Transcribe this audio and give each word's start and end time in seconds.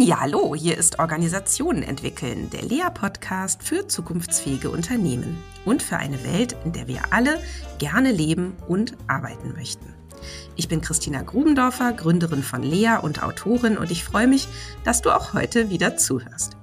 Ja, 0.00 0.20
hallo, 0.20 0.54
hier 0.54 0.78
ist 0.78 1.00
Organisationen 1.00 1.82
entwickeln, 1.82 2.50
der 2.50 2.62
Lea-Podcast 2.62 3.64
für 3.64 3.88
zukunftsfähige 3.88 4.70
Unternehmen 4.70 5.42
und 5.64 5.82
für 5.82 5.96
eine 5.96 6.22
Welt, 6.22 6.54
in 6.64 6.72
der 6.72 6.86
wir 6.86 7.12
alle 7.12 7.40
gerne 7.78 8.12
leben 8.12 8.54
und 8.68 8.96
arbeiten 9.08 9.54
möchten. 9.54 9.92
Ich 10.54 10.68
bin 10.68 10.82
Christina 10.82 11.22
Grubendorfer, 11.22 11.92
Gründerin 11.92 12.44
von 12.44 12.62
Lea 12.62 12.98
und 13.02 13.24
Autorin 13.24 13.76
und 13.76 13.90
ich 13.90 14.04
freue 14.04 14.28
mich, 14.28 14.46
dass 14.84 15.02
du 15.02 15.10
auch 15.10 15.34
heute 15.34 15.68
wieder 15.68 15.96
zuhörst. 15.96 16.56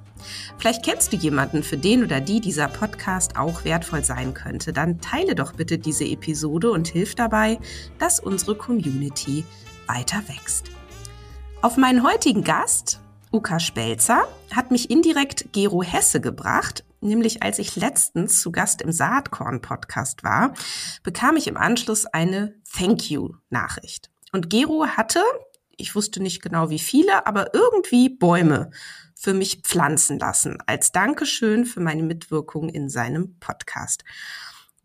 Vielleicht 0.58 0.86
kennst 0.86 1.12
du 1.12 1.18
jemanden, 1.18 1.62
für 1.62 1.78
den 1.78 2.06
oder 2.06 2.22
die 2.22 2.40
dieser 2.40 2.70
Podcast 2.70 3.38
auch 3.38 3.66
wertvoll 3.66 4.06
sein 4.06 4.34
könnte. 4.34 4.72
Dann 4.72 5.02
teile 5.02 5.36
doch 5.36 5.52
bitte 5.52 5.78
diese 5.78 6.06
Episode 6.06 6.72
und 6.72 6.88
hilf 6.88 7.16
dabei, 7.16 7.60
dass 8.00 8.22
unsere 8.22 8.56
Community 8.56 9.44
weiter 9.88 10.24
wächst. 10.28 10.72
Auf 11.62 11.76
meinen 11.76 12.04
heutigen 12.04 12.44
Gast, 12.44 13.02
Uka 13.36 13.60
Spelzer 13.60 14.30
hat 14.56 14.72
mich 14.72 14.90
indirekt 14.90 15.52
Gero 15.52 15.84
Hesse 15.84 16.22
gebracht. 16.22 16.86
Nämlich 17.02 17.44
als 17.44 17.60
ich 17.60 17.76
letztens 17.76 18.40
zu 18.40 18.50
Gast 18.50 18.82
im 18.82 18.94
Saatkorn-Podcast 18.94 20.24
war, 20.24 20.54
bekam 21.04 21.36
ich 21.36 21.48
im 21.48 21.58
Anschluss 21.58 22.06
eine 22.06 22.56
Thank 22.74 23.10
You-Nachricht. 23.10 24.10
Und 24.32 24.50
Gero 24.50 24.88
hatte, 24.88 25.22
ich 25.76 25.96
wusste 25.96 26.24
nicht 26.24 26.42
genau 26.42 26.70
wie 26.70 26.80
viele, 26.80 27.28
aber 27.28 27.54
irgendwie 27.54 28.08
Bäume 28.08 28.70
für 29.16 29.34
mich 29.34 29.64
pflanzen 29.64 30.18
lassen, 30.18 30.60
als 30.66 30.94
Dankeschön 30.94 31.66
für 31.66 31.82
meine 31.82 32.04
Mitwirkung 32.04 32.70
in 32.70 32.88
seinem 32.88 33.38
Podcast. 33.42 34.06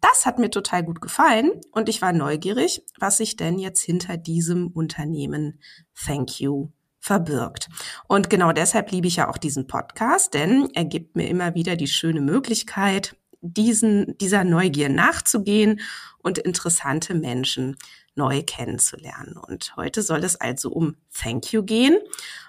Das 0.01 0.27
hat 0.27 0.41
mir 0.41 0.51
total 0.51 0.83
gut 0.83 1.01
gefallen 1.01 1.53
und 1.71 1.89
ich 1.89 2.03
war 2.03 2.13
neugierig, 2.13 2.85
was 2.99 3.19
sich 3.19 3.37
denn 3.37 3.61
jetzt 3.61 3.83
hinter 3.83 4.17
diesem 4.17 4.73
Unternehmen 4.73 5.61
Thank 5.95 6.41
You 6.41 6.71
verbirgt. 7.01 7.69
Und 8.07 8.31
genau 8.31 8.53
deshalb 8.53 8.93
liebe 8.93 9.09
ich 9.09 9.17
ja 9.17 9.29
auch 9.29 9.39
diesen 9.39 9.67
Podcast, 9.67 10.35
denn 10.35 10.69
er 10.74 10.85
gibt 10.85 11.16
mir 11.16 11.29
immer 11.29 11.55
wieder 11.55 11.74
die 11.77 11.88
schöne 11.88 12.21
Möglichkeit, 12.21 13.16
diesen, 13.41 14.19
dieser 14.19 14.45
Neugier 14.45 14.91
nachzugehen 14.91 15.80
und 16.19 16.39
interessante 16.39 17.15
Menschen 17.15 17.77
neu 18.15 18.43
kennenzulernen. 18.43 19.37
Und 19.37 19.74
heute 19.77 20.02
soll 20.02 20.24
es 20.24 20.37
also 20.37 20.71
um 20.71 20.97
Thank 21.13 21.52
You 21.52 21.63
gehen. 21.63 21.99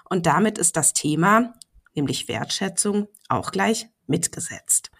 Und 0.08 0.26
damit 0.26 0.58
ist 0.58 0.76
das 0.76 0.92
Thema, 0.92 1.54
nämlich 1.94 2.28
Wertschätzung, 2.28 3.08
auch 3.28 3.52
gleich 3.52 3.88
mitgesetzt. 4.06 4.90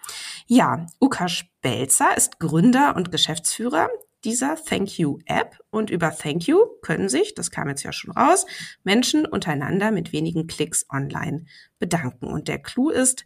Ja, 0.47 0.87
Uka 0.99 1.27
Spelzer 1.27 2.17
ist 2.17 2.39
Gründer 2.39 2.95
und 2.95 3.11
Geschäftsführer 3.11 3.89
dieser 4.23 4.55
Thank 4.55 4.97
You 4.97 5.19
App 5.25 5.57
und 5.69 5.89
über 5.89 6.15
Thank 6.15 6.47
You 6.47 6.59
können 6.81 7.09
sich, 7.09 7.35
das 7.35 7.51
kam 7.51 7.67
jetzt 7.69 7.83
ja 7.83 7.91
schon 7.91 8.11
raus, 8.11 8.45
Menschen 8.83 9.25
untereinander 9.25 9.91
mit 9.91 10.13
wenigen 10.13 10.47
Klicks 10.47 10.85
online 10.89 11.45
bedanken. 11.79 12.27
Und 12.27 12.47
der 12.47 12.59
Clou 12.59 12.89
ist, 12.89 13.25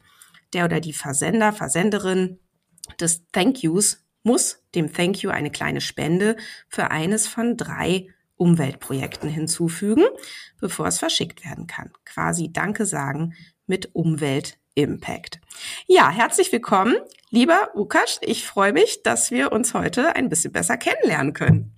der 0.53 0.65
oder 0.65 0.79
die 0.79 0.93
Versender, 0.93 1.53
Versenderin 1.53 2.39
des 2.99 3.25
Thank 3.31 3.61
Yous 3.63 4.05
muss 4.23 4.63
dem 4.75 4.91
Thank 4.91 5.21
You 5.21 5.29
eine 5.29 5.51
kleine 5.51 5.81
Spende 5.81 6.35
für 6.67 6.91
eines 6.91 7.27
von 7.27 7.57
drei 7.57 8.07
Umweltprojekten 8.35 9.29
hinzufügen, 9.29 10.03
bevor 10.59 10.87
es 10.87 10.99
verschickt 10.99 11.43
werden 11.45 11.67
kann. 11.67 11.91
Quasi 12.05 12.51
Danke 12.51 12.85
sagen 12.85 13.33
mit 13.65 13.95
Umwelt 13.95 14.59
Impact. 14.77 15.41
Ja, 15.87 16.11
herzlich 16.11 16.51
willkommen, 16.51 16.95
lieber 17.31 17.71
Ukasch. 17.73 18.19
Ich 18.21 18.45
freue 18.45 18.73
mich, 18.73 19.01
dass 19.01 19.31
wir 19.31 19.51
uns 19.51 19.73
heute 19.73 20.15
ein 20.15 20.29
bisschen 20.29 20.53
besser 20.53 20.77
kennenlernen 20.77 21.33
können. 21.33 21.73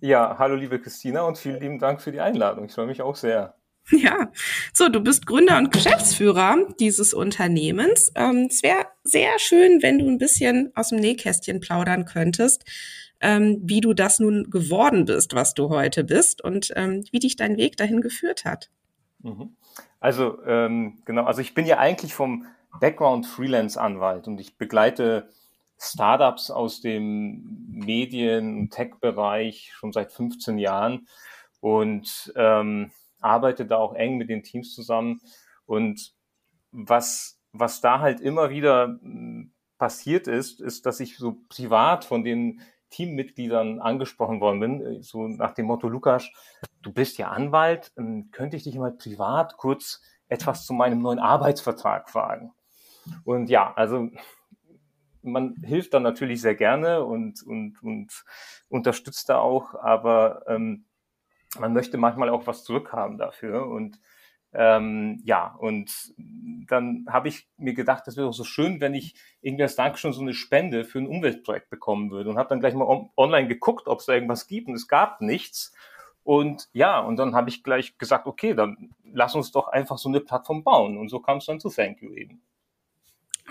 Ja, 0.00 0.36
hallo 0.38 0.56
liebe 0.56 0.80
Christina 0.80 1.22
und 1.22 1.36
vielen 1.36 1.60
lieben 1.60 1.78
Dank 1.78 2.00
für 2.00 2.12
die 2.12 2.20
Einladung. 2.20 2.64
Ich 2.64 2.72
freue 2.72 2.86
mich 2.86 3.02
auch 3.02 3.16
sehr. 3.16 3.54
Ja, 3.90 4.30
so, 4.72 4.88
du 4.88 5.00
bist 5.00 5.26
Gründer 5.26 5.58
und 5.58 5.72
Geschäftsführer 5.72 6.68
dieses 6.78 7.12
Unternehmens. 7.12 8.12
Ähm, 8.14 8.46
es 8.48 8.62
wäre 8.62 8.86
sehr 9.02 9.38
schön, 9.38 9.82
wenn 9.82 9.98
du 9.98 10.08
ein 10.08 10.18
bisschen 10.18 10.70
aus 10.76 10.90
dem 10.90 10.98
Nähkästchen 10.98 11.60
plaudern 11.60 12.04
könntest, 12.04 12.64
ähm, 13.20 13.60
wie 13.64 13.80
du 13.80 13.92
das 13.92 14.20
nun 14.20 14.48
geworden 14.48 15.06
bist, 15.06 15.34
was 15.34 15.54
du 15.54 15.70
heute 15.70 16.04
bist 16.04 16.42
und 16.42 16.72
ähm, 16.76 17.04
wie 17.10 17.18
dich 17.18 17.36
dein 17.36 17.56
Weg 17.56 17.76
dahin 17.78 18.00
geführt 18.00 18.44
hat. 18.44 18.70
Mhm. 19.22 19.56
Also 20.00 20.42
ähm, 20.44 20.98
genau, 21.04 21.24
also 21.24 21.40
ich 21.42 21.54
bin 21.54 21.66
ja 21.66 21.78
eigentlich 21.78 22.14
vom 22.14 22.46
Background 22.80 23.26
Freelance-Anwalt 23.26 24.26
und 24.26 24.40
ich 24.40 24.56
begleite 24.56 25.28
Startups 25.78 26.50
aus 26.50 26.80
dem 26.80 27.68
Medien- 27.70 28.58
und 28.58 28.70
Tech-Bereich 28.70 29.72
schon 29.74 29.92
seit 29.92 30.12
15 30.12 30.58
Jahren 30.58 31.06
und 31.60 32.32
ähm, 32.36 32.90
arbeite 33.20 33.66
da 33.66 33.76
auch 33.76 33.94
eng 33.94 34.16
mit 34.16 34.30
den 34.30 34.42
Teams 34.42 34.74
zusammen. 34.74 35.20
Und 35.66 36.12
was, 36.72 37.38
was 37.52 37.80
da 37.80 38.00
halt 38.00 38.20
immer 38.20 38.50
wieder 38.50 38.98
hm, 39.02 39.52
passiert 39.78 40.26
ist, 40.26 40.60
ist, 40.60 40.86
dass 40.86 41.00
ich 41.00 41.16
so 41.16 41.38
privat 41.48 42.04
von 42.04 42.24
den 42.24 42.60
Teammitgliedern 42.90 43.80
angesprochen 43.80 44.40
worden 44.40 44.60
bin, 44.60 44.80
äh, 44.80 45.02
so 45.02 45.28
nach 45.28 45.54
dem 45.54 45.66
Motto, 45.66 45.88
Lukas, 45.88 46.28
du 46.82 46.92
bist 46.92 47.18
ja 47.18 47.28
Anwalt, 47.28 47.92
ähm, 47.96 48.30
könnte 48.32 48.56
ich 48.56 48.64
dich 48.64 48.76
mal 48.76 48.92
privat 48.92 49.56
kurz 49.56 50.02
etwas 50.28 50.66
zu 50.66 50.72
meinem 50.72 51.00
neuen 51.00 51.18
Arbeitsvertrag 51.18 52.08
fragen? 52.08 52.52
Und 53.24 53.50
ja, 53.50 53.72
also 53.74 54.08
man 55.22 55.56
hilft 55.62 55.94
dann 55.94 56.02
natürlich 56.02 56.40
sehr 56.40 56.54
gerne 56.54 57.04
und, 57.04 57.42
und, 57.42 57.82
und 57.82 58.24
unterstützt 58.68 59.28
da 59.28 59.38
auch, 59.38 59.74
aber 59.74 60.44
ähm, 60.46 60.86
man 61.58 61.72
möchte 61.72 61.98
manchmal 61.98 62.30
auch 62.30 62.46
was 62.46 62.64
zurückhaben 62.64 63.18
dafür. 63.18 63.66
Und 63.66 63.98
ähm, 64.52 65.20
ja, 65.24 65.54
und 65.58 65.92
dann 66.66 67.06
habe 67.08 67.28
ich 67.28 67.48
mir 67.56 67.74
gedacht, 67.74 68.06
das 68.06 68.16
wäre 68.16 68.26
doch 68.26 68.34
so 68.34 68.44
schön, 68.44 68.80
wenn 68.80 68.94
ich 68.94 69.14
irgendwie 69.40 69.62
als 69.62 69.76
Dankeschön 69.76 70.12
so 70.12 70.22
eine 70.22 70.34
Spende 70.34 70.84
für 70.84 70.98
ein 70.98 71.06
Umweltprojekt 71.06 71.70
bekommen 71.70 72.10
würde 72.10 72.30
und 72.30 72.38
habe 72.38 72.48
dann 72.48 72.60
gleich 72.60 72.74
mal 72.74 72.86
on 72.86 73.10
online 73.16 73.48
geguckt, 73.48 73.86
ob 73.86 74.00
es 74.00 74.06
da 74.06 74.14
irgendwas 74.14 74.46
gibt 74.46 74.68
und 74.68 74.74
es 74.74 74.88
gab 74.88 75.20
nichts. 75.20 75.72
Und 76.30 76.68
ja, 76.72 77.00
und 77.00 77.16
dann 77.16 77.34
habe 77.34 77.48
ich 77.48 77.64
gleich 77.64 77.98
gesagt, 77.98 78.28
okay, 78.28 78.54
dann 78.54 78.94
lass 79.02 79.34
uns 79.34 79.50
doch 79.50 79.66
einfach 79.66 79.98
so 79.98 80.08
eine 80.08 80.20
Plattform 80.20 80.62
bauen. 80.62 80.96
Und 80.96 81.08
so 81.08 81.18
kam 81.18 81.38
es 81.38 81.46
dann 81.46 81.58
zu 81.58 81.70
Thank 81.70 82.02
You 82.02 82.14
eben. 82.14 82.40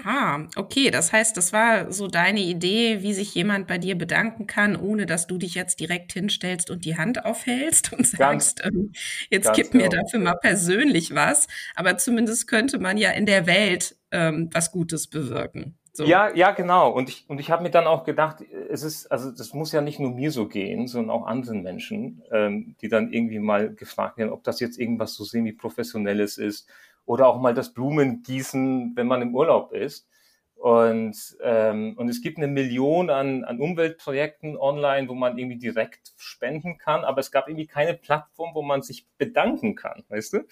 Ah, 0.06 0.47
okay. 0.56 0.90
Das 0.90 1.12
heißt, 1.12 1.35
das 1.35 1.51
war 1.51 1.91
so 1.91 2.07
deine 2.07 2.40
Idee, 2.40 3.01
wie 3.01 3.12
sich 3.12 3.35
jemand 3.35 3.67
bei 3.67 3.79
dir 3.79 3.97
bedanken 3.97 4.47
kann, 4.47 4.78
ohne 4.78 5.06
dass 5.06 5.28
du 5.28 5.38
dich 5.38 5.56
jetzt 5.56 5.81
direkt 5.81 6.13
hinstellst 6.13 6.72
und 6.72 6.85
die 6.85 6.97
Hand 6.97 7.25
aufhältst 7.25 7.91
und 7.91 8.07
sagst, 8.07 8.63
ähm, 8.63 8.94
jetzt 9.29 9.51
gib 9.51 9.72
genau. 9.72 9.84
mir 9.84 9.90
dafür 9.90 10.22
mal 10.22 10.38
persönlich 10.38 11.13
was. 11.13 11.50
Aber 11.75 11.97
zumindest 11.97 12.47
könnte 12.47 12.79
man 12.79 12.96
ja 12.96 13.11
in 13.11 13.25
der 13.25 13.46
Welt 13.46 13.97
ähm, 14.11 14.50
was 14.53 14.72
Gutes 14.72 15.07
bewirken. 15.07 15.78
So. 15.99 16.05
Ja, 16.05 16.33
ja, 16.33 16.51
genau. 16.51 16.91
Und 16.91 17.09
ich, 17.09 17.25
und 17.27 17.41
ich 17.41 17.51
habe 17.51 17.61
mir 17.61 17.71
dann 17.71 17.85
auch 17.85 18.05
gedacht, 18.05 18.37
es 18.69 18.83
ist, 18.83 19.07
also 19.07 19.31
das 19.31 19.53
muss 19.53 19.73
ja 19.73 19.81
nicht 19.81 19.99
nur 19.99 20.11
mir 20.11 20.31
so 20.31 20.47
gehen, 20.47 20.87
sondern 20.87 21.09
auch 21.09 21.25
anderen 21.27 21.61
Menschen, 21.61 22.23
ähm, 22.31 22.77
die 22.79 22.87
dann 22.87 23.11
irgendwie 23.11 23.39
mal 23.39 23.75
gefragt 23.75 24.17
werden, 24.17 24.31
ob 24.31 24.45
das 24.45 24.61
jetzt 24.61 24.79
irgendwas 24.79 25.13
so 25.13 25.25
semi-professionelles 25.25 26.37
ist 26.37 26.69
oder 27.03 27.27
auch 27.27 27.41
mal 27.41 27.53
das 27.53 27.73
Blumengießen, 27.73 28.93
wenn 28.95 29.07
man 29.07 29.21
im 29.21 29.35
Urlaub 29.35 29.73
ist. 29.73 30.07
Und, 30.55 31.17
ähm, 31.43 31.95
und 31.97 32.07
es 32.07 32.21
gibt 32.21 32.37
eine 32.37 32.47
Million 32.47 33.09
an, 33.09 33.43
an 33.43 33.59
Umweltprojekten 33.59 34.55
online, 34.55 35.09
wo 35.09 35.16
man 35.16 35.37
irgendwie 35.37 35.57
direkt 35.57 36.13
spenden 36.16 36.77
kann, 36.77 37.03
aber 37.03 37.19
es 37.19 37.29
gab 37.29 37.49
irgendwie 37.49 37.67
keine 37.67 37.93
Plattform, 37.93 38.51
wo 38.55 38.61
man 38.61 38.83
sich 38.83 39.05
bedanken 39.17 39.75
kann, 39.75 40.05
weißt 40.07 40.31
du? 40.31 40.47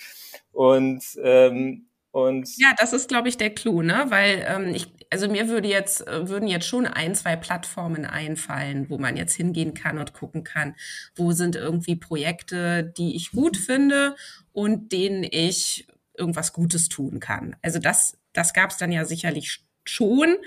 Und, 0.52 1.06
ähm, 1.24 1.88
und 2.12 2.48
ja, 2.58 2.74
das 2.80 2.94
ist, 2.94 3.10
glaube 3.10 3.30
ich, 3.30 3.38
der 3.38 3.54
Clou, 3.54 3.82
ne? 3.82 4.06
Weil 4.10 4.46
ähm, 4.48 4.74
ich, 4.74 4.88
also 5.12 5.28
mir 5.30 5.50
würde 5.50 5.68
jetzt, 5.68 6.08
äh, 6.08 6.28
würden 6.30 6.48
jetzt 6.48 6.66
schon 6.68 6.86
ein, 6.88 7.14
zwei 7.16 7.36
Plattformen 7.36 8.06
einfallen, 8.06 8.90
wo 8.90 8.98
man 8.98 9.18
jetzt 9.18 9.36
hingehen 9.36 9.74
kann 9.74 9.98
und 10.00 10.14
gucken 10.14 10.44
kann, 10.44 10.76
wo 11.16 11.32
sind 11.32 11.56
irgendwie 11.56 11.96
Projekte, 11.96 12.84
die 12.98 13.16
ich 13.16 13.32
gut 13.32 13.58
finde 13.58 14.16
und 14.52 14.92
denen 14.92 15.24
ich 15.24 15.88
irgendwas 16.18 16.54
Gutes 16.54 16.90
tun 16.90 17.20
kann. 17.20 17.56
Also 17.62 17.80
das, 17.80 18.18
das 18.34 18.54
gab 18.54 18.72
es 18.72 18.78
dann 18.78 18.92
ja 18.92 19.06
sicherlich 19.06 19.67
schon. 19.90 20.38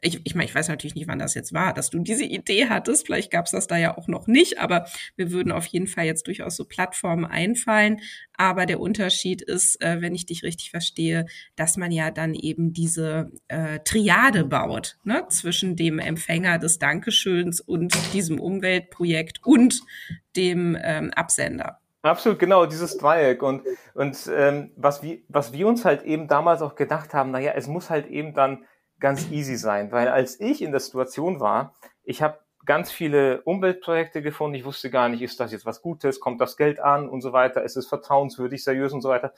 Ich, 0.00 0.20
ich 0.24 0.34
meine, 0.34 0.48
ich 0.48 0.54
weiß 0.54 0.68
natürlich 0.68 0.94
nicht, 0.94 1.08
wann 1.08 1.18
das 1.18 1.34
jetzt 1.34 1.52
war, 1.52 1.72
dass 1.74 1.90
du 1.90 1.98
diese 1.98 2.24
Idee 2.24 2.68
hattest. 2.68 3.06
Vielleicht 3.06 3.30
gab 3.30 3.46
es 3.46 3.52
das 3.52 3.66
da 3.66 3.76
ja 3.76 3.96
auch 3.96 4.08
noch 4.08 4.26
nicht, 4.26 4.58
aber 4.58 4.86
wir 5.16 5.30
würden 5.30 5.52
auf 5.52 5.66
jeden 5.66 5.86
Fall 5.86 6.06
jetzt 6.06 6.26
durchaus 6.26 6.56
so 6.56 6.64
Plattformen 6.64 7.24
einfallen. 7.24 8.00
Aber 8.36 8.66
der 8.66 8.80
Unterschied 8.80 9.42
ist, 9.42 9.82
äh, 9.82 10.00
wenn 10.00 10.14
ich 10.14 10.26
dich 10.26 10.42
richtig 10.42 10.70
verstehe, 10.70 11.26
dass 11.56 11.76
man 11.76 11.92
ja 11.92 12.10
dann 12.10 12.34
eben 12.34 12.72
diese 12.72 13.30
äh, 13.48 13.80
Triade 13.80 14.44
baut 14.44 14.96
ne? 15.04 15.24
zwischen 15.28 15.76
dem 15.76 15.98
Empfänger 15.98 16.58
des 16.58 16.78
Dankeschöns 16.78 17.60
und 17.60 17.94
diesem 18.14 18.40
Umweltprojekt 18.40 19.44
und 19.44 19.80
dem 20.36 20.76
ähm, 20.80 21.10
Absender. 21.14 21.80
Absolut, 22.02 22.38
genau, 22.38 22.64
dieses 22.64 22.96
Dreieck. 22.96 23.42
Und, 23.42 23.62
und 23.94 24.30
ähm, 24.34 24.70
was, 24.76 25.02
wir, 25.02 25.18
was 25.28 25.52
wir 25.52 25.66
uns 25.66 25.84
halt 25.84 26.02
eben 26.02 26.28
damals 26.28 26.62
auch 26.62 26.74
gedacht 26.74 27.12
haben, 27.12 27.30
naja, 27.30 27.52
es 27.54 27.66
muss 27.66 27.90
halt 27.90 28.06
eben 28.06 28.32
dann 28.32 28.64
ganz 29.00 29.30
easy 29.30 29.56
sein. 29.56 29.90
Weil 29.92 30.08
als 30.08 30.38
ich 30.40 30.62
in 30.62 30.70
der 30.70 30.80
Situation 30.80 31.40
war, 31.40 31.74
ich 32.04 32.22
habe 32.22 32.38
ganz 32.66 32.92
viele 32.92 33.42
Umweltprojekte 33.42 34.22
gefunden, 34.22 34.54
ich 34.54 34.64
wusste 34.64 34.90
gar 34.90 35.08
nicht, 35.08 35.22
ist 35.22 35.40
das 35.40 35.52
jetzt 35.52 35.66
was 35.66 35.82
Gutes, 35.82 36.20
kommt 36.20 36.40
das 36.40 36.56
Geld 36.56 36.78
an 36.78 37.08
und 37.08 37.22
so 37.22 37.32
weiter, 37.32 37.62
ist 37.62 37.76
es 37.76 37.86
vertrauenswürdig, 37.86 38.62
seriös 38.62 38.92
und 38.92 39.00
so 39.00 39.08
weiter. 39.08 39.32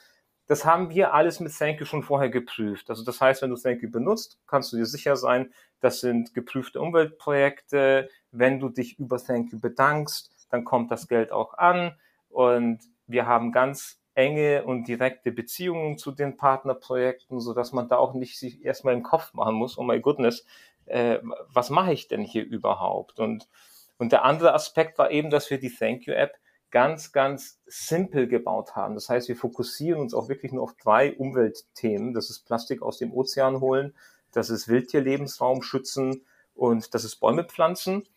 das 0.49 0.65
haben 0.65 0.91
wir 0.91 1.15
alles 1.15 1.41
mit 1.41 1.57
Thank 1.57 1.81
You 1.81 1.87
schon 1.87 2.03
vorher 2.03 2.29
geprüft. 2.29 2.91
Also 2.91 3.05
das 3.05 3.21
heißt, 3.21 3.43
wenn 3.43 3.51
du 3.51 3.57
Thank 3.57 3.83
You 3.83 3.91
benutzt, 3.91 4.39
kannst 4.47 4.73
du 4.73 4.77
dir 4.77 4.87
sicher 4.87 5.17
sein, 5.17 5.53
das 5.81 6.01
sind 6.01 6.35
geprüfte 6.35 6.81
Umweltprojekte. 6.81 8.11
Wenn 8.33 8.61
du 8.61 8.69
dich 8.69 8.99
über 8.99 9.19
Thank 9.19 9.53
You 9.53 9.61
bedankst, 9.61 10.31
dann 10.51 10.65
kommt 10.65 10.91
das 10.91 11.09
Geld 11.09 11.33
auch 11.33 11.55
an. 11.55 11.97
Und 12.29 12.81
wir 13.07 13.27
haben 13.27 13.53
ganz 13.53 14.02
enge 14.15 14.65
und 14.65 14.89
direkte 14.89 15.33
Beziehungen 15.33 15.99
zu 15.99 16.13
den 16.13 16.37
Partnerprojekten, 16.37 17.41
so 17.41 17.55
dass 17.55 17.73
man 17.73 17.89
da 17.89 17.97
auch 17.97 18.15
nicht 18.15 18.39
sich 18.39 18.65
erstmal 18.65 18.95
im 18.95 19.03
Kopf 19.03 19.33
machen 19.35 19.55
muss, 19.55 19.79
oh 19.79 19.83
my 19.83 20.01
goodness, 20.01 20.45
äh, 20.87 21.19
was 21.49 21.71
mache 21.71 21.93
ich 21.93 22.09
denn 22.09 22.23
hier 22.23 22.45
überhaupt? 22.45 23.21
Und, 23.21 23.49
und 23.99 24.13
der 24.13 24.25
andere 24.25 24.55
Aspekt 24.55 24.99
war 24.99 25.11
eben, 25.11 25.31
dass 25.31 25.51
wir 25.51 25.59
die 25.59 25.75
Thank 25.75 26.07
You 26.07 26.13
App 26.13 26.37
ganz, 26.71 27.13
ganz 27.13 27.61
simpel 27.67 28.27
gebaut 28.27 28.75
haben. 28.75 28.95
Das 28.95 29.09
heißt, 29.09 29.29
wir 29.29 29.37
fokussieren 29.37 30.01
uns 30.01 30.15
auch 30.15 30.29
wirklich 30.29 30.53
nur 30.53 30.63
auf 30.65 30.75
drei 30.75 31.15
Umweltthemen. 31.15 32.15
Das 32.15 32.31
ist 32.31 32.47
Plastik 32.47 32.83
aus 32.83 32.99
dem 32.99 33.13
Ozean 33.13 33.61
holen, 33.61 33.95
das 34.33 34.51
ist 34.51 34.69
Wildtierlebensraum 34.69 35.63
schützen 35.63 36.25
und 36.55 36.95
das 36.95 37.05
ist 37.05 37.17
Bäume 37.17 37.45
pflanzen. 37.45 38.09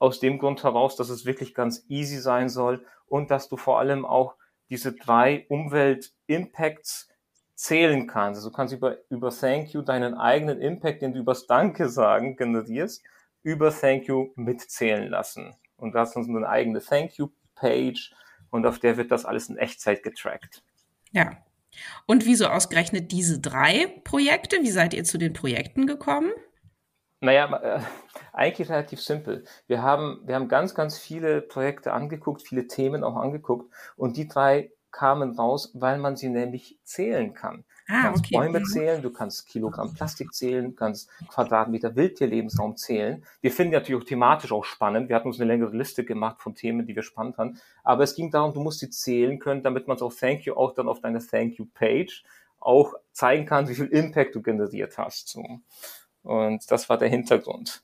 Aus 0.00 0.20
dem 0.20 0.38
Grund 0.38 0.62
heraus, 0.62 0.96
dass 0.96 1.08
es 1.08 1.26
wirklich 1.26 1.54
ganz 1.54 1.84
easy 1.88 2.18
sein 2.18 2.48
soll 2.48 2.84
und 3.06 3.30
dass 3.30 3.48
du 3.48 3.56
vor 3.56 3.78
allem 3.78 4.06
auch 4.06 4.36
diese 4.70 4.92
drei 4.92 5.46
Umwelt-Impacts 5.48 7.08
zählen 7.54 8.06
kannst. 8.06 8.38
Also 8.38 8.50
du 8.50 8.56
kannst 8.56 8.74
über, 8.74 8.98
über 9.10 9.30
Thank 9.30 9.72
You 9.72 9.82
deinen 9.82 10.14
eigenen 10.14 10.60
Impact, 10.60 11.02
den 11.02 11.12
du 11.12 11.20
übers 11.20 11.46
Danke 11.46 11.88
sagen 11.88 12.36
generierst, 12.36 13.02
über 13.42 13.72
Thank 13.72 14.06
You 14.06 14.30
mitzählen 14.36 15.08
lassen. 15.08 15.54
Und 15.76 15.94
du 15.94 15.98
hast 15.98 16.14
so 16.14 16.20
eine 16.20 16.48
eigene 16.48 16.80
Thank 16.80 17.18
You 17.18 17.30
Page 17.54 18.12
und 18.50 18.66
auf 18.66 18.78
der 18.78 18.96
wird 18.96 19.10
das 19.10 19.24
alles 19.24 19.48
in 19.48 19.56
Echtzeit 19.56 20.02
getrackt. 20.02 20.62
Ja. 21.10 21.36
Und 22.06 22.24
wieso 22.26 22.46
ausgerechnet 22.46 23.12
diese 23.12 23.40
drei 23.40 24.00
Projekte? 24.04 24.58
Wie 24.62 24.70
seid 24.70 24.94
ihr 24.94 25.04
zu 25.04 25.18
den 25.18 25.32
Projekten 25.32 25.86
gekommen? 25.86 26.32
Naja, 27.20 27.56
äh, 27.56 27.80
eigentlich 28.32 28.68
relativ 28.70 29.00
simpel. 29.00 29.44
Wir 29.66 29.82
haben, 29.82 30.20
wir 30.24 30.34
haben 30.34 30.48
ganz, 30.48 30.74
ganz 30.74 30.98
viele 30.98 31.40
Projekte 31.40 31.92
angeguckt, 31.92 32.42
viele 32.42 32.66
Themen 32.66 33.04
auch 33.04 33.16
angeguckt 33.16 33.72
und 33.96 34.16
die 34.16 34.28
drei 34.28 34.70
kamen 34.90 35.36
raus, 35.36 35.70
weil 35.74 35.98
man 35.98 36.16
sie 36.16 36.28
nämlich 36.28 36.78
zählen 36.82 37.34
kann. 37.34 37.64
Du 37.86 37.94
ah, 37.94 38.02
kannst 38.02 38.24
okay. 38.24 38.36
Bäume 38.36 38.62
zählen, 38.62 39.02
du 39.02 39.10
kannst 39.10 39.46
Kilogramm 39.46 39.94
Plastik 39.94 40.32
zählen, 40.32 40.64
du 40.64 40.72
kannst 40.72 41.10
Quadratmeter 41.28 41.94
Wildtierlebensraum 41.94 42.76
zählen. 42.76 43.24
Wir 43.40 43.50
finden 43.50 43.74
natürlich 43.74 44.02
auch 44.02 44.06
thematisch 44.06 44.52
auch 44.52 44.64
spannend. 44.64 45.08
Wir 45.08 45.16
hatten 45.16 45.28
uns 45.28 45.40
eine 45.40 45.50
längere 45.50 45.76
Liste 45.76 46.04
gemacht 46.04 46.40
von 46.40 46.54
Themen, 46.54 46.86
die 46.86 46.96
wir 46.96 47.02
spannend 47.02 47.36
fanden. 47.36 47.60
Aber 47.84 48.02
es 48.02 48.14
ging 48.14 48.30
darum, 48.30 48.54
du 48.54 48.60
musst 48.60 48.80
sie 48.80 48.90
zählen 48.90 49.38
können, 49.38 49.62
damit 49.62 49.88
man 49.88 49.96
es 49.96 50.02
auf 50.02 50.18
Thank 50.18 50.42
You 50.42 50.54
auch 50.54 50.74
dann 50.74 50.88
auf 50.88 51.00
deiner 51.00 51.20
Thank 51.20 51.58
You 51.58 51.66
Page 51.66 52.24
auch 52.58 52.94
zeigen 53.12 53.46
kann, 53.46 53.68
wie 53.68 53.74
viel 53.74 53.86
Impact 53.86 54.34
du 54.34 54.42
generiert 54.42 54.98
hast. 54.98 55.28
So. 55.28 55.60
Und 56.22 56.70
das 56.70 56.88
war 56.88 56.98
der 56.98 57.08
Hintergrund. 57.08 57.82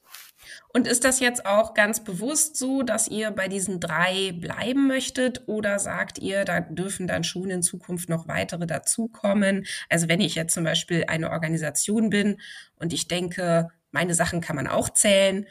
Und 0.68 0.86
ist 0.88 1.04
das 1.04 1.20
jetzt 1.20 1.46
auch 1.46 1.74
ganz 1.74 2.02
bewusst 2.02 2.56
so, 2.56 2.82
dass 2.82 3.08
ihr 3.08 3.30
bei 3.30 3.48
diesen 3.48 3.80
drei 3.80 4.32
bleiben 4.32 4.88
möchtet 4.88 5.42
oder 5.46 5.78
sagt 5.78 6.18
ihr, 6.18 6.44
da 6.44 6.60
dürfen 6.60 7.06
dann 7.06 7.24
schon 7.24 7.50
in 7.50 7.62
Zukunft 7.62 8.08
noch 8.08 8.28
weitere 8.28 8.66
dazukommen? 8.66 9.66
Also 9.88 10.08
wenn 10.08 10.20
ich 10.20 10.34
jetzt 10.34 10.54
zum 10.54 10.64
Beispiel 10.64 11.04
eine 11.06 11.30
Organisation 11.30 12.10
bin 12.10 12.40
und 12.76 12.92
ich 12.92 13.08
denke, 13.08 13.68
meine 13.92 14.14
Sachen 14.14 14.40
kann 14.40 14.56
man 14.56 14.66
auch 14.66 14.90
zählen, 14.90 15.46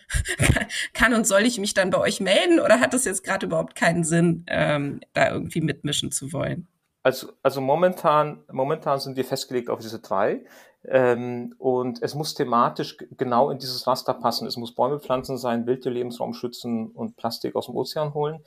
kann 0.93 1.13
und 1.13 1.25
soll 1.25 1.43
ich 1.43 1.57
mich 1.57 1.73
dann 1.73 1.89
bei 1.89 1.99
euch 1.99 2.19
melden 2.19 2.59
oder 2.59 2.81
hat 2.81 2.93
es 2.93 3.05
jetzt 3.05 3.23
gerade 3.23 3.45
überhaupt 3.45 3.75
keinen 3.75 4.03
Sinn, 4.03 4.45
ähm, 4.47 4.99
da 5.13 5.31
irgendwie 5.31 5.61
mitmischen 5.61 6.11
zu 6.11 6.33
wollen? 6.33 6.67
Also, 7.03 7.33
also 7.43 7.59
momentan, 7.59 8.43
momentan 8.51 8.99
sind 8.99 9.17
wir 9.17 9.25
festgelegt 9.25 9.69
auf 9.69 9.79
diese 9.79 9.99
drei. 9.99 10.45
Ähm, 10.85 11.53
und 11.59 12.01
es 12.01 12.15
muss 12.15 12.33
thematisch 12.33 12.97
genau 13.17 13.49
in 13.49 13.57
dieses 13.57 13.85
Raster 13.87 14.13
passen. 14.13 14.47
Es 14.47 14.57
muss 14.57 14.75
Bäume 14.75 14.99
pflanzen 14.99 15.37
sein, 15.37 15.65
Lebensraum 15.89 16.33
schützen 16.33 16.87
und 16.91 17.15
Plastik 17.15 17.55
aus 17.55 17.67
dem 17.67 17.75
Ozean 17.75 18.13
holen. 18.13 18.43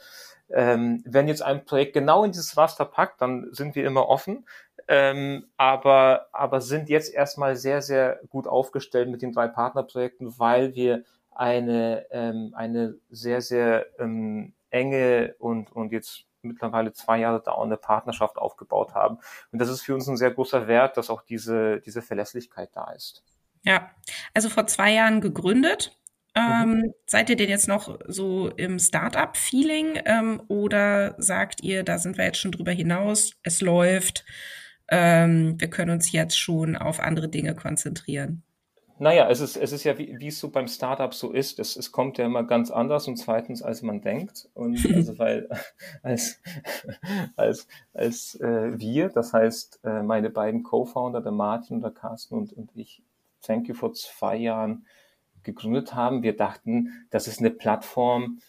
Ähm, 0.50 1.02
wenn 1.06 1.28
jetzt 1.28 1.42
ein 1.42 1.64
Projekt 1.64 1.94
genau 1.94 2.24
in 2.24 2.32
dieses 2.32 2.56
Raster 2.56 2.84
packt, 2.84 3.20
dann 3.20 3.48
sind 3.52 3.74
wir 3.74 3.86
immer 3.86 4.08
offen. 4.08 4.46
Ähm, 4.88 5.46
aber, 5.56 6.28
aber 6.32 6.60
sind 6.60 6.88
jetzt 6.88 7.12
erstmal 7.12 7.56
sehr, 7.56 7.82
sehr 7.82 8.20
gut 8.28 8.46
aufgestellt 8.46 9.08
mit 9.08 9.22
den 9.22 9.32
drei 9.32 9.48
Partnerprojekten, 9.48 10.38
weil 10.38 10.74
wir 10.74 11.02
eine, 11.34 12.06
ähm, 12.10 12.52
eine 12.54 12.96
sehr, 13.10 13.40
sehr 13.40 13.86
ähm, 13.98 14.54
enge 14.70 15.34
und, 15.38 15.72
und 15.74 15.92
jetzt 15.92 16.25
mittlerweile 16.46 16.92
zwei 16.92 17.18
Jahre 17.18 17.42
dauernde 17.42 17.76
Partnerschaft 17.76 18.36
aufgebaut 18.36 18.94
haben. 18.94 19.18
Und 19.52 19.60
das 19.60 19.68
ist 19.68 19.82
für 19.82 19.94
uns 19.94 20.08
ein 20.08 20.16
sehr 20.16 20.30
großer 20.30 20.66
Wert, 20.68 20.96
dass 20.96 21.10
auch 21.10 21.22
diese, 21.22 21.80
diese 21.80 22.02
Verlässlichkeit 22.02 22.70
da 22.74 22.90
ist. 22.92 23.24
Ja, 23.62 23.90
also 24.34 24.48
vor 24.48 24.66
zwei 24.66 24.92
Jahren 24.92 25.20
gegründet. 25.20 25.98
Ähm, 26.34 26.70
mhm. 26.70 26.94
Seid 27.06 27.30
ihr 27.30 27.36
denn 27.36 27.48
jetzt 27.48 27.66
noch 27.66 27.98
so 28.06 28.48
im 28.48 28.78
Startup-Feeling 28.78 30.00
ähm, 30.04 30.42
oder 30.48 31.14
sagt 31.18 31.62
ihr, 31.62 31.82
da 31.82 31.98
sind 31.98 32.18
wir 32.18 32.26
jetzt 32.26 32.38
schon 32.38 32.52
drüber 32.52 32.72
hinaus, 32.72 33.32
es 33.42 33.62
läuft, 33.62 34.24
ähm, 34.88 35.58
wir 35.58 35.68
können 35.68 35.90
uns 35.90 36.12
jetzt 36.12 36.38
schon 36.38 36.76
auf 36.76 37.00
andere 37.00 37.28
Dinge 37.28 37.54
konzentrieren? 37.54 38.42
Naja, 38.98 39.28
es 39.28 39.40
ist, 39.40 39.56
es 39.56 39.72
ist 39.72 39.84
ja, 39.84 39.98
wie, 39.98 40.18
wie 40.18 40.28
es 40.28 40.38
so 40.38 40.48
beim 40.50 40.68
Startup 40.68 41.12
so 41.12 41.32
ist. 41.32 41.58
Es, 41.58 41.76
es 41.76 41.92
kommt 41.92 42.16
ja 42.16 42.24
immer 42.24 42.44
ganz 42.44 42.70
anders 42.70 43.08
und 43.08 43.16
zweitens, 43.16 43.62
als 43.62 43.82
man 43.82 44.00
denkt. 44.00 44.48
Und 44.54 44.78
also 44.94 45.18
weil 45.18 45.48
als, 46.02 46.40
als, 47.36 47.68
als 47.92 48.34
äh, 48.40 48.78
wir, 48.78 49.10
das 49.10 49.34
heißt 49.34 49.80
äh, 49.84 50.02
meine 50.02 50.30
beiden 50.30 50.62
Co-Founder, 50.62 51.20
der 51.20 51.32
Martin 51.32 51.76
und 51.76 51.82
der 51.82 51.90
Carsten 51.90 52.36
und, 52.36 52.52
und 52.54 52.70
ich, 52.74 53.02
Thank 53.42 53.68
You 53.68 53.74
vor 53.74 53.92
zwei 53.92 54.36
Jahren 54.36 54.86
gegründet 55.42 55.94
haben, 55.94 56.22
wir 56.22 56.36
dachten, 56.36 57.06
das 57.10 57.28
ist 57.28 57.40
eine 57.40 57.50
Plattform, 57.50 58.40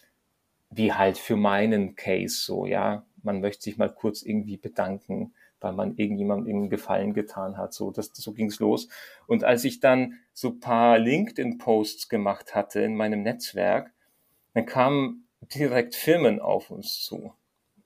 wie 0.70 0.92
halt 0.92 1.18
für 1.18 1.36
meinen 1.36 1.94
Case 1.94 2.36
so, 2.36 2.66
ja. 2.66 3.04
Man 3.28 3.40
möchte 3.40 3.62
sich 3.62 3.78
mal 3.78 3.92
kurz 3.92 4.22
irgendwie 4.22 4.56
bedanken 4.56 5.32
weil 5.60 5.72
man 5.72 5.96
irgendjemandem 5.96 6.46
irgendeinen 6.46 6.70
Gefallen 6.70 7.14
getan 7.14 7.56
hat. 7.56 7.72
So, 7.72 7.90
das, 7.90 8.10
so 8.14 8.32
ging's 8.32 8.60
los. 8.60 8.88
Und 9.26 9.44
als 9.44 9.64
ich 9.64 9.80
dann 9.80 10.18
so 10.32 10.52
paar 10.54 10.98
LinkedIn-Posts 10.98 12.08
gemacht 12.08 12.54
hatte 12.54 12.80
in 12.80 12.94
meinem 12.94 13.22
Netzwerk, 13.22 13.92
dann 14.54 14.66
kamen 14.66 15.26
direkt 15.54 15.94
Firmen 15.94 16.40
auf 16.40 16.70
uns 16.70 17.00
zu, 17.02 17.32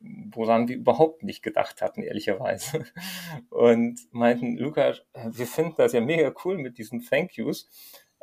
woran 0.01 0.69
wir 0.69 0.77
überhaupt 0.77 1.23
nicht 1.23 1.43
gedacht 1.43 1.83
hatten, 1.83 2.03
ehrlicherweise. 2.03 2.85
Und 3.51 4.01
meinten, 4.11 4.57
Lukas, 4.57 5.03
wir 5.15 5.47
finden 5.47 5.75
das 5.77 5.93
ja 5.93 6.01
mega 6.01 6.33
cool 6.45 6.59
mit 6.59 6.79
diesen 6.79 7.03
Thank 7.05 7.37
Yous. 7.37 7.69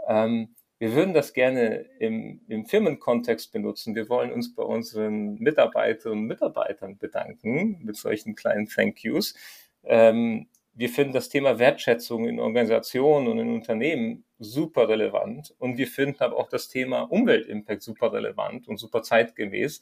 Ähm, 0.08 0.56
wir 0.80 0.94
würden 0.96 1.14
das 1.14 1.34
gerne 1.34 1.86
im, 2.00 2.42
im 2.48 2.66
Firmenkontext 2.66 3.52
benutzen. 3.52 3.96
Wir 3.96 4.08
wollen 4.08 4.32
uns 4.32 4.56
bei 4.56 4.64
unseren 4.64 5.36
Mitarbeiterinnen 5.36 6.24
und 6.24 6.28
Mitarbeitern 6.28 6.98
bedanken 6.98 7.80
mit 7.84 7.98
solchen 7.98 8.34
kleinen 8.36 8.68
Thank 8.68 9.04
Yous. 9.04 9.36
Ähm, 9.84 10.48
wir 10.74 10.88
finden 10.88 11.12
das 11.12 11.28
Thema 11.28 11.60
Wertschätzung 11.60 12.26
in 12.26 12.40
Organisationen 12.40 13.28
und 13.28 13.40
in 13.40 13.54
Unternehmen 13.54 14.24
super 14.38 14.88
relevant 14.88 15.54
und 15.60 15.78
wir 15.78 15.88
finden 15.88 16.22
aber 16.24 16.38
auch 16.38 16.48
das 16.48 16.70
Thema 16.70 17.02
Umweltimpact 17.02 17.84
super 17.84 18.14
relevant 18.14 18.70
und 18.70 18.78
super 18.78 19.04
zeitgemäß. 19.04 19.82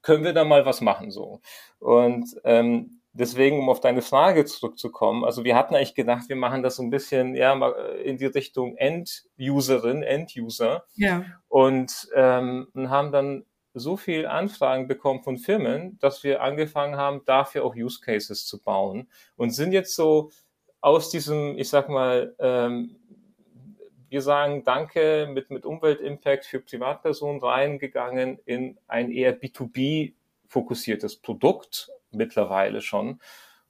Können 0.00 0.24
wir 0.24 0.32
da 0.32 0.44
mal 0.44 0.64
was 0.64 0.80
machen 0.80 1.10
so? 1.10 1.42
Und 1.78 2.40
ähm, 2.44 2.99
deswegen, 3.12 3.58
um 3.58 3.68
auf 3.68 3.80
deine 3.80 4.02
Frage 4.02 4.44
zurückzukommen, 4.44 5.24
also 5.24 5.44
wir 5.44 5.56
hatten 5.56 5.74
eigentlich 5.74 5.94
gedacht, 5.94 6.28
wir 6.28 6.36
machen 6.36 6.62
das 6.62 6.76
so 6.76 6.82
ein 6.82 6.90
bisschen 6.90 7.34
ja 7.34 7.54
in 8.04 8.18
die 8.18 8.26
Richtung 8.26 8.76
End-Userin, 8.76 10.02
End-User. 10.02 10.84
Ja. 10.94 11.24
Und 11.48 12.08
ähm, 12.14 12.68
haben 12.76 13.12
dann 13.12 13.44
so 13.74 13.96
viel 13.96 14.26
Anfragen 14.26 14.88
bekommen 14.88 15.22
von 15.22 15.38
Firmen, 15.38 15.98
dass 16.00 16.24
wir 16.24 16.42
angefangen 16.42 16.96
haben, 16.96 17.22
dafür 17.24 17.64
auch 17.64 17.76
Use 17.76 18.00
Cases 18.00 18.46
zu 18.46 18.60
bauen 18.60 19.08
und 19.36 19.50
sind 19.50 19.72
jetzt 19.72 19.94
so 19.94 20.30
aus 20.80 21.10
diesem, 21.10 21.56
ich 21.56 21.68
sag 21.68 21.88
mal, 21.88 22.34
ähm, 22.38 22.96
wir 24.08 24.22
sagen 24.22 24.64
Danke 24.64 25.28
mit, 25.32 25.50
mit 25.50 25.64
Umweltimpact 25.64 26.44
für 26.44 26.58
Privatpersonen 26.58 27.40
reingegangen 27.40 28.40
in 28.44 28.76
ein 28.88 29.12
eher 29.12 29.40
B2B 29.40 30.14
fokussiertes 30.48 31.16
Produkt 31.16 31.90
mittlerweile 32.12 32.80
schon 32.80 33.20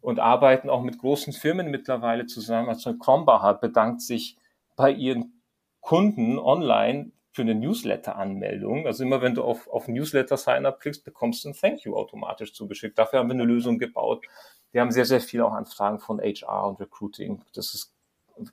und 0.01 0.19
arbeiten 0.19 0.71
auch 0.71 0.83
mit 0.83 0.99
großen 0.99 1.33
Firmen 1.33 1.71
mittlerweile 1.71 2.27
zusammen. 2.27 2.69
Also 2.69 2.97
Krombacher 2.97 3.55
bedankt 3.55 4.01
sich 4.01 4.37
bei 4.77 4.91
ihren 4.91 5.43
Kunden 5.81 6.39
online 6.39 7.13
für 7.33 7.43
eine 7.43 7.55
Newsletter-Anmeldung. 7.55 8.87
Also 8.87 9.05
immer 9.05 9.23
wenn 9.23 9.35
du 9.35 9.45
auf, 9.45 9.69
auf 9.69 9.89
Newsletter-Sign-up 9.89 10.81
klickst, 10.81 11.05
bekommst 11.05 11.45
du 11.45 11.51
ein 11.51 11.55
Thank 11.55 11.85
You 11.85 11.95
automatisch 11.95 12.55
zugeschickt. 12.55 12.99
Dafür 12.99 13.21
haben 13.21 13.29
wir 13.29 13.35
eine 13.35 13.45
Lösung 13.45 13.79
gebaut. 13.79 14.25
Wir 14.73 14.81
haben 14.81 14.91
sehr, 14.91 15.05
sehr 15.05 15.21
viel 15.21 15.43
auch 15.43 15.53
Anfragen 15.53 16.01
von 16.01 16.21
HR 16.21 16.69
und 16.69 16.81
Recruiting. 16.81 17.43
Das 17.55 17.75
ist, 17.75 17.95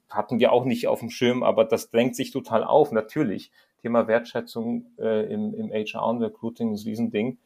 hatten 0.09 0.39
wir 0.39 0.51
auch 0.51 0.65
nicht 0.65 0.87
auf 0.87 0.99
dem 0.99 1.09
Schirm, 1.09 1.43
aber 1.43 1.65
das 1.65 1.89
drängt 1.89 2.15
sich 2.15 2.31
total 2.31 2.63
auf, 2.63 2.91
natürlich. 2.91 3.51
Thema 3.81 4.07
Wertschätzung 4.07 4.91
äh, 4.99 5.31
im, 5.31 5.53
im 5.53 5.71
HR 5.71 6.05
und 6.07 6.21
Recruiting 6.21 6.73
ist 6.73 6.85
ein 6.85 6.89
Riesending. 6.89 7.37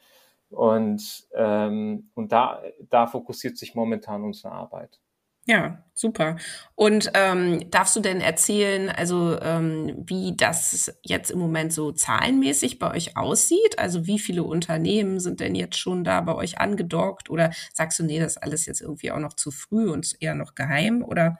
Und, 0.51 1.27
ähm, 1.35 2.09
und 2.13 2.31
da, 2.31 2.61
da 2.89 3.07
fokussiert 3.07 3.57
sich 3.57 3.75
momentan 3.75 4.23
unsere 4.23 4.51
Arbeit. 4.51 4.99
Ja, 5.47 5.83
super. 5.95 6.37
Und 6.75 7.11
ähm, 7.15 7.71
darfst 7.71 7.95
du 7.95 7.99
denn 7.99 8.21
erzählen, 8.21 8.89
also 8.89 9.39
ähm, 9.41 10.03
wie 10.05 10.35
das 10.37 10.95
jetzt 11.01 11.31
im 11.31 11.39
Moment 11.39 11.73
so 11.73 11.91
zahlenmäßig 11.91 12.77
bei 12.77 12.91
euch 12.91 13.17
aussieht? 13.17 13.79
Also 13.79 14.05
wie 14.05 14.19
viele 14.19 14.43
Unternehmen 14.43 15.19
sind 15.19 15.39
denn 15.39 15.55
jetzt 15.55 15.79
schon 15.79 16.03
da 16.03 16.21
bei 16.21 16.35
euch 16.35 16.59
angedockt? 16.59 17.31
Oder 17.31 17.51
sagst 17.73 17.97
du, 17.97 18.03
nee, 18.03 18.19
das 18.19 18.33
ist 18.33 18.43
alles 18.43 18.67
jetzt 18.67 18.81
irgendwie 18.81 19.11
auch 19.11 19.19
noch 19.19 19.33
zu 19.33 19.49
früh 19.49 19.89
und 19.89 20.15
eher 20.19 20.35
noch 20.35 20.53
geheim? 20.53 21.03
Oder 21.03 21.39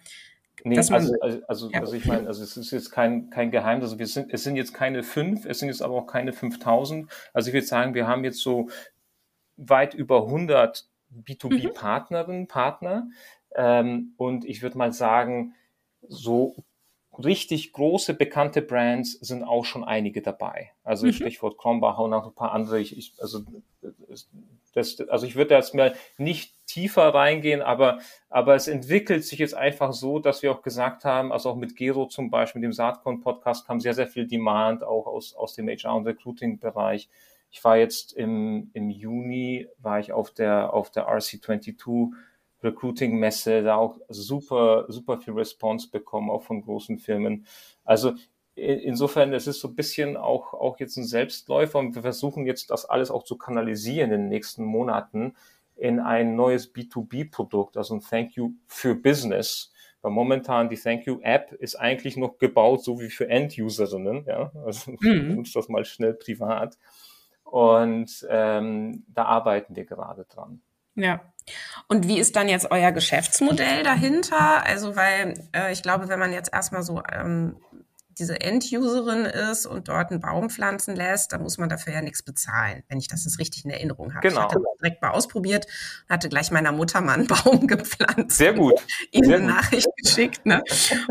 Nee, 0.64 0.78
also, 0.78 0.94
also, 0.94 1.42
also, 1.48 1.70
ja. 1.72 1.80
also 1.80 1.94
ich 1.94 2.06
meine, 2.06 2.28
also 2.28 2.44
es 2.44 2.56
ist 2.56 2.70
jetzt 2.70 2.92
kein, 2.92 3.32
kein 3.32 3.50
Geheimnis, 3.50 3.86
also 3.86 4.00
wir 4.00 4.06
sind, 4.06 4.32
es 4.32 4.44
sind 4.44 4.56
jetzt 4.56 4.76
keine 4.76 5.02
fünf, 5.02 5.46
es 5.46 5.58
sind 5.58 5.70
jetzt 5.70 5.82
aber 5.82 5.96
auch 5.96 6.06
keine 6.06 6.34
5000. 6.34 7.10
Also 7.34 7.48
ich 7.48 7.54
würde 7.56 7.66
sagen, 7.66 7.96
wir 7.96 8.08
haben 8.08 8.24
jetzt 8.24 8.40
so 8.40 8.70
weit 9.58 9.94
über 9.94 10.24
100 10.24 10.88
B2B-Partnerinnen, 11.12 12.48
Partner, 12.48 13.10
ähm, 13.56 14.14
und 14.18 14.46
ich 14.46 14.62
würde 14.62 14.78
mal 14.78 14.94
sagen, 14.94 15.54
so 16.08 16.56
richtig 17.18 17.74
große, 17.74 18.14
bekannte 18.14 18.62
Brands 18.62 19.14
sind 19.14 19.44
auch 19.44 19.66
schon 19.66 19.84
einige 19.84 20.22
dabei. 20.22 20.72
Also 20.84 21.08
mhm. 21.08 21.14
Stichwort 21.14 21.58
Kronbacher 21.58 22.04
und 22.04 22.14
auch 22.14 22.26
ein 22.26 22.34
paar 22.34 22.54
andere. 22.54 22.80
Ich, 22.80 22.98
ich, 22.98 23.14
also, 23.20 23.42
das, 24.74 25.02
also 25.10 25.26
ich 25.26 25.36
würde 25.36 25.56
jetzt 25.56 25.76
mal 25.76 25.94
nicht 26.18 26.56
tiefer 26.66 27.14
reingehen, 27.14 27.62
aber, 27.62 28.00
aber 28.30 28.56
es 28.56 28.70
entwickelt 28.70 29.26
sich 29.26 29.40
jetzt 29.40 29.54
einfach 29.54 29.92
so, 29.92 30.20
dass 30.20 30.42
wir 30.42 30.52
auch 30.54 30.62
gesagt 30.62 31.04
haben, 31.04 31.34
also 31.34 31.50
auch 31.50 31.58
mit 31.58 31.76
Gero 31.76 32.06
zum 32.06 32.30
Beispiel, 32.30 32.62
mit 32.62 32.70
dem 32.70 32.74
Saatkorn-Podcast 32.74 33.68
kam 33.68 33.82
sehr, 33.82 33.94
sehr 33.94 34.08
viel 34.08 34.26
Demand 34.26 34.84
auch 34.84 35.06
aus, 35.08 35.36
aus 35.36 35.54
dem 35.56 35.68
HR- 35.68 35.98
und 35.98 36.08
Recruiting-Bereich. 36.08 37.10
Ich 37.52 37.64
war 37.64 37.78
jetzt 37.78 38.14
im, 38.14 38.72
im 38.74 38.90
Juni, 38.90 39.68
war 39.78 40.00
ich 40.00 40.14
auf 40.14 40.32
der, 40.32 40.74
auf 40.74 40.90
der 40.90 41.08
RC22 41.08 42.12
Recruiting-Messe, 42.64 43.64
da 43.64 43.76
auch 43.76 43.98
super, 44.10 44.86
super 44.88 45.18
viel 45.20 45.34
Response 45.34 45.90
bekommen, 45.90 46.30
auch 46.30 46.44
von 46.44 46.62
großen 46.62 47.00
Firmen. 47.00 47.46
Also 47.84 48.14
insofern, 48.56 49.34
es 49.34 49.48
ist 49.48 49.60
so 49.60 49.70
ein 49.70 49.76
bisschen 49.76 50.18
auch, 50.18 50.54
auch 50.54 50.80
jetzt 50.80 50.98
ein 50.98 51.06
Selbstläufer 51.06 51.80
und 51.80 51.96
wir 51.96 52.02
versuchen 52.02 52.46
jetzt 52.46 52.70
das 52.70 52.86
alles 52.86 53.12
auch 53.12 53.24
zu 53.24 53.38
kanalisieren 53.38 54.12
in 54.12 54.22
den 54.22 54.30
nächsten 54.30 54.64
Monaten 54.64 55.34
in 55.76 56.00
ein 56.00 56.36
neues 56.36 56.74
B2B-Produkt, 56.74 57.76
also 57.76 57.96
ein 57.96 58.02
Thank 58.02 58.34
You 58.36 58.52
für 58.68 58.94
Business. 58.94 59.72
Weil 60.04 60.12
momentan 60.12 60.70
die 60.70 60.78
Thank 60.78 61.06
You 61.06 61.20
App 61.22 61.54
ist 61.54 61.76
eigentlich 61.76 62.18
noch 62.18 62.38
gebaut, 62.38 62.84
so 62.84 63.00
wie 63.00 63.10
für 63.10 63.28
End-Userinnen, 63.28 64.26
ja. 64.28 64.52
Also 64.64 64.92
mhm. 65.00 65.44
das 65.54 65.70
mal 65.70 65.86
schnell 65.86 66.14
privat. 66.14 66.78
Und 67.52 68.26
ähm, 68.30 69.04
da 69.10 69.26
arbeiten 69.26 69.76
wir 69.76 69.86
gerade 69.86 70.24
dran. 70.24 70.62
Ja. 70.96 71.20
Und 71.90 72.08
wie 72.08 72.18
ist 72.18 72.38
dann 72.38 72.48
jetzt 72.48 72.72
euer 72.72 72.94
Geschäftsmodell 72.94 73.84
dahinter? 73.84 74.66
Also, 74.66 74.96
weil 74.96 75.34
äh, 75.54 75.74
ich 75.74 75.84
glaube, 75.84 76.08
wenn 76.08 76.20
man 76.20 76.32
jetzt 76.32 76.54
erstmal 76.54 76.82
so 76.82 77.04
ähm, 77.12 77.58
diese 78.18 78.40
End-Userin 78.42 79.26
ist 79.26 79.66
und 79.66 79.88
dort 79.88 80.12
einen 80.12 80.20
Baum 80.20 80.50
pflanzen 80.50 80.96
lässt, 80.96 81.32
dann 81.32 81.42
muss 81.42 81.58
man 81.58 81.70
dafür 81.70 81.94
ja 81.94 82.02
nichts 82.02 82.24
bezahlen, 82.24 82.84
wenn 82.90 82.98
ich 82.98 83.08
das 83.08 83.26
jetzt 83.26 83.40
richtig 83.40 83.66
in 83.66 83.72
Erinnerung 83.72 84.14
habe. 84.14 84.28
Genau. 84.28 84.40
Ich 84.40 84.46
hatte 84.46 84.56
das 84.56 84.78
direkt 84.82 85.02
mal 85.02 85.12
ausprobiert, 85.12 85.68
hatte 86.10 86.30
gleich 86.30 86.52
meiner 86.52 86.72
Mutter 86.72 87.02
mal 87.02 87.14
einen 87.14 87.28
Baum 87.28 87.68
gepflanzt. 87.68 88.38
Sehr 88.38 88.54
gut. 88.54 88.76
Ihnen 89.12 89.34
eine 89.34 89.46
Nachricht 89.46 89.88
geschickt 89.98 90.46
ne? 90.46 90.64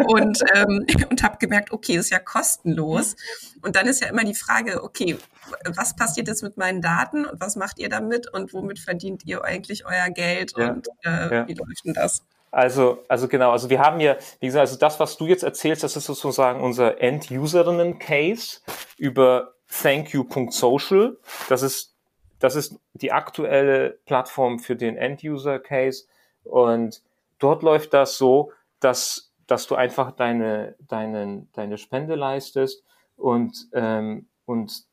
und, 0.07 0.41
ähm, 0.55 0.87
und 1.11 1.23
habe 1.23 1.39
gemerkt, 1.39 1.73
okay, 1.73 1.97
ist 1.97 2.11
ja 2.11 2.19
kostenlos. 2.19 3.17
Und 3.63 3.77
dann 3.77 3.87
ist 3.87 4.01
ja 4.01 4.09
immer 4.09 4.25
die 4.25 4.35
Frage, 4.35 4.83
okay, 4.83 5.17
was 5.65 5.97
passiert 5.97 6.29
jetzt 6.29 6.43
mit 6.43 6.57
meinen 6.57 6.81
Daten 6.81 7.25
und 7.25 7.41
was 7.41 7.57
macht 7.57 7.79
ihr 7.79 7.89
damit 7.89 8.33
und 8.33 8.53
womit 8.53 8.79
verdient 8.79 9.25
ihr 9.25 9.45
eigentlich 9.45 9.87
euer 9.87 10.11
Geld 10.11 10.53
ja. 10.57 10.71
und 10.71 10.89
äh, 11.05 11.35
ja. 11.35 11.49
wie 11.49 11.55
läuft 11.55 11.85
denn 11.85 11.95
das? 11.95 12.23
Also, 12.51 13.05
also 13.09 13.29
genau, 13.29 13.53
also 13.53 13.71
wir 13.71 13.81
haben 13.81 14.01
hier, 14.01 14.19
wie 14.41 14.47
gesagt, 14.47 14.61
also 14.61 14.77
das, 14.77 14.99
was 14.99 15.17
du 15.17 15.27
jetzt 15.27 15.45
erzählst, 15.45 15.85
das 15.85 15.97
ist 15.97 16.07
sozusagen 16.07 16.61
unser 16.61 17.01
End-Userinnen-Case 17.01 18.61
über 18.97 19.55
thankyou.social. 19.69 21.17
Das 21.49 21.63
ist, 21.63 21.97
das 22.41 22.57
ist 22.57 22.81
die 22.95 23.13
aktuelle 23.13 24.01
Plattform 24.05 24.59
für 24.59 24.75
den 24.75 24.97
End-User-Case. 24.97 26.07
Und 26.43 27.03
dort 27.39 27.63
läuft 27.63 27.95
das 27.95 28.19
so, 28.19 28.53
dass, 28.81 29.33
dass 29.47 29.69
du 29.69 29.77
einfach 29.77 30.11
deine, 30.11 30.75
deine, 30.81 31.47
deine 31.53 31.79
Spende 31.79 32.17
leistest 32.17 32.83
und, 33.17 33.69
ähm, 33.73 34.29
und 34.45 34.85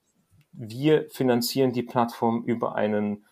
wir 0.52 1.10
finanzieren 1.10 1.72
die 1.72 1.84
Plattform 1.84 2.44
über 2.44 2.76
einen 2.76 3.26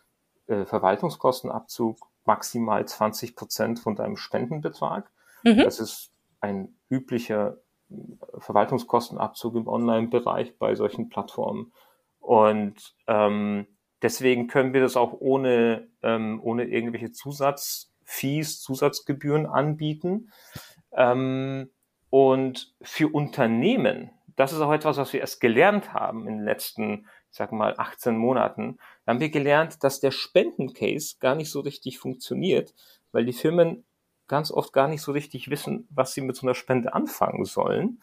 äh, 0.48 0.66
Verwaltungskostenabzug 0.66 2.00
maximal 2.26 2.86
20 2.86 3.36
Prozent 3.36 3.80
von 3.80 3.96
deinem 3.96 4.18
Spendenbetrag. 4.18 5.10
Mhm. 5.44 5.60
Das 5.60 5.80
ist 5.80 6.12
ein 6.40 6.76
üblicher 6.90 7.58
äh, 7.90 7.96
Verwaltungskostenabzug 8.40 9.56
im 9.56 9.68
Online-Bereich 9.68 10.58
bei 10.58 10.76
solchen 10.76 11.10
Plattformen. 11.10 11.72
Und 12.20 12.96
ähm, 13.08 13.68
deswegen 14.02 14.48
können 14.48 14.74
wir 14.74 14.82
das 14.82 14.98
auch 14.98 15.14
ohne, 15.20 15.88
ähm, 16.02 16.40
ohne 16.44 16.66
irgendwelche 16.66 17.12
Zusatzfees, 17.12 18.62
Zusatzgebühren 18.62 19.46
anbieten. 19.46 20.32
Ähm, 20.92 21.70
und 22.10 22.74
für 22.82 23.14
Unternehmen, 23.14 24.12
das 24.36 24.54
ist 24.54 24.62
auch 24.62 24.72
etwas, 24.72 24.98
was 24.98 25.14
wir 25.14 25.20
erst 25.20 25.42
gelernt 25.42 25.94
haben 25.94 26.28
in 26.28 26.38
den 26.38 26.46
letzten 26.46 27.08
sag 27.36 27.52
mal, 27.52 27.76
18 27.78 28.18
Monaten, 28.18 28.78
haben 29.06 29.20
wir 29.20 29.30
gelernt, 29.30 29.84
dass 29.84 30.00
der 30.00 30.12
Spendencase 30.12 31.18
gar 31.20 31.36
nicht 31.36 31.52
so 31.52 31.60
richtig 31.60 32.00
funktioniert, 32.00 32.74
weil 33.12 33.26
die 33.26 33.34
Firmen 33.34 33.84
ganz 34.28 34.52
oft 34.52 34.72
gar 34.72 34.88
nicht 34.88 35.02
so 35.02 35.12
richtig 35.12 35.50
wissen, 35.50 35.88
was 35.90 36.14
sie 36.14 36.22
mit 36.22 36.36
so 36.36 36.48
einer 36.48 36.56
Spende 36.56 36.94
anfangen 36.94 37.44
sollen. 37.44 38.02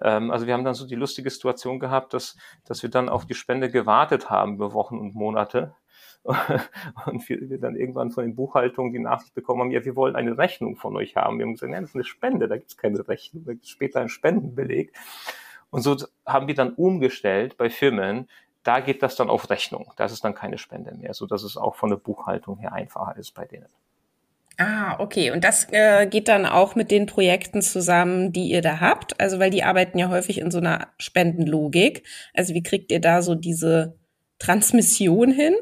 Ähm, 0.00 0.30
also 0.30 0.46
wir 0.46 0.52
haben 0.52 0.64
dann 0.64 0.74
so 0.74 0.86
die 0.86 0.94
lustige 0.96 1.30
Situation 1.30 1.80
gehabt, 1.80 2.12
dass, 2.12 2.36
dass 2.66 2.82
wir 2.82 2.90
dann 2.90 3.08
auf 3.08 3.24
die 3.26 3.34
Spende 3.34 3.70
gewartet 3.70 4.28
haben 4.28 4.56
über 4.56 4.74
Wochen 4.74 4.98
und 4.98 5.14
Monate 5.14 5.74
und 6.22 7.28
wir, 7.28 7.48
wir 7.48 7.58
dann 7.58 7.76
irgendwann 7.76 8.10
von 8.10 8.24
den 8.24 8.34
Buchhaltungen 8.34 8.92
die 8.92 8.98
Nachricht 8.98 9.34
bekommen 9.34 9.62
haben, 9.62 9.70
ja, 9.70 9.84
wir 9.84 9.96
wollen 9.96 10.14
eine 10.14 10.36
Rechnung 10.36 10.76
von 10.76 10.96
euch 10.96 11.16
haben. 11.16 11.38
Wir 11.38 11.46
haben 11.46 11.54
gesagt, 11.54 11.72
nein, 11.72 11.82
das 11.82 11.90
ist 11.90 11.96
eine 11.96 12.04
Spende, 12.04 12.48
da 12.48 12.56
gibt 12.56 12.70
es 12.70 12.76
keine 12.76 13.06
Rechnung, 13.08 13.44
da 13.44 13.52
gibt 13.52 13.64
es 13.64 13.70
später 13.70 14.00
einen 14.00 14.08
Spendenbeleg. 14.10 14.92
Und 15.74 15.82
so 15.82 15.96
haben 16.24 16.46
wir 16.46 16.54
dann 16.54 16.72
umgestellt 16.74 17.56
bei 17.56 17.68
Firmen, 17.68 18.28
da 18.64 18.80
geht 18.80 19.02
das 19.02 19.14
dann 19.14 19.30
auf 19.30 19.50
Rechnung. 19.50 19.92
Das 19.96 20.10
ist 20.10 20.24
dann 20.24 20.34
keine 20.34 20.58
Spende 20.58 20.94
mehr, 20.94 21.14
so 21.14 21.26
es 21.26 21.56
auch 21.56 21.76
von 21.76 21.90
der 21.90 21.96
Buchhaltung 21.96 22.58
her 22.58 22.72
einfacher 22.72 23.16
ist 23.16 23.32
bei 23.34 23.44
denen. 23.44 23.68
Ah, 24.56 24.96
okay. 25.00 25.30
Und 25.32 25.42
das 25.42 25.66
äh, 25.72 26.06
geht 26.06 26.28
dann 26.28 26.46
auch 26.46 26.74
mit 26.74 26.90
den 26.90 27.06
Projekten 27.06 27.60
zusammen, 27.60 28.32
die 28.32 28.50
ihr 28.50 28.62
da 28.62 28.80
habt? 28.80 29.20
Also, 29.20 29.38
weil 29.40 29.50
die 29.50 29.64
arbeiten 29.64 29.98
ja 29.98 30.08
häufig 30.08 30.38
in 30.38 30.50
so 30.50 30.58
einer 30.58 30.88
Spendenlogik. 30.98 32.04
Also, 32.34 32.54
wie 32.54 32.62
kriegt 32.62 32.92
ihr 32.92 33.00
da 33.00 33.22
so 33.22 33.34
diese 33.34 33.96
Transmission 34.38 35.32
hin? 35.32 35.54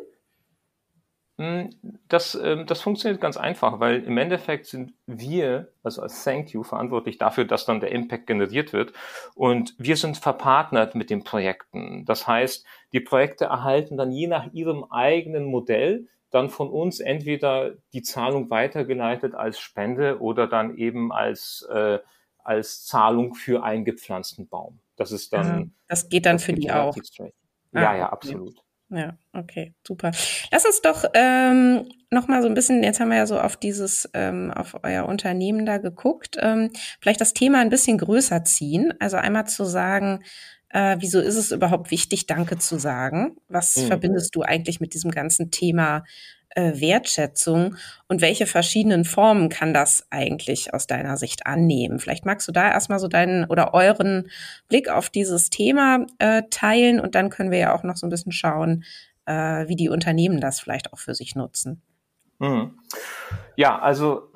Hm, 1.39 1.71
das, 2.09 2.35
ähm, 2.35 2.67
das 2.67 2.83
funktioniert 2.83 3.21
ganz 3.21 3.37
einfach, 3.37 3.81
weil 3.81 4.03
im 4.05 4.19
Endeffekt 4.19 4.67
sind 4.67 4.93
wir, 5.07 5.73
also 5.83 6.03
als 6.03 6.23
Thank 6.25 6.53
You, 6.53 6.63
verantwortlich 6.63 7.19
dafür, 7.19 7.45
dass 7.45 7.65
dann 7.65 7.81
der 7.81 7.91
Impact 7.91 8.27
generiert 8.27 8.73
wird. 8.73 8.93
Und 9.35 9.75
wir 9.79 9.97
sind 9.97 10.19
verpartnert 10.19 10.95
mit 10.95 11.09
den 11.09 11.25
Projekten. 11.25 12.05
Das 12.05 12.27
heißt, 12.27 12.67
die 12.93 13.01
Projekte 13.01 13.47
erhalten 13.47 13.97
dann 13.97 14.13
je 14.13 14.27
nach 14.27 14.53
ihrem 14.53 14.85
eigenen 14.85 15.45
Modell 15.45 16.07
dann 16.31 16.51
von 16.51 16.71
uns 16.71 17.01
entweder 17.01 17.73
die 17.93 18.03
Zahlung 18.03 18.51
weitergeleitet 18.51 19.35
als 19.35 19.59
Spende 19.59 20.21
oder 20.21 20.47
dann 20.47 20.77
eben 20.77 21.13
als, 21.13 21.67
äh, 21.71 21.99
als 22.39 22.85
Zahlung 22.87 23.35
für 23.35 23.63
einen 23.63 23.85
gepflanzten 23.85 24.49
Baum. 24.49 24.81
Das 24.97 25.13
ist 25.13 25.33
dann. 25.33 25.75
Das 25.89 26.09
geht 26.09 26.27
dann 26.27 26.37
das 26.37 26.45
für 26.45 26.53
die 26.53 26.71
auch. 26.71 26.97
Ja, 27.73 27.91
ah, 27.91 27.97
ja, 27.97 28.09
absolut. 28.11 28.63
Ja, 28.95 29.17
okay, 29.33 29.73
super. 29.87 30.11
Lass 30.51 30.67
uns 30.67 30.83
doch 30.83 31.05
ähm, 31.15 31.89
noch 32.11 32.29
mal 32.29 32.43
so 32.43 32.49
ein 32.49 32.55
bisschen. 32.55 32.83
Jetzt 32.83 33.01
haben 33.01 33.09
wir 33.09 33.17
ja 33.17 33.27
so 33.27 33.41
auf 33.41 33.57
dieses, 33.57 34.09
ähm, 34.13 34.53
auf 34.55 34.77
euer 34.83 35.07
Unternehmen 35.07 35.65
da 35.65 35.79
geguckt. 35.79 36.37
Ähm, 36.39 36.71
vielleicht 37.01 37.23
das 37.23 37.33
Thema 37.33 37.61
ein 37.61 37.71
bisschen 37.71 37.97
größer 37.97 38.45
ziehen. 38.45 38.93
Also 39.01 39.17
einmal 39.17 39.47
zu 39.47 39.65
sagen, 39.65 40.23
äh, 40.69 40.97
wieso 41.01 41.21
ist 41.21 41.37
es 41.37 41.53
überhaupt 41.53 41.91
wichtig, 41.91 42.27
Danke 42.27 42.59
zu 42.59 42.79
sagen? 42.79 43.37
Was 43.49 43.77
mhm. 43.77 43.87
verbindest 43.87 44.37
du 44.37 44.43
eigentlich 44.43 44.79
mit 44.79 44.93
diesem 44.93 45.11
ganzen 45.11 45.51
Thema 45.51 46.05
äh, 46.55 46.81
Wertschätzung 46.81 47.77
und 48.09 48.21
welche 48.21 48.47
verschiedenen 48.47 49.05
Formen 49.05 49.49
kann 49.49 49.75
das 49.75 50.07
eigentlich 50.11 50.75
aus 50.75 50.87
deiner 50.87 51.17
Sicht 51.17 51.47
annehmen? 51.47 51.99
Vielleicht 51.99 52.27
magst 52.27 52.47
du 52.49 52.53
da 52.53 52.71
erstmal 52.71 52.99
so 52.99 53.09
deinen 53.09 53.45
oder 53.45 53.75
euren 53.75 54.31
Blick 54.69 54.89
auf 54.89 55.11
dieses 55.11 55.51
Thema 55.51 56.07
äh, 56.19 56.43
teilen 56.51 57.01
und 57.01 57.15
dann 57.15 57.31
können 57.31 57.51
wir 57.51 57.59
ja 57.59 57.75
auch 57.75 57.83
noch 57.83 57.97
so 57.97 58.07
ein 58.07 58.11
bisschen 58.11 58.33
schauen, 58.33 58.85
äh, 59.27 59.69
wie 59.69 59.77
die 59.77 59.89
Unternehmen 59.89 60.41
das 60.41 60.61
vielleicht 60.61 60.93
auch 60.93 60.99
für 60.99 61.15
sich 61.15 61.35
nutzen. 61.35 61.83
Mhm. 62.39 62.79
Ja, 63.57 63.79
also 63.79 64.33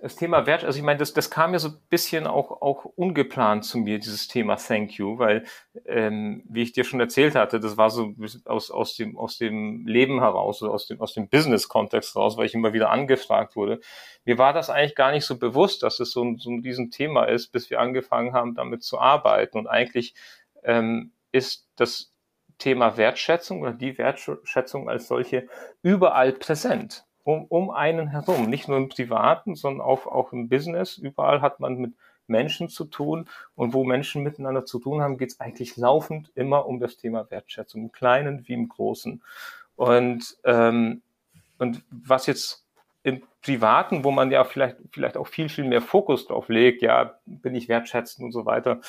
das 0.00 0.16
Thema 0.16 0.46
Wert, 0.46 0.64
also 0.64 0.78
ich 0.78 0.84
meine, 0.84 0.98
das, 0.98 1.12
das 1.12 1.30
kam 1.30 1.52
ja 1.52 1.58
so 1.58 1.68
ein 1.68 1.78
bisschen 1.90 2.26
auch, 2.26 2.62
auch 2.62 2.84
ungeplant 2.84 3.64
zu 3.64 3.78
mir, 3.78 3.98
dieses 3.98 4.28
Thema 4.28 4.56
Thank 4.56 4.94
you, 4.94 5.18
weil, 5.18 5.44
ähm, 5.84 6.42
wie 6.48 6.62
ich 6.62 6.72
dir 6.72 6.84
schon 6.84 7.00
erzählt 7.00 7.34
hatte, 7.34 7.60
das 7.60 7.76
war 7.76 7.90
so 7.90 8.14
aus, 8.46 8.70
aus, 8.70 8.96
dem, 8.96 9.18
aus 9.18 9.36
dem 9.36 9.86
Leben 9.86 10.20
heraus, 10.20 10.62
aus 10.62 10.86
dem, 10.86 11.00
aus 11.00 11.12
dem 11.12 11.28
Business-Kontext 11.28 12.14
heraus, 12.14 12.36
weil 12.36 12.46
ich 12.46 12.54
immer 12.54 12.72
wieder 12.72 12.90
angefragt 12.90 13.56
wurde. 13.56 13.80
Mir 14.24 14.38
war 14.38 14.52
das 14.52 14.70
eigentlich 14.70 14.94
gar 14.94 15.12
nicht 15.12 15.26
so 15.26 15.38
bewusst, 15.38 15.82
dass 15.82 16.00
es 16.00 16.12
so, 16.12 16.24
ein, 16.24 16.38
so 16.38 16.50
ein 16.50 16.60
Riesenthema 16.60 17.24
ist, 17.24 17.48
bis 17.48 17.68
wir 17.68 17.80
angefangen 17.80 18.32
haben, 18.32 18.54
damit 18.54 18.82
zu 18.82 18.98
arbeiten. 18.98 19.58
Und 19.58 19.66
eigentlich 19.66 20.14
ähm, 20.62 21.12
ist 21.30 21.68
das 21.76 22.14
Thema 22.58 22.96
Wertschätzung 22.96 23.60
oder 23.60 23.72
die 23.72 23.98
Wertschätzung 23.98 24.88
als 24.88 25.08
solche 25.08 25.46
überall 25.82 26.32
präsent 26.32 27.06
um, 27.30 27.44
um 27.46 27.70
einen 27.70 28.08
herum, 28.08 28.50
nicht 28.50 28.68
nur 28.68 28.76
im 28.76 28.88
Privaten, 28.88 29.54
sondern 29.54 29.86
auch, 29.86 30.06
auch 30.06 30.32
im 30.32 30.48
Business. 30.48 30.98
Überall 30.98 31.40
hat 31.40 31.60
man 31.60 31.76
mit 31.76 31.94
Menschen 32.26 32.68
zu 32.68 32.84
tun 32.84 33.28
und 33.54 33.74
wo 33.74 33.84
Menschen 33.84 34.22
miteinander 34.22 34.64
zu 34.64 34.78
tun 34.78 35.02
haben, 35.02 35.18
geht 35.18 35.30
es 35.30 35.40
eigentlich 35.40 35.76
laufend 35.76 36.30
immer 36.34 36.66
um 36.66 36.80
das 36.80 36.96
Thema 36.96 37.30
Wertschätzung, 37.30 37.82
im 37.82 37.92
Kleinen 37.92 38.46
wie 38.48 38.54
im 38.54 38.68
Großen. 38.68 39.22
Und, 39.76 40.36
ähm, 40.44 41.02
und 41.58 41.82
was 41.90 42.26
jetzt 42.26 42.66
im 43.02 43.22
Privaten, 43.42 44.04
wo 44.04 44.10
man 44.10 44.30
ja 44.30 44.44
vielleicht, 44.44 44.76
vielleicht 44.92 45.16
auch 45.16 45.26
viel, 45.26 45.48
viel 45.48 45.64
mehr 45.64 45.80
Fokus 45.80 46.26
drauf 46.26 46.48
legt, 46.48 46.82
ja, 46.82 47.18
bin 47.24 47.54
ich 47.54 47.68
wertschätzend 47.68 48.24
und 48.24 48.32
so 48.32 48.44
weiter, 48.44 48.80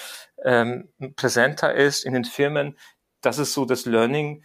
ähm, 0.43 0.89
präsenter 1.15 1.73
ist 1.73 2.05
in 2.05 2.13
den 2.13 2.25
Firmen, 2.25 2.77
das 3.21 3.37
ist 3.37 3.53
so 3.53 3.65
das 3.65 3.85
Learning, 3.85 4.43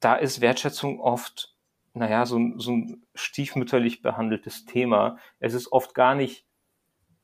da 0.00 0.16
ist 0.16 0.40
Wertschätzung 0.40 1.00
oft 1.00 1.55
naja, 1.96 2.26
so, 2.26 2.38
so 2.58 2.72
ein 2.72 3.02
stiefmütterlich 3.14 4.02
behandeltes 4.02 4.66
Thema. 4.66 5.16
Es 5.40 5.54
ist 5.54 5.72
oft 5.72 5.94
gar 5.94 6.14
nicht 6.14 6.44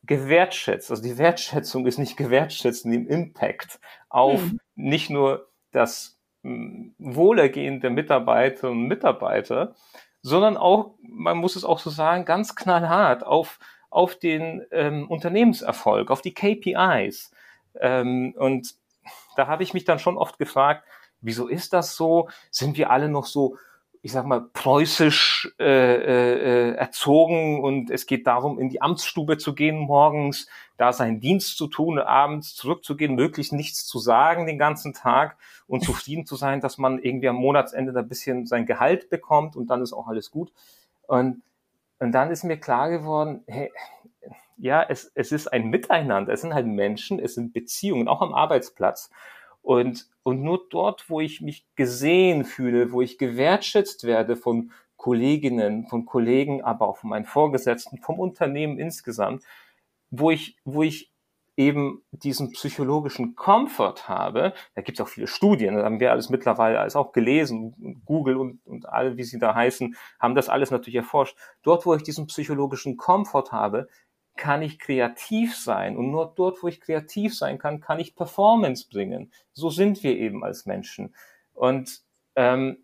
gewertschätzt. 0.05 0.91
Also 0.91 1.03
die 1.03 1.19
Wertschätzung 1.19 1.87
ist 1.87 1.99
nicht 1.99 2.17
gewertschätzt 2.17 2.87
in 2.87 2.93
dem 2.93 3.07
Impact 3.07 3.79
auf 4.09 4.41
mhm. 4.41 4.59
nicht 4.75 5.11
nur 5.11 5.49
das 5.73 6.19
Wohlergehen 6.43 7.81
der 7.81 7.91
Mitarbeiterinnen 7.91 8.83
und 8.83 8.89
Mitarbeiter, 8.89 9.75
sondern 10.23 10.57
auch, 10.57 10.95
man 11.03 11.37
muss 11.37 11.55
es 11.55 11.65
auch 11.65 11.79
so 11.79 11.91
sagen, 11.91 12.25
ganz 12.25 12.55
knallhart 12.55 13.25
auf, 13.25 13.59
auf 13.91 14.17
den 14.19 14.65
ähm, 14.71 15.09
Unternehmenserfolg, 15.09 16.11
auf 16.11 16.23
die 16.23 16.35
KPIs. 16.35 17.31
Ähm, 17.79 18.35
und 18.39 18.75
da 19.37 19.47
habe 19.47 19.63
ich 19.63 19.75
mich 19.75 19.85
dann 19.85 19.99
schon 19.99 20.17
oft 20.17 20.39
gefragt, 20.39 20.85
wieso 21.21 21.47
ist 21.47 21.75
das 21.75 21.95
so? 21.95 22.29
Sind 22.51 22.77
wir 22.79 22.91
alle 22.91 23.09
noch 23.09 23.27
so 23.27 23.57
ich 24.05 24.11
sag 24.11 24.27
mal, 24.27 24.41
preußisch 24.41 25.55
äh, 25.61 25.65
äh, 25.65 26.75
erzogen 26.75 27.63
und 27.63 27.89
es 27.89 28.07
geht 28.07 28.27
darum, 28.27 28.59
in 28.59 28.69
die 28.69 28.83
Amtsstube 28.83 29.39
zu 29.39 29.55
gehen 29.55 29.79
morgens, 29.79 30.49
da 30.77 30.93
seinen 30.93 31.21
Dienst 31.21 31.57
zu 31.57 31.69
tun, 31.69 32.01
abends 32.01 32.57
zurückzugehen, 32.57 33.15
möglichst 33.15 33.53
nichts 33.53 33.87
zu 33.87 34.01
sagen 34.01 34.47
den 34.47 34.59
ganzen 34.59 34.93
Tag 34.93 35.37
und 35.69 35.85
zufrieden 35.85 36.27
zu 36.27 36.35
sein, 36.35 36.61
dass 36.61 36.79
man 36.79 36.99
irgendwie 36.99 37.29
am 37.29 37.37
Monatsende 37.37 37.93
da 37.93 38.01
ein 38.01 38.09
bisschen 38.09 38.45
sein 38.45 38.67
Gehalt 38.67 39.09
bekommt 39.09 39.55
und 39.55 39.69
dann 39.69 39.83
ist 39.83 39.93
auch 39.93 40.09
alles 40.09 40.33
gut. 40.33 40.53
Und, 41.07 41.43
und 42.01 42.11
dann 42.11 42.33
ist 42.33 42.43
mir 42.43 42.57
klar 42.59 42.91
geworden, 42.91 43.45
hey, 43.47 43.71
ja, 44.57 44.83
es, 44.83 45.13
es 45.15 45.31
ist 45.31 45.47
ein 45.47 45.71
Miteinander, 45.71 46.33
es 46.33 46.41
sind 46.41 46.55
halt 46.55 46.67
Menschen, 46.67 47.21
es 47.21 47.35
sind 47.35 47.53
Beziehungen, 47.53 48.09
auch 48.09 48.21
am 48.21 48.35
Arbeitsplatz. 48.35 49.11
Und, 49.63 50.07
und 50.25 50.43
nur 50.43 50.67
dort, 50.71 51.09
wo 51.09 51.21
ich 51.21 51.41
mich 51.41 51.67
gesehen 51.77 52.45
fühle, 52.45 52.93
wo 52.93 53.01
ich 53.01 53.17
gewertschätzt 53.17 54.05
werde 54.05 54.37
von 54.37 54.73
Kolleginnen, 54.97 55.87
von 55.87 56.05
Kollegen, 56.05 56.63
aber 56.63 56.89
auch 56.89 56.99
von 56.99 57.11
meinen 57.11 57.25
Vorgesetzten, 57.25 57.99
vom 57.99 58.19
Unternehmen 58.19 58.79
insgesamt, 58.79 59.45
wo 60.11 60.31
ich, 60.31 60.57
wo 60.65 60.83
ich 60.83 61.13
eben 61.57 62.03
diesen 62.11 62.53
psychologischen 62.53 63.35
Komfort 63.35 64.09
habe, 64.09 64.55
da 64.75 64.83
gibt 64.83 64.99
es 64.99 65.05
auch 65.05 65.09
viele 65.09 65.27
Studien, 65.27 65.77
da 65.77 65.85
haben 65.85 66.01
wir 66.01 66.11
alles 66.11 66.31
mittlerweile 66.31 66.81
alles 66.81 66.97
auch 66.97 67.13
gelesen, 67.13 68.03
Google 68.05 68.37
und, 68.37 68.65
und 68.67 68.89
alle, 68.89 69.17
wie 69.17 69.25
sie 69.25 69.39
da 69.39 69.55
heißen, 69.55 69.95
haben 70.19 70.35
das 70.35 70.49
alles 70.49 70.71
natürlich 70.71 70.97
erforscht. 70.97 71.37
Dort, 71.63 71.85
wo 71.85 71.95
ich 71.95 72.03
diesen 72.03 72.27
psychologischen 72.27 72.97
Komfort 72.97 73.53
habe, 73.53 73.89
kann 74.37 74.63
ich 74.63 74.79
kreativ 74.79 75.57
sein. 75.57 75.97
Und 75.97 76.11
nur 76.11 76.33
dort, 76.35 76.63
wo 76.63 76.69
ich 76.69 76.81
kreativ 76.81 77.37
sein 77.37 77.59
kann, 77.59 77.81
kann 77.81 78.01
ich 78.01 78.17
Performance 78.17 78.89
bringen. 78.91 79.33
So 79.53 79.71
sind 79.71 80.03
wir 80.03 80.17
eben 80.17 80.43
als 80.43 80.67
Menschen. 80.67 81.15
Und 81.55 82.01
ähm, 82.35 82.79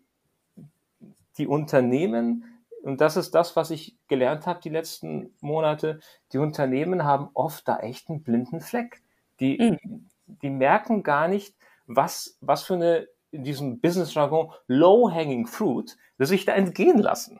die 1.37 1.47
Unternehmen, 1.47 2.45
und 2.83 3.01
das 3.01 3.17
ist 3.17 3.31
das, 3.31 3.55
was 3.55 3.71
ich 3.71 3.97
gelernt 4.07 4.45
habe 4.45 4.61
die 4.61 4.69
letzten 4.69 5.33
Monate, 5.41 5.99
die 6.31 6.37
Unternehmen 6.37 7.03
haben 7.03 7.29
oft 7.33 7.67
da 7.67 7.79
echt 7.79 8.09
einen 8.09 8.23
blinden 8.23 8.61
Fleck. 8.61 9.01
Die, 9.39 9.57
mhm. 9.81 10.09
die 10.25 10.49
merken 10.49 11.03
gar 11.03 11.27
nicht, 11.27 11.55
was, 11.87 12.37
was 12.41 12.63
für 12.63 12.75
eine, 12.75 13.07
in 13.31 13.43
diesem 13.43 13.79
Business-Jargon, 13.79 14.51
low-hanging 14.67 15.47
fruit, 15.47 15.97
das 16.17 16.29
sich 16.29 16.45
da 16.45 16.53
entgehen 16.53 16.99
lassen. 16.99 17.39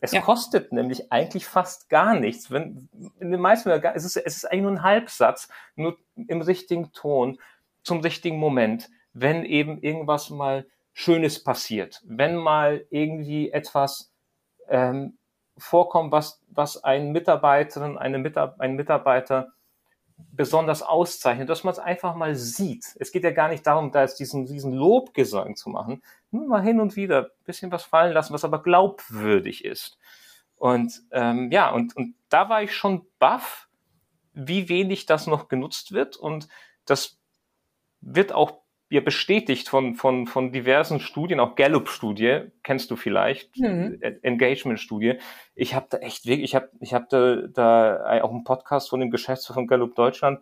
Es 0.00 0.12
ja. 0.12 0.20
kostet 0.20 0.72
nämlich 0.72 1.10
eigentlich 1.10 1.46
fast 1.46 1.88
gar 1.88 2.14
nichts. 2.14 2.50
Wenn, 2.50 2.88
in 3.18 3.30
den 3.30 3.40
meisten 3.40 3.68
Fällen, 3.68 3.82
es 3.94 4.04
ist, 4.04 4.16
es 4.16 4.36
ist 4.36 4.44
eigentlich 4.44 4.62
nur 4.62 4.70
ein 4.72 4.82
Halbsatz, 4.82 5.48
nur 5.74 5.98
im 6.14 6.40
richtigen 6.40 6.92
Ton, 6.92 7.38
zum 7.82 8.00
richtigen 8.00 8.38
Moment, 8.38 8.90
wenn 9.12 9.44
eben 9.44 9.80
irgendwas 9.80 10.30
mal 10.30 10.66
Schönes 10.92 11.42
passiert, 11.42 12.02
wenn 12.04 12.36
mal 12.36 12.84
irgendwie 12.90 13.50
etwas 13.50 14.12
ähm, 14.68 15.18
vorkommt, 15.56 16.12
was, 16.12 16.40
was 16.48 16.82
ein 16.84 17.12
Mitarbeiterin, 17.12 17.98
eine 17.98 18.18
Mitab 18.18 18.60
ein 18.60 18.74
Mitarbeiter 18.74 19.52
besonders 20.32 20.82
auszeichnet, 20.82 21.48
dass 21.48 21.64
man 21.64 21.72
es 21.72 21.78
einfach 21.78 22.14
mal 22.14 22.34
sieht. 22.34 22.96
Es 22.98 23.12
geht 23.12 23.24
ja 23.24 23.30
gar 23.30 23.48
nicht 23.48 23.66
darum, 23.66 23.92
da 23.92 24.02
jetzt 24.02 24.20
diesen, 24.20 24.46
diesen 24.46 24.72
Lobgesang 24.72 25.56
zu 25.56 25.70
machen. 25.70 26.02
Nur 26.30 26.46
mal 26.46 26.62
hin 26.62 26.80
und 26.80 26.96
wieder 26.96 27.24
ein 27.24 27.44
bisschen 27.44 27.72
was 27.72 27.84
fallen 27.84 28.12
lassen, 28.12 28.32
was 28.32 28.44
aber 28.44 28.62
glaubwürdig 28.62 29.64
ist. 29.64 29.98
Und 30.56 31.02
ähm, 31.12 31.50
ja, 31.52 31.70
und, 31.70 31.96
und 31.96 32.14
da 32.28 32.48
war 32.48 32.62
ich 32.62 32.74
schon 32.74 33.06
baff, 33.18 33.68
wie 34.32 34.68
wenig 34.68 35.06
das 35.06 35.26
noch 35.26 35.48
genutzt 35.48 35.92
wird. 35.92 36.16
Und 36.16 36.48
das 36.84 37.18
wird 38.00 38.32
auch 38.32 38.60
ja 38.90 39.00
bestätigt 39.00 39.68
von, 39.68 39.94
von, 39.94 40.26
von 40.26 40.52
diversen 40.52 41.00
Studien, 41.00 41.40
auch 41.40 41.56
Gallup-Studie, 41.56 42.50
kennst 42.62 42.90
du 42.90 42.96
vielleicht, 42.96 43.56
mhm. 43.58 44.00
Engagement-Studie. 44.22 45.18
Ich 45.54 45.74
habe 45.74 45.86
da 45.90 45.98
echt 45.98 46.26
wirklich, 46.26 46.44
ich 46.44 46.54
habe 46.54 46.70
ich 46.80 46.94
hab 46.94 47.08
da, 47.10 47.36
da 47.48 48.22
auch 48.22 48.30
einen 48.30 48.44
Podcast 48.44 48.88
von 48.88 49.00
dem 49.00 49.10
Geschäftsführer 49.10 49.54
von 49.54 49.66
Gallup 49.66 49.94
Deutschland 49.94 50.40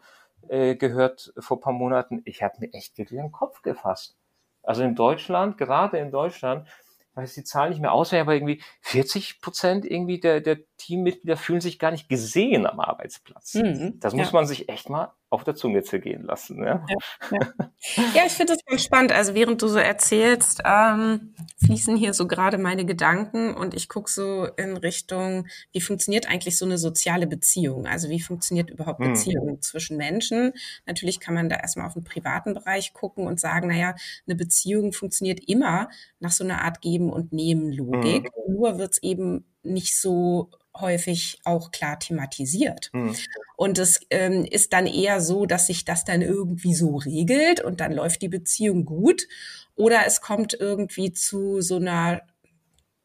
äh, 0.49 0.77
gehört 0.77 1.33
vor 1.39 1.61
paar 1.61 1.73
Monaten. 1.73 2.23
Ich 2.25 2.43
habe 2.43 2.55
mir 2.61 2.73
echt 2.73 2.99
wirklich 2.99 3.21
den 3.21 3.33
Kopf 3.33 3.63
gefasst. 3.63 4.17
Also 4.63 4.83
in 4.83 4.95
Deutschland, 4.95 5.59
gerade 5.59 5.99
in 5.99 6.11
Deutschland, 6.11 6.69
weiß 7.15 7.35
die 7.35 7.45
Zahl 7.45 7.71
nicht 7.71 7.81
mehr 7.81 7.93
auswendig, 7.93 8.23
aber 8.23 8.35
irgendwie 8.35 8.63
40 8.83 9.41
Prozent 9.41 9.85
irgendwie 9.85 10.21
der, 10.21 10.41
der 10.41 10.59
Teammitglieder 10.77 11.37
fühlen 11.37 11.61
sich 11.61 11.79
gar 11.79 11.91
nicht 11.91 12.09
gesehen 12.09 12.67
am 12.67 12.81
Arbeitsplatz. 12.81 13.55
Mhm, 13.55 13.99
das 14.01 14.15
muss 14.15 14.29
ja. 14.29 14.33
man 14.33 14.47
sich 14.47 14.69
echt 14.69 14.91
mal 14.91 15.13
auf 15.29 15.43
der 15.43 15.57
Zunge 15.57 15.83
zergehen 15.83 16.23
lassen. 16.23 16.63
Ja, 16.63 16.85
ja, 16.89 16.97
ja. 17.33 18.05
ja 18.15 18.23
ich 18.27 18.33
finde 18.33 18.53
das 18.53 18.65
ganz 18.65 18.85
spannend. 18.85 19.13
Also 19.13 19.35
während 19.35 19.61
du 19.61 19.67
so 19.67 19.79
erzählst, 19.79 20.63
ähm, 20.65 21.35
fließen 21.65 21.97
hier 21.97 22.15
so 22.15 22.29
gerade 22.29 22.59
meine 22.59 22.85
Gedanken 22.85 23.53
und 23.55 23.75
ich 23.75 23.89
gucke 23.89 24.11
so 24.11 24.47
in 24.57 24.77
Richtung, 24.77 25.49
wie 25.73 25.81
funktioniert 25.81 26.29
eigentlich 26.29 26.57
so 26.57 26.65
eine 26.65 26.79
soziale 26.79 27.27
Beziehung? 27.27 27.87
Also 27.87 28.09
wie 28.09 28.21
funktioniert 28.21 28.71
überhaupt 28.71 29.01
hm. 29.01 29.13
Beziehung 29.13 29.61
zwischen 29.63 29.97
Menschen? 29.97 30.53
Natürlich 30.87 31.19
kann 31.19 31.35
man 31.35 31.49
da 31.49 31.57
erstmal 31.57 31.87
auf 31.87 31.95
den 31.95 32.05
privaten 32.05 32.55
Bereich 32.55 32.93
gucken 32.93 33.27
und 33.27 33.41
sagen, 33.41 33.69
naja, 33.69 33.97
eine 34.27 34.37
Beziehung 34.37 34.93
funktioniert 34.93 35.41
immer 35.49 35.91
nach 36.21 36.31
so 36.31 36.45
einer 36.45 36.63
Art 36.63 36.81
Geben- 36.81 37.13
und 37.13 37.33
Nehmen-Logik. 37.33 38.31
Hm. 38.33 38.55
Nur 38.55 38.79
wird 38.79 38.93
es 38.93 39.03
eben 39.03 39.45
nicht 39.67 39.99
so 39.99 40.51
häufig 40.81 41.39
auch 41.45 41.71
klar 41.71 41.99
thematisiert. 41.99 42.91
Mhm. 42.93 43.15
Und 43.57 43.79
es 43.79 44.01
ähm, 44.11 44.45
ist 44.45 44.73
dann 44.73 44.87
eher 44.87 45.21
so, 45.21 45.47
dass 45.47 45.67
sich 45.67 45.85
das 45.85 46.05
dann 46.05 46.23
irgendwie 46.23 46.75
so 46.75 46.97
regelt 46.97 47.61
und 47.61 47.81
dann 47.81 47.93
läuft 47.93 48.23
die 48.23 48.29
Beziehung 48.29 48.85
gut. 48.85 49.27
Oder 49.75 50.07
es 50.07 50.21
kommt 50.21 50.55
irgendwie 50.55 51.13
zu 51.13 51.61
so 51.61 51.77
einer 51.77 52.23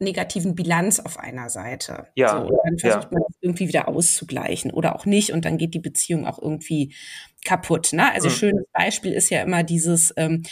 negativen 0.01 0.55
Bilanz 0.55 0.99
auf 0.99 1.19
einer 1.19 1.49
Seite. 1.49 2.07
Ja. 2.15 2.41
So, 2.41 2.47
und 2.47 2.59
dann 2.63 2.79
versucht 2.79 3.03
ja. 3.05 3.09
man 3.11 3.23
das 3.27 3.37
irgendwie 3.39 3.67
wieder 3.67 3.87
auszugleichen 3.87 4.71
oder 4.71 4.95
auch 4.95 5.05
nicht 5.05 5.31
und 5.31 5.45
dann 5.45 5.57
geht 5.57 5.73
die 5.73 5.79
Beziehung 5.79 6.25
auch 6.25 6.41
irgendwie 6.41 6.93
kaputt. 7.43 7.93
Ne? 7.93 8.11
Also 8.13 8.29
mhm. 8.29 8.33
schönes 8.33 8.65
Beispiel 8.73 9.13
ist 9.13 9.29
ja 9.29 9.41
immer 9.41 9.63
dieses, 9.63 10.13
ähm, 10.17 10.43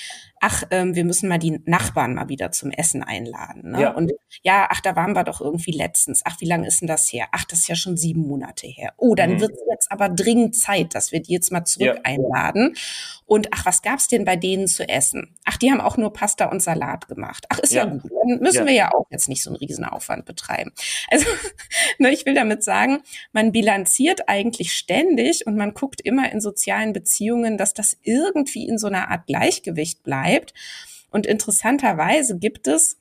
ach, 0.42 0.64
ähm, 0.72 0.96
wir 0.96 1.06
müssen 1.06 1.28
mal 1.30 1.38
die 1.38 1.60
Nachbarn 1.66 2.16
mal 2.16 2.30
wieder 2.30 2.52
zum 2.52 2.72
Essen 2.72 3.04
einladen. 3.04 3.72
Ne? 3.72 3.82
Ja. 3.82 3.92
Und 3.92 4.12
ja, 4.42 4.68
ach, 4.70 4.82
da 4.82 4.96
waren 4.96 5.14
wir 5.14 5.24
doch 5.24 5.42
irgendwie 5.42 5.72
letztens. 5.72 6.22
Ach, 6.26 6.40
wie 6.40 6.48
lange 6.48 6.68
ist 6.68 6.82
denn 6.82 6.88
das 6.88 7.12
her? 7.12 7.28
Ach, 7.32 7.46
das 7.46 7.60
ist 7.60 7.68
ja 7.68 7.76
schon 7.76 7.98
sieben 7.98 8.22
Monate 8.22 8.68
her. 8.68 8.94
Oh, 8.98 9.16
dann 9.16 9.34
mhm. 9.34 9.42
wird 9.42 9.52
es 9.52 9.62
jetzt 9.70 9.92
aber 9.92 10.10
dringend 10.10 10.56
Zeit, 10.56 10.96
dass 10.96 11.12
wir 11.12 11.22
die 11.22 11.34
jetzt 11.34 11.52
mal 11.52 11.66
zurück 11.66 11.96
ja. 11.96 12.02
einladen. 12.04 12.76
Und 13.26 13.50
ach, 13.52 13.66
was 13.66 13.82
gab's 13.82 14.08
denn 14.08 14.26
bei 14.26 14.36
denen 14.36 14.68
zu 14.68 14.88
essen? 14.88 15.36
Ach, 15.46 15.58
die 15.58 15.72
haben 15.72 15.82
auch 15.82 15.98
nur 15.98 16.14
Pasta 16.14 16.46
und 16.46 16.64
Salat 16.64 17.08
gemacht. 17.08 17.46
Ach, 17.50 17.60
ist 17.60 17.74
ja, 17.74 17.86
ja 17.86 17.92
gut. 17.92 18.12
Dann 18.12 18.40
müssen 18.40 18.66
wir 18.66 18.74
ja 18.74 18.92
auch 18.94 19.06
jetzt 19.10 19.30
nicht 19.30 19.44
so 19.44 19.50
einen 19.50 19.58
Riesenaufwand 19.58 20.26
betreiben. 20.26 20.72
Also, 21.10 21.26
ne, 22.00 22.12
ich 22.12 22.26
will 22.26 22.34
damit 22.34 22.64
sagen, 22.64 23.02
man 23.34 23.52
bilanziert 23.52 24.30
eigentlich 24.30 24.74
ständig 24.74 25.46
und 25.46 25.58
man 25.58 25.74
guckt 25.74 26.02
immer 26.02 26.32
in 26.32 26.42
sozialen 26.42 26.79
Beziehungen, 26.88 27.58
dass 27.58 27.74
das 27.74 27.98
irgendwie 28.04 28.68
in 28.68 28.78
so 28.78 28.88
einer 28.88 29.10
Art 29.10 29.28
Gleichgewicht 29.28 30.04
bleibt. 30.04 30.54
Und 31.12 31.26
interessanterweise 31.26 32.38
gibt 32.38 32.68
es 32.68 33.00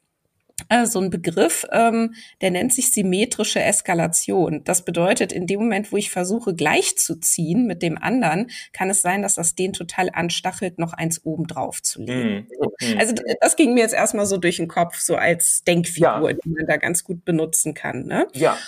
äh, 0.69 0.87
so 0.87 1.01
ein 1.01 1.11
Begriff, 1.11 1.65
ähm, 1.71 2.15
der 2.41 2.51
nennt 2.51 2.73
sich 2.73 2.93
symmetrische 2.93 3.63
Eskalation. 3.63 4.65
Das 4.65 4.85
bedeutet, 4.85 5.33
in 5.33 5.47
dem 5.47 5.61
Moment, 5.61 5.93
wo 5.93 5.97
ich 5.97 6.11
versuche 6.11 6.55
gleichzuziehen 6.55 7.67
mit 7.67 7.83
dem 7.83 7.97
anderen, 7.97 8.51
kann 8.73 8.91
es 8.91 9.01
sein, 9.01 9.23
dass 9.23 9.37
das 9.37 9.55
den 9.55 9.73
total 9.73 10.11
anstachelt, 10.13 10.79
noch 10.79 10.93
eins 10.93 11.25
oben 11.25 11.47
drauf 11.47 11.81
zu 11.83 12.03
legen. 12.03 12.49
Mhm. 12.81 12.99
Also 12.99 13.15
das 13.41 13.57
ging 13.57 13.75
mir 13.75 13.81
jetzt 13.81 13.95
erstmal 13.95 14.27
so 14.27 14.37
durch 14.37 14.57
den 14.57 14.69
Kopf, 14.69 14.99
so 14.99 15.15
als 15.15 15.63
Denkfigur, 15.65 16.31
ja. 16.31 16.37
die 16.45 16.49
man 16.51 16.67
da 16.67 16.77
ganz 16.77 17.05
gut 17.05 17.25
benutzen 17.25 17.75
kann. 17.75 18.07
Ne? 18.07 18.27
Ja. 18.35 18.59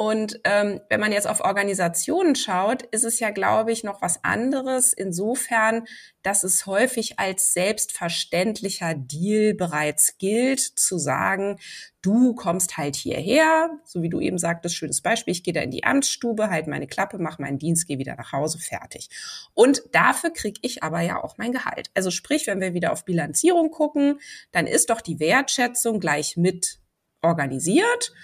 Und 0.00 0.40
ähm, 0.44 0.80
wenn 0.88 0.98
man 0.98 1.12
jetzt 1.12 1.26
auf 1.26 1.40
Organisationen 1.40 2.34
schaut, 2.34 2.84
ist 2.84 3.04
es 3.04 3.20
ja, 3.20 3.28
glaube 3.28 3.70
ich, 3.70 3.84
noch 3.84 4.00
was 4.00 4.24
anderes. 4.24 4.94
Insofern, 4.94 5.84
dass 6.22 6.42
es 6.42 6.64
häufig 6.64 7.18
als 7.18 7.52
selbstverständlicher 7.52 8.94
Deal 8.94 9.52
bereits 9.52 10.16
gilt, 10.16 10.60
zu 10.60 10.96
sagen, 10.96 11.58
du 12.00 12.34
kommst 12.34 12.78
halt 12.78 12.96
hierher, 12.96 13.78
so 13.84 14.00
wie 14.00 14.08
du 14.08 14.20
eben 14.20 14.38
sagtest, 14.38 14.74
schönes 14.74 15.02
Beispiel, 15.02 15.32
ich 15.32 15.42
gehe 15.42 15.52
da 15.52 15.60
in 15.60 15.70
die 15.70 15.84
Amtsstube, 15.84 16.48
halt 16.48 16.66
meine 16.66 16.86
Klappe, 16.86 17.18
mache 17.18 17.42
meinen 17.42 17.58
Dienst, 17.58 17.86
gehe 17.86 17.98
wieder 17.98 18.16
nach 18.16 18.32
Hause, 18.32 18.58
fertig. 18.58 19.10
Und 19.52 19.82
dafür 19.92 20.30
kriege 20.30 20.60
ich 20.62 20.82
aber 20.82 21.02
ja 21.02 21.22
auch 21.22 21.36
mein 21.36 21.52
Gehalt. 21.52 21.90
Also 21.92 22.10
sprich, 22.10 22.46
wenn 22.46 22.62
wir 22.62 22.72
wieder 22.72 22.92
auf 22.92 23.04
Bilanzierung 23.04 23.70
gucken, 23.70 24.18
dann 24.50 24.66
ist 24.66 24.88
doch 24.88 25.02
die 25.02 25.20
Wertschätzung 25.20 26.00
gleich 26.00 26.38
mit 26.38 26.78
organisiert 27.20 28.14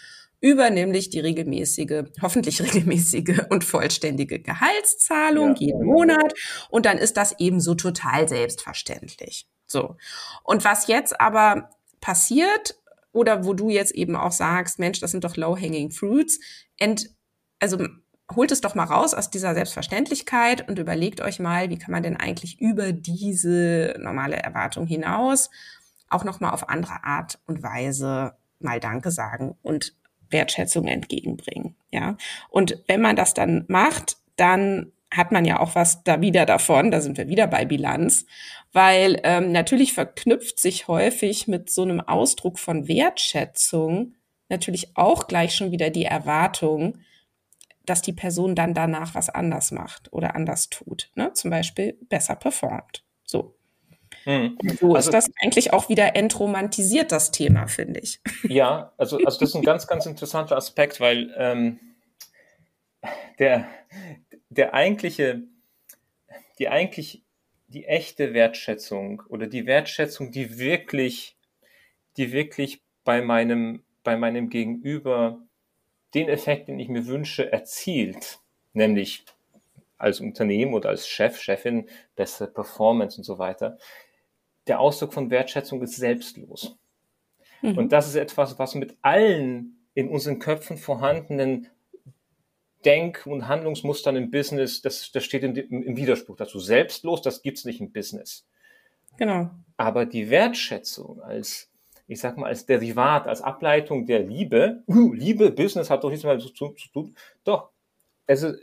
über 0.47 0.71
nämlich 0.71 1.11
die 1.11 1.19
regelmäßige, 1.19 2.05
hoffentlich 2.23 2.63
regelmäßige 2.63 3.47
und 3.51 3.65
vollständige 3.65 4.39
Gehaltszahlung 4.39 5.57
ja. 5.57 5.67
jeden 5.67 5.85
Monat. 5.85 6.33
Und 6.71 6.87
dann 6.87 6.99
ist 6.99 7.17
das 7.17 7.39
eben 7.41 7.61
so 7.61 7.75
total 7.75 8.29
selbstverständlich. 8.29 9.49
So. 9.67 9.97
Und 10.45 10.65
was 10.65 10.87
jetzt 10.87 11.21
aber 11.21 11.71
passiert, 12.01 12.77
oder 13.13 13.45
wo 13.45 13.55
du 13.55 13.71
jetzt 13.71 13.93
eben 13.93 14.15
auch 14.15 14.31
sagst, 14.31 14.79
Mensch, 14.79 15.01
das 15.01 15.11
sind 15.11 15.25
doch 15.25 15.37
low-hanging 15.37 15.91
fruits, 15.91 16.39
ent, 16.77 17.11
also 17.59 17.85
holt 18.35 18.53
es 18.53 18.61
doch 18.61 18.75
mal 18.75 18.85
raus 18.85 19.15
aus 19.15 19.31
dieser 19.31 19.55
Selbstverständlichkeit 19.55 20.69
und 20.69 20.79
überlegt 20.79 21.21
euch 21.23 21.41
mal, 21.41 21.71
wie 21.71 21.79
kann 21.79 21.93
man 21.93 22.03
denn 22.03 22.17
eigentlich 22.17 22.61
über 22.61 22.93
diese 22.93 23.97
normale 23.99 24.37
Erwartung 24.37 24.87
hinaus 24.87 25.51
auch 26.09 26.25
noch 26.25 26.41
mal 26.41 26.51
auf 26.51 26.69
andere 26.69 27.05
Art 27.05 27.41
und 27.47 27.63
Weise 27.63 28.37
mal 28.61 28.81
Danke 28.81 29.11
sagen 29.11 29.57
und 29.63 29.95
Wertschätzung 30.31 30.87
entgegenbringen. 30.87 31.77
Ja. 31.91 32.17
Und 32.49 32.83
wenn 32.87 33.01
man 33.01 33.17
das 33.17 33.35
dann 33.35 33.65
macht, 33.69 34.17
dann 34.37 34.93
hat 35.11 35.33
man 35.33 35.45
ja 35.45 35.61
auch 35.61 35.75
was 35.75 36.03
da 36.05 36.21
wieder 36.21 36.47
davon, 36.47 36.91
da 36.91 37.01
sind 37.01 37.17
wir 37.17 37.29
wieder 37.29 37.47
bei 37.47 37.65
Bilanz, 37.65 38.27
weil 38.73 39.21
ähm, 39.23 39.53
natürlich 39.53 39.93
verknüpft 39.93 40.61
sich 40.61 40.89
häufig 40.89 41.49
mit 41.49 41.71
so 41.71 41.83
einem 41.83 42.01
Ausdruck 42.01 42.59
von 42.59 42.89
Wertschätzung 42.89 44.15
natürlich 44.49 44.97
auch 44.97 45.27
gleich 45.27 45.55
schon 45.55 45.73
wieder 45.73 45.91
die 45.91 46.05
Erwartung, 46.05 46.99
dass 47.85 48.03
die 48.03 48.13
Person 48.13 48.55
dann 48.55 48.75
danach 48.75 49.15
was 49.15 49.29
anders 49.29 49.71
macht 49.71 50.13
oder 50.13 50.35
anders 50.35 50.69
tut. 50.69 51.11
Ne? 51.15 51.33
Zum 51.33 51.51
Beispiel 51.51 51.97
besser 52.09 52.37
performt. 52.37 53.05
So. 53.25 53.56
Mhm. 54.27 54.59
So 54.81 54.95
also, 54.95 55.11
ist 55.11 55.15
das 55.15 55.31
eigentlich 55.41 55.73
auch 55.73 55.89
wieder 55.89 56.17
entromantisiert, 56.17 57.13
das 57.13 57.31
Thema, 57.31 57.69
finde 57.69 58.01
ich. 58.01 58.21
Ja, 58.43 58.93
also, 58.99 59.17
also 59.19 59.39
das 59.39 59.51
ist 59.51 59.55
ein 59.55 59.63
ganz, 59.63 59.87
ganz 59.87 60.05
interessanter 60.05 60.57
Aspekt, 60.57 61.01
weil 61.01 61.33
ähm, 61.39 61.79
der, 63.39 63.69
der 64.51 64.75
eigentliche, 64.75 65.43
die 66.59 66.69
eigentlich, 66.69 67.23
die 67.69 67.85
echte 67.85 68.35
Wertschätzung 68.35 69.23
oder 69.29 69.47
die 69.47 69.67
Wertschätzung, 69.67 70.33
die 70.33 70.59
wirklich, 70.59 71.37
die 72.17 72.33
wirklich 72.33 72.83
bei 73.05 73.23
meinem, 73.23 73.85
bei 74.03 74.17
meinem 74.17 74.51
Gegenüber 74.51 75.39
den 76.15 76.29
Effekt, 76.29 76.69
den 76.69 76.79
ich 76.79 76.89
mir 76.89 77.07
wünsche, 77.07 77.53
erzielt, 77.53 78.39
nämlich 78.73 79.25
als 79.99 80.21
Unternehmen 80.21 80.75
oder 80.75 80.91
als 80.91 81.09
Chef, 81.09 81.41
Chefin 81.41 81.89
bessere 82.17 82.49
Performance 82.49 83.19
und 83.19 83.25
so 83.25 83.39
weiter, 83.39 83.79
der 84.67 84.81
Ausdruck 84.81 85.13
von 85.13 85.31
Wertschätzung 85.31 85.83
ist 85.83 85.97
selbstlos. 85.97 86.77
Mhm. 87.63 87.79
Und 87.79 87.93
das 87.93 88.09
ist 88.09 88.17
etwas, 88.17 88.59
was 88.59 88.75
mit 88.75 88.97
allen 89.03 89.79
in 89.95 90.09
unseren 90.09 90.39
Köpfen 90.39 90.77
vorhandenen 90.77 91.69
Denk- 92.85 93.27
und 93.27 93.49
Handlungsmustern 93.49 94.15
im 94.17 94.31
Business, 94.31 94.83
das, 94.83 95.11
das 95.11 95.25
steht 95.25 95.43
im, 95.43 95.57
im 95.57 95.97
Widerspruch 95.97 96.37
dazu. 96.37 96.61
Selbstlos, 96.61 97.23
das 97.23 97.43
gibt's 97.43 97.65
nicht 97.65 97.81
im 97.81 97.91
Business. 97.91 98.47
Genau. 99.17 99.51
Aber 99.77 100.07
die 100.07 100.31
Wertschätzung 100.31 101.21
als, 101.21 101.71
ich 102.07 102.21
sag 102.21 102.37
mal, 102.37 102.47
als 102.47 102.67
Derivat, 102.67 103.27
als 103.27 103.43
Ableitung 103.43 104.07
der 104.07 104.21
Liebe, 104.21 104.85
uh, 104.87 105.13
Liebe, 105.13 105.51
Business 105.51 105.91
hat 105.91 106.05
doch 106.05 106.11
nichts 106.11 106.25
mehr 106.25 106.39
zu, 106.39 106.51
zu, 106.51 106.69
zu 106.71 106.89
tun. 106.93 107.17
Doch, 107.45 107.71
es 108.27 108.43
ist, 108.43 108.61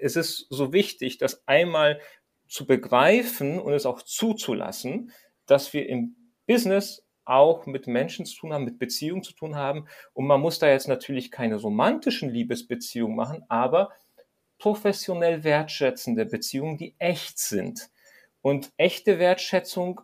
es 0.00 0.16
ist 0.16 0.46
so 0.50 0.72
wichtig, 0.72 1.18
das 1.18 1.46
einmal 1.46 2.00
zu 2.48 2.66
begreifen 2.66 3.60
und 3.60 3.72
es 3.72 3.86
auch 3.86 4.02
zuzulassen, 4.02 5.12
dass 5.50 5.72
wir 5.72 5.88
im 5.88 6.16
Business 6.46 7.04
auch 7.24 7.66
mit 7.66 7.86
Menschen 7.86 8.26
zu 8.26 8.36
tun 8.36 8.52
haben, 8.52 8.64
mit 8.64 8.78
Beziehungen 8.78 9.22
zu 9.22 9.32
tun 9.34 9.56
haben. 9.56 9.86
Und 10.12 10.26
man 10.26 10.40
muss 10.40 10.58
da 10.58 10.68
jetzt 10.68 10.88
natürlich 10.88 11.30
keine 11.30 11.56
romantischen 11.56 12.30
Liebesbeziehungen 12.30 13.16
machen, 13.16 13.44
aber 13.48 13.90
professionell 14.58 15.44
wertschätzende 15.44 16.26
Beziehungen, 16.26 16.76
die 16.76 16.94
echt 16.98 17.38
sind. 17.38 17.90
Und 18.42 18.72
echte 18.76 19.18
Wertschätzung 19.18 20.00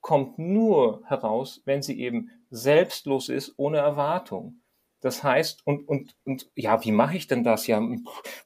kommt 0.00 0.38
nur 0.38 1.02
heraus, 1.06 1.62
wenn 1.64 1.82
sie 1.82 2.00
eben 2.00 2.30
selbstlos 2.50 3.28
ist, 3.28 3.54
ohne 3.56 3.78
Erwartung. 3.78 4.60
Das 5.00 5.22
heißt, 5.22 5.64
und, 5.64 5.88
und, 5.88 6.16
und 6.24 6.50
ja, 6.56 6.84
wie 6.84 6.90
mache 6.90 7.16
ich 7.16 7.28
denn 7.28 7.44
das? 7.44 7.68
Ja, 7.68 7.80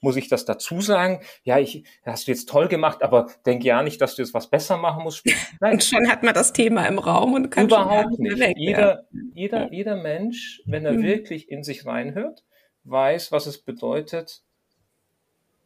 muss 0.01 0.17
ich 0.17 0.29
das 0.29 0.45
dazu 0.45 0.83
sagen? 0.83 1.21
Ja, 1.45 1.59
ich 1.59 1.85
hast 2.05 2.27
du 2.27 2.33
jetzt 2.33 2.49
toll 2.49 2.69
gemacht, 2.69 3.03
aber 3.03 3.29
denke 3.47 3.67
ja 3.67 3.83
nicht, 3.83 4.01
dass 4.01 4.17
du 4.17 4.23
jetzt 4.23 4.35
was 4.35 4.51
besser 4.51 4.77
machen 4.77 5.03
musst. 5.03 5.25
Nein. 5.61 5.75
Und 5.75 5.85
schon 5.85 6.09
hat 6.11 6.23
man 6.23 6.35
das 6.35 6.53
Thema 6.53 6.87
im 6.87 6.99
Raum 6.99 7.33
und 7.35 7.51
kann 7.51 7.67
überhaupt 7.67 8.19
nicht. 8.19 8.39
Weg, 8.39 8.57
jeder, 8.59 9.07
ja. 9.13 9.21
jeder, 9.35 9.73
jeder 9.73 9.97
Mensch, 9.97 10.63
wenn 10.67 10.85
er 10.85 10.93
mhm. 10.93 11.03
wirklich 11.03 11.51
in 11.51 11.63
sich 11.63 11.87
reinhört, 11.87 12.45
weiß, 12.85 13.33
was 13.33 13.47
es 13.47 13.59
bedeutet, 13.59 14.43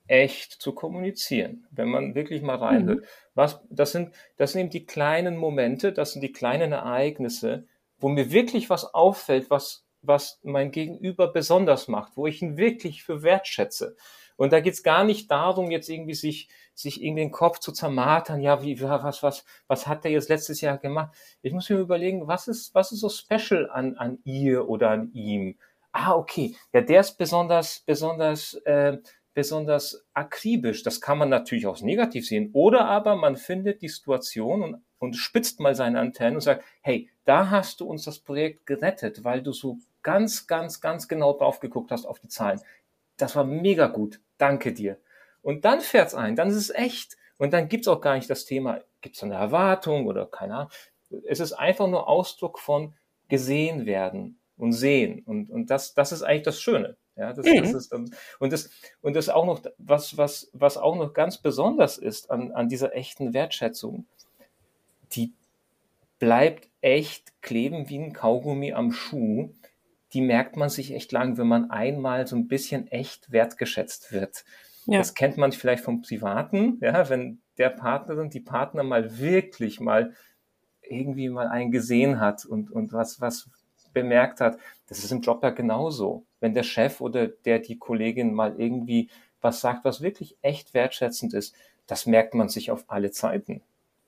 echt 0.07 0.53
zu 0.53 0.73
kommunizieren, 0.73 1.67
wenn 1.71 1.89
man 1.89 2.15
wirklich 2.15 2.43
mal 2.43 2.57
reinhört. 2.57 3.01
Mhm. 3.01 3.05
Was, 3.35 3.61
das 3.71 3.93
sind, 3.93 4.15
das 4.37 4.53
sind 4.53 4.61
eben 4.61 4.71
die 4.71 4.87
kleinen 4.87 5.37
Momente, 5.37 5.93
das 5.93 6.13
sind 6.13 6.23
die 6.23 6.33
kleinen 6.33 6.73
Ereignisse, 6.73 7.67
wo 7.99 8.09
mir 8.09 8.31
wirklich 8.31 8.71
was 8.71 8.95
auffällt, 8.95 9.51
was 9.51 9.86
was 10.07 10.41
mein 10.43 10.71
Gegenüber 10.71 11.29
besonders 11.33 11.89
macht, 11.89 12.17
wo 12.17 12.27
ich 12.27 12.43
ihn 12.43 12.57
wirklich 12.57 13.03
für 13.03 13.23
wertschätze. 13.23 13.97
Und 14.37 14.53
da 14.53 14.61
geht's 14.61 14.83
gar 14.83 15.05
nicht 15.05 15.31
darum, 15.31 15.71
jetzt 15.71 15.89
irgendwie 15.89 16.15
sich, 16.15 16.49
sich 16.75 17.03
in 17.03 17.17
den 17.17 17.31
Kopf 17.31 17.59
zu 17.59 17.73
zermatern, 17.73 18.41
ja, 18.41 18.63
wie, 18.63 18.81
was, 18.83 19.23
was, 19.23 19.45
was 19.67 19.87
hat 19.87 20.05
der 20.05 20.11
jetzt 20.11 20.29
letztes 20.29 20.61
Jahr 20.61 20.79
gemacht? 20.79 21.15
Ich 21.43 21.53
muss 21.53 21.71
mir 21.71 21.79
überlegen, 21.79 22.29
was 22.29 22.49
ist, 22.49 22.75
was 22.75 22.93
ist 22.93 23.01
so 23.01 23.09
special 23.09 23.71
an, 23.71 23.97
an 23.97 24.19
ihr 24.25 24.69
oder 24.69 24.91
an 24.91 25.11
ihm? 25.13 25.57
Ah, 25.93 26.15
okay, 26.15 26.55
ja, 26.75 26.83
der 26.83 27.01
ist 27.01 27.17
besonders, 27.17 27.83
besonders, 27.87 28.55
äh, 28.65 28.99
besonders 29.33 30.05
akribisch. 30.13 30.83
Das 30.83 31.01
kann 31.01 31.19
man 31.19 31.31
natürlich 31.31 31.67
auch 31.67 31.81
negativ 31.81 32.27
sehen. 32.27 32.51
Oder 32.53 32.87
aber 32.87 33.17
man 33.17 33.37
findet 33.37 33.81
die 33.81 33.89
Situation 33.89 34.63
und, 34.63 34.85
und 34.99 35.15
spitzt 35.15 35.61
mal 35.61 35.75
seine 35.75 36.01
Antennen 36.01 36.37
und 36.37 36.41
sagt, 36.43 36.65
hey, 36.83 37.09
da 37.25 37.51
hast 37.51 37.81
du 37.81 37.87
uns 37.87 38.05
das 38.05 38.19
Projekt 38.19 38.67
gerettet, 38.67 39.25
weil 39.25 39.43
du 39.43 39.53
so 39.53 39.79
ganz, 40.07 40.47
ganz, 40.47 40.81
ganz 40.81 41.09
genau 41.09 41.33
drauf 41.33 41.59
geguckt 41.59 41.91
hast 41.91 42.07
auf 42.07 42.21
die 42.21 42.29
Zahlen. 42.29 42.61
Das 43.17 43.35
war 43.35 43.43
mega 43.43 43.89
gut. 43.89 44.21
Danke 44.39 44.73
dir. 44.73 44.99
Und 45.43 45.65
dann 45.65 45.81
fährt's 45.81 46.15
ein, 46.15 46.37
dann 46.37 46.49
ist 46.49 46.55
es 46.55 46.71
echt. 46.71 47.17
Und 47.39 47.53
dann 47.53 47.69
gibt's 47.69 47.89
auch 47.89 48.01
gar 48.01 48.15
nicht 48.15 48.31
das 48.31 48.45
Thema, 48.45 48.81
gibt's 49.01 49.25
eine 49.25 49.35
Erwartung 49.35 50.07
oder 50.07 50.27
keine 50.27 50.55
Ahnung. 50.55 50.71
Es 51.27 51.41
ist 51.41 51.55
einfach 51.55 51.89
nur 51.89 52.09
Ausdruck 52.09 52.61
von 52.61 52.95
gesehen 53.29 53.85
werden 53.85 54.39
und 54.57 54.75
sehen. 54.75 55.25
Und, 55.27 55.51
und 55.51 55.71
das, 55.71 55.95
das 55.95 56.13
ist 56.13 56.23
eigentlich 56.23 56.45
das 56.45 56.61
Schöne. 56.61 56.97
Ja, 57.17 57.33
das, 57.33 57.45
mhm. 57.45 57.63
das 57.63 57.73
ist, 57.73 57.93
und 57.93 58.53
das, 58.53 58.71
und 59.01 59.17
das 59.17 59.29
auch 59.29 59.45
noch, 59.45 59.63
was, 59.79 60.17
was, 60.17 60.51
was 60.53 60.77
auch 60.77 60.95
noch 60.95 61.15
ganz 61.15 61.39
besonders 61.39 61.99
ist 61.99 62.31
an, 62.31 62.53
an 62.53 62.69
dieser 62.69 62.95
echten 62.95 63.35
Wertschätzung, 63.35 64.07
die 65.13 65.33
bleibt 66.21 66.69
echt 66.81 67.43
kleben 67.43 67.89
wie 67.89 67.99
ein 67.99 68.13
Kaugummi 68.13 68.73
am 68.73 68.93
Schuh. 68.93 69.51
Die 70.17 70.23
merkt 70.23 70.57
man 70.57 70.71
sich 70.71 70.95
echt 70.95 71.13
lang, 71.13 71.37
wenn 71.37 71.47
man 71.47 71.71
einmal 71.71 72.27
so 72.27 72.37
ein 72.37 72.49
bisschen 72.49 72.89
echt 72.89 73.31
wertgeschätzt 73.31 74.13
wird. 74.13 74.47
Ja. 74.87 74.99
Das 74.99 75.15
kennt 75.15 75.37
man 75.37 75.53
vielleicht 75.53 75.85
vom 75.85 76.01
Privaten, 76.01 76.79
ja, 76.81 77.09
wenn 77.11 77.41
der 77.59 77.69
Partnerin, 77.71 78.31
die 78.31 78.41
Partner 78.41 78.83
mal 78.83 79.19
wirklich 79.19 79.79
mal 79.79 80.15
irgendwie 80.81 81.29
mal 81.29 81.49
einen 81.49 81.71
gesehen 81.71 82.21
hat 82.21 82.47
und, 82.47 82.71
und 82.71 82.93
was, 82.93 83.21
was 83.21 83.51
bemerkt 83.93 84.41
hat. 84.41 84.59
Das 84.89 85.03
ist 85.03 85.11
im 85.11 85.21
Job 85.21 85.43
ja 85.43 85.51
genauso. 85.51 86.25
Wenn 86.41 86.55
der 86.55 86.63
Chef 86.63 87.01
oder 87.03 87.27
der, 87.27 87.59
die 87.59 87.79
Kollegin 87.79 88.33
mal 88.33 88.59
irgendwie 88.59 89.11
was 89.43 89.61
sagt, 89.61 89.85
was 89.85 90.01
wirklich 90.01 90.37
echt 90.43 90.75
wertschätzend 90.75 91.35
ist, 91.35 91.55
das 91.87 92.07
merkt 92.07 92.35
man 92.35 92.49
sich 92.49 92.71
auf 92.71 92.85
alle 92.89 93.11
Zeiten. 93.11 93.63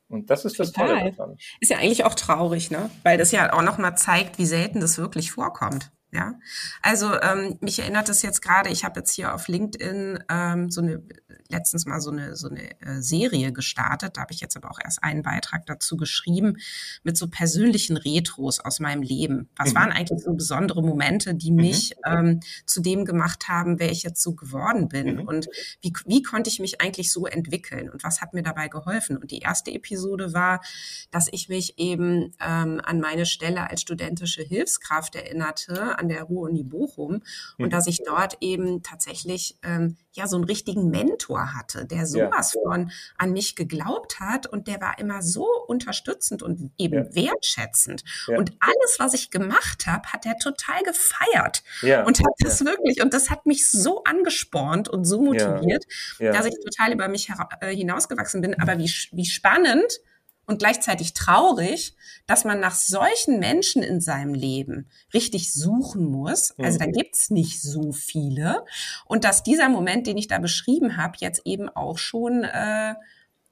Und 0.09 0.31
das 0.31 0.44
ist 0.44 0.59
das 0.59 0.73
Total. 0.73 0.99
Tolle 0.99 1.12
daran. 1.12 1.38
Ist 1.61 1.71
ja 1.71 1.79
eigentlich 1.79 2.05
auch 2.05 2.14
traurig, 2.14 2.71
ne? 2.71 2.90
Weil 3.03 3.18
das 3.18 3.31
ja 3.31 3.53
auch 3.53 3.62
nochmal 3.62 3.97
zeigt, 3.97 4.38
wie 4.38 4.47
selten 4.47 4.81
das 4.81 4.99
wirklich 4.99 5.31
vorkommt. 5.33 5.90
Ja, 6.11 6.35
also 6.81 7.21
ähm, 7.21 7.59
mich 7.61 7.79
erinnert 7.81 8.09
es 8.09 8.23
jetzt 8.23 8.40
gerade, 8.40 8.71
ich 8.71 8.83
habe 8.83 9.01
jetzt 9.01 9.12
hier 9.12 9.35
auf 9.35 9.47
LinkedIn 9.47 10.25
ähm, 10.31 10.71
so 10.71 10.81
eine 10.81 11.03
letztens 11.51 11.85
mal 11.85 12.01
so 12.01 12.11
eine 12.11 12.35
so 12.35 12.49
eine 12.49 12.81
äh, 12.81 13.03
Serie 13.03 13.53
gestartet. 13.53 14.16
Da 14.16 14.23
habe 14.23 14.33
ich 14.33 14.40
jetzt 14.40 14.57
aber 14.57 14.71
auch 14.71 14.79
erst 14.83 15.03
einen 15.03 15.23
Beitrag 15.23 15.66
dazu 15.66 15.99
geschrieben 15.99 16.57
mit 17.03 17.18
so 17.18 17.29
persönlichen 17.29 17.99
Retros 17.99 18.59
aus 18.61 18.81
meinem 18.81 19.03
Leben. 19.03 19.51
Was 19.57 19.71
mhm. 19.71 19.77
waren 19.77 19.92
eigentlich 19.92 20.23
so 20.23 20.33
besondere 20.33 20.83
Momente, 20.83 21.35
die 21.35 21.51
mhm. 21.51 21.57
mich 21.57 21.94
ähm, 22.07 22.40
zu 22.64 22.81
dem 22.81 23.05
gemacht 23.05 23.49
haben, 23.49 23.79
wer 23.79 23.90
ich 23.90 24.03
jetzt 24.03 24.23
so 24.23 24.35
geworden 24.35 24.88
bin 24.88 25.16
mhm. 25.16 25.29
und 25.29 25.49
wie 25.83 25.92
wie 26.07 26.23
konnte 26.23 26.49
ich 26.49 26.59
mich 26.59 26.81
eigentlich 26.81 27.12
so 27.12 27.27
entwickeln 27.27 27.90
und 27.90 28.03
was 28.03 28.23
hat 28.23 28.33
mir 28.33 28.42
dabei 28.42 28.68
geholfen? 28.68 29.18
Und 29.18 29.31
die 29.31 29.40
erste 29.40 29.71
Episode 29.73 30.33
war, 30.33 30.62
dass 31.11 31.29
ich 31.31 31.51
mich 31.51 31.79
eben 31.79 32.35
ähm, 32.40 32.81
an 32.83 33.01
meine 33.01 33.27
Stelle 33.27 33.68
als 33.68 33.83
studentische 33.83 34.42
Hilfskraft 34.42 35.14
erinnerte 35.14 35.98
an 35.99 36.09
der 36.09 36.25
Ruhr-Uni 36.25 36.63
Bochum 36.63 37.23
und 37.59 37.67
mhm. 37.67 37.71
dass 37.71 37.87
ich 37.87 38.03
dort 38.05 38.39
eben 38.41 38.83
tatsächlich 38.83 39.59
ähm, 39.63 39.97
ja 40.13 40.27
so 40.27 40.37
einen 40.37 40.45
richtigen 40.45 40.91
Mentor 40.91 41.55
hatte, 41.55 41.85
der 41.85 42.07
sowas 42.07 42.55
ja. 42.55 42.61
von 42.63 42.91
an 43.17 43.33
mich 43.33 43.57
geglaubt 43.57 44.21
hat 44.21 44.47
und 44.47 44.67
der 44.67 44.81
war 44.81 44.99
immer 44.99 45.23
so 45.23 45.47
unterstützend 45.67 46.43
und 46.43 46.71
eben 46.79 47.05
ja. 47.05 47.15
wertschätzend. 47.15 48.05
Ja. 48.27 48.39
Und 48.39 48.53
alles, 48.61 48.97
was 48.99 49.15
ich 49.15 49.31
gemacht 49.31 49.87
habe, 49.87 50.09
hat 50.09 50.27
er 50.27 50.37
total 50.39 50.83
gefeiert 50.83 51.63
und 52.07 52.19
hat 52.21 52.35
das 52.41 52.65
wirklich 52.65 53.03
und 53.03 53.15
das 53.15 53.31
hat 53.31 53.47
mich 53.47 53.71
so 53.71 54.05
angespornt 54.05 54.89
und 54.89 55.05
so 55.05 55.21
motiviert, 55.21 55.85
dass 56.19 56.47
ich 56.47 56.55
total 56.65 56.93
über 56.93 57.09
mich 57.09 57.31
äh, 57.61 57.75
hinausgewachsen 57.75 58.41
bin. 58.41 58.61
Aber 58.61 58.79
wie, 58.79 58.91
wie 59.13 59.27
spannend 59.27 60.01
und 60.49 60.59
gleichzeitig 60.59 61.13
traurig, 61.13 61.95
dass 62.27 62.45
man 62.45 62.59
nach 62.59 62.75
solchen 62.75 63.39
Menschen 63.39 63.83
in 63.83 64.01
seinem 64.01 64.35
Leben 64.35 64.89
richtig 65.13 65.53
suchen 65.53 66.07
muss. 66.07 66.55
Also 66.59 66.79
da 66.79 66.87
mhm. 66.87 66.93
gibt's 66.93 67.31
nicht 67.31 67.61
so 67.61 67.93
viele. 67.93 68.65
Und 69.05 69.25
dass 69.25 69.43
dieser 69.43 69.69
Moment, 69.69 70.07
den 70.07 70.17
ich 70.17 70.27
da 70.27 70.39
beschrieben 70.39 70.97
habe, 70.97 71.19
jetzt 71.19 71.43
eben 71.45 71.69
auch 71.69 71.99
schon 71.99 72.45
äh, 72.45 72.95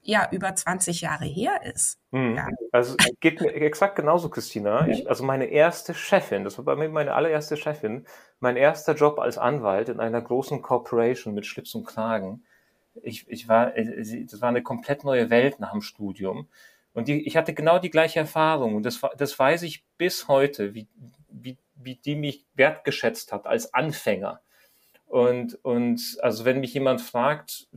ja 0.01 0.29
über 0.33 0.55
20 0.55 1.03
Jahre 1.03 1.27
her 1.27 1.61
ist. 1.65 1.99
Mhm. 2.13 2.37
Ja. 2.37 2.49
Also 2.73 2.97
geht 3.21 3.43
mir 3.43 3.53
exakt 3.53 3.97
genauso, 3.97 4.31
Christina. 4.31 4.89
Ich, 4.89 5.07
also 5.07 5.23
meine 5.23 5.47
erste 5.47 5.93
Chefin, 5.93 6.45
das 6.45 6.57
war 6.57 6.65
bei 6.65 6.77
mir 6.77 6.89
meine 6.89 7.13
allererste 7.13 7.59
Chefin, 7.59 8.07
mein 8.41 8.57
erster 8.57 8.95
Job 8.95 9.19
als 9.19 9.37
Anwalt 9.37 9.91
in 9.91 10.01
einer 10.01 10.23
großen 10.23 10.63
Corporation 10.63 11.35
mit 11.35 11.45
Schlips 11.45 11.75
und 11.75 11.85
Kragen. 11.85 12.43
Ich, 13.03 13.29
ich 13.29 13.49
war, 13.49 13.77
äh, 13.77 14.25
das 14.25 14.41
war 14.41 14.49
eine 14.49 14.63
komplett 14.63 15.05
neue 15.05 15.29
Welt 15.29 15.61
nach 15.61 15.73
dem 15.73 15.83
Studium. 15.83 16.49
Und 16.97 17.09
die, 17.09 17.27
ich 17.27 17.37
hatte 17.37 17.53
genau 17.53 17.79
die 17.79 17.91
gleiche 17.91 18.21
Erfahrung 18.21 18.75
und 18.75 18.83
das, 18.83 19.03
das 19.19 19.39
weiß 19.39 19.65
ich 19.65 19.85
bis 19.99 20.29
heute, 20.29 20.73
wie, 20.73 20.89
wie, 21.29 21.59
wie 21.75 21.97
die 21.97 22.17
mich 22.17 22.47
wertgeschätzt 22.55 23.33
hat 23.33 23.47
als 23.47 23.75
Anfänger. 23.75 24.41
Und, 25.05 25.63
und 25.63 26.17
also 26.23 26.47
wenn 26.47 26.61
mich 26.61 26.73
jemand 26.73 27.03
fragt, 27.03 27.69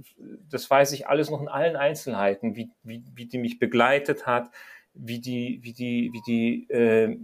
das 0.49 0.69
weiß 0.69 0.93
ich 0.93 1.07
alles 1.07 1.29
noch 1.29 1.41
in 1.41 1.49
allen 1.49 1.75
Einzelheiten, 1.75 2.55
wie, 2.55 2.69
wie, 2.83 3.03
wie 3.13 3.25
die 3.25 3.39
mich 3.39 3.59
begleitet 3.59 4.25
hat, 4.25 4.51
wie 4.93 5.19
die, 5.19 5.59
wie 5.63 5.73
die, 5.73 6.11
wie 6.13 6.21
die 6.25 6.69
äh, 6.71 7.17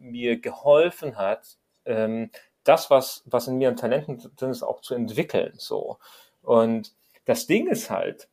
mir 0.00 0.38
geholfen 0.38 1.16
hat, 1.16 1.56
ähm, 1.86 2.30
das, 2.62 2.90
was, 2.90 3.22
was 3.24 3.48
in 3.48 3.56
mir 3.56 3.70
an 3.70 3.76
Talenten 3.76 4.20
drin 4.36 4.50
ist, 4.50 4.62
auch 4.62 4.82
zu 4.82 4.94
entwickeln. 4.94 5.54
So. 5.56 5.96
Und 6.42 6.92
das 7.24 7.46
Ding 7.46 7.68
ist 7.68 7.88
halt, 7.88 8.28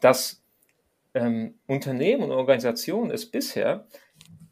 dass 0.00 0.42
ähm, 1.16 1.58
Unternehmen 1.66 2.24
und 2.24 2.32
Organisationen 2.32 3.10
es 3.10 3.30
bisher 3.30 3.86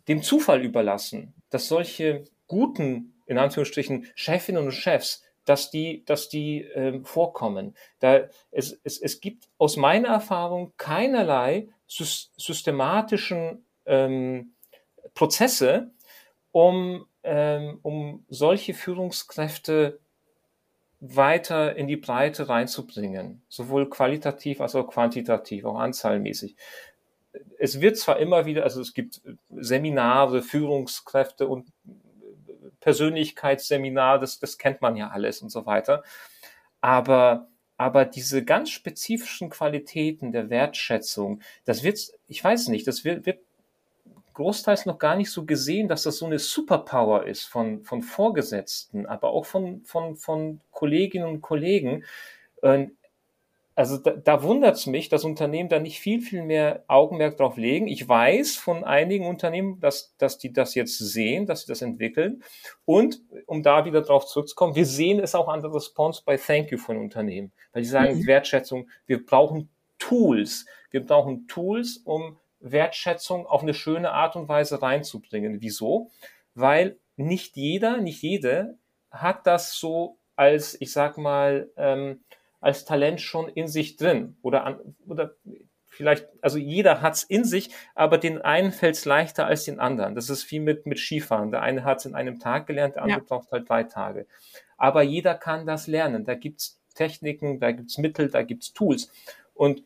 dem 0.08 0.22
Zufall 0.22 0.62
überlassen, 0.62 1.34
dass 1.50 1.68
solche 1.68 2.24
guten, 2.46 3.14
in 3.26 3.38
Anführungsstrichen, 3.38 4.06
Chefinnen 4.14 4.64
und 4.64 4.72
Chefs, 4.72 5.22
dass 5.44 5.70
die, 5.70 6.04
dass 6.06 6.30
die 6.30 6.62
ähm, 6.74 7.04
vorkommen. 7.04 7.76
Da, 7.98 8.28
es, 8.50 8.80
es, 8.82 8.98
es 8.98 9.20
gibt 9.20 9.48
aus 9.58 9.76
meiner 9.76 10.08
Erfahrung 10.08 10.72
keinerlei 10.78 11.68
systematischen 11.86 13.66
ähm, 13.84 14.54
Prozesse, 15.12 15.92
um, 16.50 17.06
ähm, 17.24 17.78
um 17.82 18.24
solche 18.30 18.72
Führungskräfte 18.72 20.00
weiter 21.06 21.76
in 21.76 21.86
die 21.86 21.96
Breite 21.96 22.48
reinzubringen, 22.48 23.42
sowohl 23.48 23.90
qualitativ 23.90 24.60
als 24.60 24.74
auch 24.74 24.88
quantitativ, 24.88 25.64
auch 25.66 25.78
anzahlmäßig. 25.78 26.56
Es 27.58 27.80
wird 27.80 27.98
zwar 27.98 28.18
immer 28.18 28.46
wieder, 28.46 28.62
also 28.62 28.80
es 28.80 28.94
gibt 28.94 29.20
Seminare, 29.50 30.40
Führungskräfte 30.42 31.46
und 31.46 31.72
Persönlichkeitsseminare, 32.80 34.20
das, 34.20 34.38
das 34.38 34.56
kennt 34.56 34.80
man 34.80 34.96
ja 34.96 35.08
alles 35.08 35.42
und 35.42 35.50
so 35.50 35.66
weiter. 35.66 36.02
Aber, 36.80 37.48
aber 37.76 38.04
diese 38.04 38.44
ganz 38.44 38.70
spezifischen 38.70 39.50
Qualitäten 39.50 40.32
der 40.32 40.48
Wertschätzung, 40.48 41.42
das 41.64 41.82
wird, 41.82 42.00
ich 42.28 42.42
weiß 42.42 42.68
nicht, 42.68 42.86
das 42.86 43.04
wird, 43.04 43.26
wird 43.26 43.43
großteils 44.34 44.86
noch 44.86 44.98
gar 44.98 45.16
nicht 45.16 45.30
so 45.30 45.44
gesehen, 45.44 45.88
dass 45.88 46.02
das 46.02 46.18
so 46.18 46.26
eine 46.26 46.38
Superpower 46.38 47.26
ist 47.26 47.44
von, 47.44 47.82
von 47.84 48.02
Vorgesetzten, 48.02 49.06
aber 49.06 49.30
auch 49.30 49.46
von, 49.46 49.82
von, 49.84 50.16
von 50.16 50.60
Kolleginnen 50.70 51.26
und 51.26 51.40
Kollegen. 51.40 52.04
Also 53.76 53.98
da, 53.98 54.12
da 54.12 54.42
wundert 54.44 54.76
es 54.76 54.86
mich, 54.86 55.08
dass 55.08 55.24
Unternehmen 55.24 55.68
da 55.68 55.80
nicht 55.80 55.98
viel, 55.98 56.20
viel 56.20 56.42
mehr 56.42 56.84
Augenmerk 56.86 57.36
drauf 57.38 57.56
legen. 57.56 57.88
Ich 57.88 58.08
weiß 58.08 58.54
von 58.56 58.84
einigen 58.84 59.26
Unternehmen, 59.26 59.80
dass, 59.80 60.14
dass 60.16 60.38
die 60.38 60.52
das 60.52 60.76
jetzt 60.76 60.96
sehen, 60.98 61.46
dass 61.46 61.62
sie 61.62 61.66
das 61.66 61.82
entwickeln. 61.82 62.44
Und 62.84 63.20
um 63.46 63.64
da 63.64 63.84
wieder 63.84 64.02
drauf 64.02 64.26
zurückzukommen, 64.26 64.76
wir 64.76 64.86
sehen 64.86 65.18
es 65.18 65.34
auch 65.34 65.48
an 65.48 65.60
der 65.60 65.74
Response 65.74 66.22
bei 66.24 66.36
Thank 66.36 66.70
You 66.70 66.78
von 66.78 66.98
Unternehmen, 66.98 67.52
weil 67.72 67.82
die 67.82 67.88
sagen, 67.88 68.18
mhm. 68.18 68.26
Wertschätzung, 68.26 68.88
wir 69.06 69.24
brauchen 69.24 69.68
Tools. 69.98 70.66
Wir 70.90 71.04
brauchen 71.04 71.48
Tools, 71.48 71.96
um 72.04 72.38
Wertschätzung 72.64 73.46
auf 73.46 73.62
eine 73.62 73.74
schöne 73.74 74.10
Art 74.12 74.36
und 74.36 74.48
Weise 74.48 74.82
reinzubringen. 74.82 75.60
Wieso? 75.60 76.10
Weil 76.54 76.98
nicht 77.16 77.56
jeder, 77.56 77.98
nicht 77.98 78.22
jede 78.22 78.78
hat 79.10 79.46
das 79.46 79.74
so 79.74 80.18
als, 80.34 80.76
ich 80.80 80.92
sag 80.92 81.18
mal, 81.18 81.70
ähm, 81.76 82.24
als 82.60 82.84
Talent 82.84 83.20
schon 83.20 83.48
in 83.48 83.68
sich 83.68 83.96
drin 83.96 84.36
oder 84.42 84.64
an, 84.64 84.96
oder 85.06 85.34
vielleicht, 85.86 86.26
also 86.40 86.58
jeder 86.58 87.02
hat's 87.02 87.22
in 87.22 87.44
sich, 87.44 87.70
aber 87.94 88.18
den 88.18 88.42
einen 88.42 88.72
fällt's 88.72 89.04
leichter 89.04 89.46
als 89.46 89.64
den 89.64 89.78
anderen. 89.78 90.14
Das 90.14 90.30
ist 90.30 90.50
wie 90.50 90.60
mit, 90.60 90.86
mit 90.86 90.98
Skifahren. 90.98 91.50
Der 91.50 91.62
eine 91.62 91.84
hat's 91.84 92.06
in 92.06 92.14
einem 92.14 92.40
Tag 92.40 92.66
gelernt, 92.66 92.96
der 92.96 93.02
andere 93.02 93.20
ja. 93.20 93.24
braucht 93.26 93.52
halt 93.52 93.68
drei 93.68 93.84
Tage. 93.84 94.26
Aber 94.76 95.02
jeder 95.02 95.34
kann 95.34 95.66
das 95.66 95.86
lernen. 95.86 96.24
Da 96.24 96.34
gibt's 96.34 96.80
Techniken, 96.94 97.60
da 97.60 97.72
gibt's 97.72 97.98
Mittel, 97.98 98.28
da 98.28 98.42
gibt's 98.42 98.72
Tools. 98.72 99.12
Und 99.52 99.84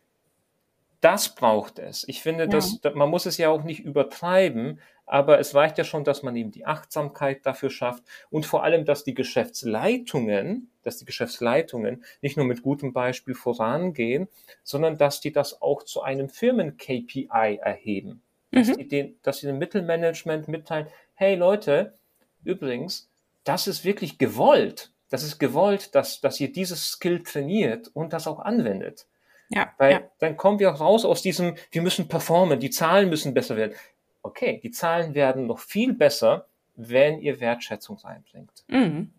das 1.01 1.35
braucht 1.35 1.79
es. 1.79 2.07
Ich 2.09 2.23
finde, 2.23 2.45
ja. 2.45 2.51
dass, 2.51 2.81
man 2.95 3.09
muss 3.09 3.27
es 3.27 3.39
ja 3.39 3.51
auch 3.51 3.63
nicht 3.63 3.81
übertreiben, 3.81 4.81
aber 5.07 5.39
es 5.39 5.55
reicht 5.55 5.79
ja 5.79 5.85
schon, 5.85 6.05
dass 6.05 6.23
man 6.23 6.37
eben 6.37 6.51
die 6.51 6.67
Achtsamkeit 6.67 7.47
dafür 7.47 7.71
schafft 7.71 8.05
und 8.31 8.45
vor 8.45 8.63
allem, 8.63 8.85
dass 8.85 9.05
die 9.05 9.15
Geschäftsleitungen, 9.15 10.71
dass 10.83 10.99
die 10.99 11.07
Geschäftsleitungen 11.07 12.05
nicht 12.21 12.37
nur 12.37 12.45
mit 12.45 12.63
gutem 12.63 12.93
Beispiel 12.93 13.35
vorangehen, 13.35 14.29
sondern 14.63 14.99
dass 14.99 15.21
die 15.21 15.33
das 15.33 15.63
auch 15.63 15.83
zu 15.83 16.03
einem 16.03 16.29
Firmen-KPI 16.29 17.59
erheben. 17.63 18.21
Mhm. 18.51 18.57
Dass, 18.57 18.77
die 18.77 18.89
den, 18.89 19.17
dass 19.23 19.39
sie 19.39 19.47
dem 19.47 19.59
Mittelmanagement 19.59 20.49
mitteilen, 20.49 20.89
hey 21.15 21.37
Leute, 21.37 21.95
übrigens, 22.45 23.09
das 23.45 23.67
ist 23.67 23.85
wirklich 23.85 24.19
gewollt. 24.19 24.91
Das 25.09 25.23
ist 25.23 25.39
gewollt, 25.39 25.95
dass, 25.95 26.21
dass 26.21 26.39
ihr 26.39 26.53
dieses 26.53 26.91
Skill 26.91 27.23
trainiert 27.23 27.89
und 27.95 28.13
das 28.13 28.27
auch 28.27 28.41
anwendet. 28.41 29.07
Ja, 29.49 29.73
Weil 29.79 29.93
ja. 29.93 30.01
dann 30.19 30.37
kommen 30.37 30.59
wir 30.59 30.75
auch 30.75 30.81
raus 30.81 31.05
aus 31.05 31.23
diesem, 31.23 31.55
wir 31.71 31.83
müssen 31.83 32.09
performen, 32.09 32.61
die 32.61 32.71
Zahlen 32.71 33.09
müssen 33.09 33.35
besser 33.35 33.57
werden. 33.57 33.75
Okay, 34.23 34.61
die 34.63 34.71
Zahlen 34.71 35.15
werden 35.15 35.47
noch 35.47 35.59
viel 35.59 35.95
besser, 35.95 36.47
wenn 36.77 37.19
ihr 37.19 37.41
Wertschätzung 37.41 37.97
reinbringt. 37.99 38.65
Mhm. 38.69 39.13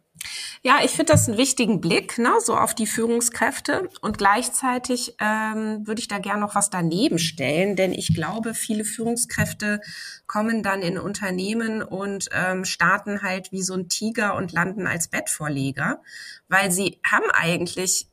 Ja, 0.61 0.79
ich 0.83 0.91
finde 0.91 1.13
das 1.13 1.29
einen 1.29 1.37
wichtigen 1.37 1.79
Blick, 1.79 2.17
ne, 2.17 2.33
so 2.41 2.55
auf 2.55 2.75
die 2.75 2.87
Führungskräfte. 2.87 3.89
Und 4.01 4.17
gleichzeitig 4.17 5.15
ähm, 5.19 5.87
würde 5.87 6.01
ich 6.01 6.09
da 6.09 6.19
gerne 6.19 6.41
noch 6.41 6.55
was 6.55 6.69
daneben 6.69 7.17
stellen, 7.17 7.77
denn 7.77 7.93
ich 7.93 8.13
glaube, 8.13 8.53
viele 8.53 8.83
Führungskräfte 8.83 9.79
kommen 10.27 10.61
dann 10.61 10.81
in 10.81 10.97
Unternehmen 10.97 11.81
und 11.81 12.29
ähm, 12.33 12.65
starten 12.65 13.21
halt 13.21 13.53
wie 13.53 13.63
so 13.63 13.73
ein 13.73 13.87
Tiger 13.87 14.35
und 14.35 14.51
landen 14.51 14.85
als 14.87 15.07
Bettvorleger, 15.07 16.01
weil 16.49 16.71
sie 16.71 16.99
haben 17.09 17.31
eigentlich 17.31 18.07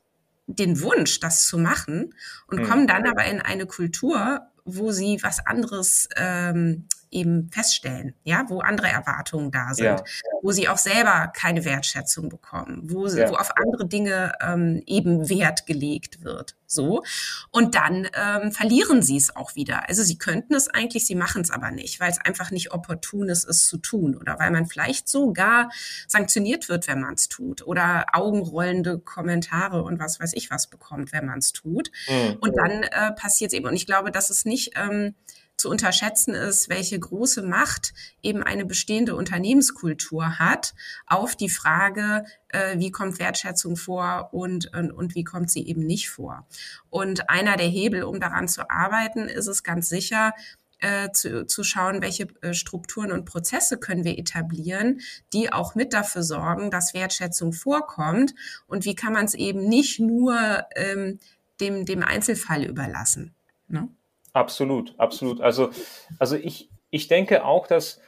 den 0.47 0.81
Wunsch, 0.81 1.19
das 1.19 1.45
zu 1.45 1.57
machen 1.57 2.15
und 2.47 2.61
mhm. 2.61 2.63
kommen 2.63 2.87
dann 2.87 3.05
aber 3.05 3.25
in 3.25 3.41
eine 3.41 3.67
Kultur, 3.67 4.47
wo 4.67 4.91
sie 4.91 5.17
was 5.23 5.45
anderes 5.45 6.07
ähm, 6.17 6.87
eben 7.09 7.49
feststellen, 7.51 8.13
ja, 8.23 8.45
wo 8.49 8.59
andere 8.59 8.87
Erwartungen 8.87 9.51
da 9.51 9.73
sind, 9.73 9.85
ja. 9.85 10.03
wo 10.41 10.51
sie 10.51 10.67
auch 10.67 10.77
selber 10.77 11.31
keine 11.33 11.63
Wertschätzung 11.63 12.29
bekommen, 12.29 12.81
wo, 12.83 13.07
ja. 13.07 13.29
wo 13.29 13.35
auf 13.35 13.51
andere 13.57 13.87
Dinge 13.87 14.33
ähm, 14.41 14.83
eben 14.85 15.29
Wert 15.29 15.65
gelegt 15.65 16.23
wird. 16.23 16.55
So. 16.67 17.03
Und 17.49 17.75
dann 17.75 18.07
ähm, 18.13 18.51
verlieren 18.51 19.01
sie 19.01 19.15
es 19.15 19.33
auch 19.33 19.55
wieder. 19.55 19.87
Also 19.87 20.03
sie 20.03 20.17
könnten 20.17 20.53
es 20.53 20.67
eigentlich, 20.67 21.07
sie 21.07 21.15
machen 21.15 21.41
es 21.41 21.49
aber 21.49 21.71
nicht, 21.71 22.01
weil 22.01 22.11
es 22.11 22.19
einfach 22.19 22.51
nicht 22.51 22.73
opportun 22.73 23.29
ist, 23.29 23.45
es 23.45 23.67
zu 23.67 23.77
tun. 23.77 24.17
Oder 24.17 24.37
weil 24.37 24.51
man 24.51 24.65
vielleicht 24.65 25.07
sogar 25.07 25.69
sanktioniert 26.07 26.67
wird, 26.67 26.89
wenn 26.89 26.99
man 26.99 27.13
es 27.13 27.29
tut. 27.29 27.65
Oder 27.65 28.05
augenrollende 28.11 28.99
Kommentare 28.99 29.81
und 29.83 29.99
was 29.99 30.19
weiß 30.19 30.33
ich 30.33 30.51
was 30.51 30.67
bekommt, 30.67 31.13
wenn 31.13 31.25
man 31.25 31.39
es 31.39 31.53
tut. 31.53 31.89
Mhm. 32.09 32.37
Und 32.41 32.57
dann 32.57 32.83
äh, 32.83 33.13
passiert 33.13 33.53
es 33.53 33.57
eben. 33.57 33.67
Und 33.67 33.75
ich 33.75 33.85
glaube, 33.85 34.11
dass 34.11 34.29
es 34.29 34.43
nicht. 34.43 34.56
Ähm, 34.75 35.15
zu 35.57 35.69
unterschätzen 35.69 36.35
ist, 36.35 36.69
welche 36.69 36.99
große 36.99 37.41
Macht 37.41 37.93
eben 38.21 38.43
eine 38.43 38.65
bestehende 38.65 39.15
Unternehmenskultur 39.15 40.37
hat 40.37 40.75
auf 41.07 41.35
die 41.35 41.49
Frage, 41.49 42.25
äh, 42.49 42.77
wie 42.77 42.91
kommt 42.91 43.19
Wertschätzung 43.19 43.75
vor 43.75 44.29
und, 44.33 44.71
und, 44.75 44.91
und 44.91 45.15
wie 45.15 45.23
kommt 45.23 45.49
sie 45.49 45.67
eben 45.67 45.81
nicht 45.81 46.09
vor. 46.09 46.47
Und 46.89 47.29
einer 47.29 47.57
der 47.57 47.67
Hebel, 47.67 48.03
um 48.03 48.19
daran 48.19 48.47
zu 48.47 48.69
arbeiten, 48.69 49.27
ist 49.27 49.47
es 49.47 49.63
ganz 49.63 49.89
sicher, 49.89 50.33
äh, 50.79 51.09
zu, 51.11 51.47
zu 51.47 51.63
schauen, 51.63 52.03
welche 52.03 52.27
äh, 52.43 52.53
Strukturen 52.53 53.11
und 53.11 53.25
Prozesse 53.25 53.79
können 53.79 54.03
wir 54.03 54.19
etablieren, 54.19 55.01
die 55.33 55.51
auch 55.51 55.73
mit 55.73 55.91
dafür 55.91 56.21
sorgen, 56.21 56.69
dass 56.69 56.93
Wertschätzung 56.93 57.51
vorkommt 57.51 58.35
und 58.67 58.85
wie 58.85 58.93
kann 58.93 59.13
man 59.13 59.25
es 59.25 59.33
eben 59.33 59.67
nicht 59.67 59.99
nur 59.99 60.67
ähm, 60.75 61.17
dem, 61.59 61.87
dem 61.87 62.03
Einzelfall 62.03 62.63
überlassen. 62.63 63.33
Ne? 63.67 63.89
Absolut, 64.37 64.93
absolut. 64.99 65.41
Also, 65.41 65.71
also 66.19 66.35
ich, 66.35 66.69
ich 66.91 67.07
denke 67.07 67.43
auch, 67.43 67.65
dass, 67.65 67.99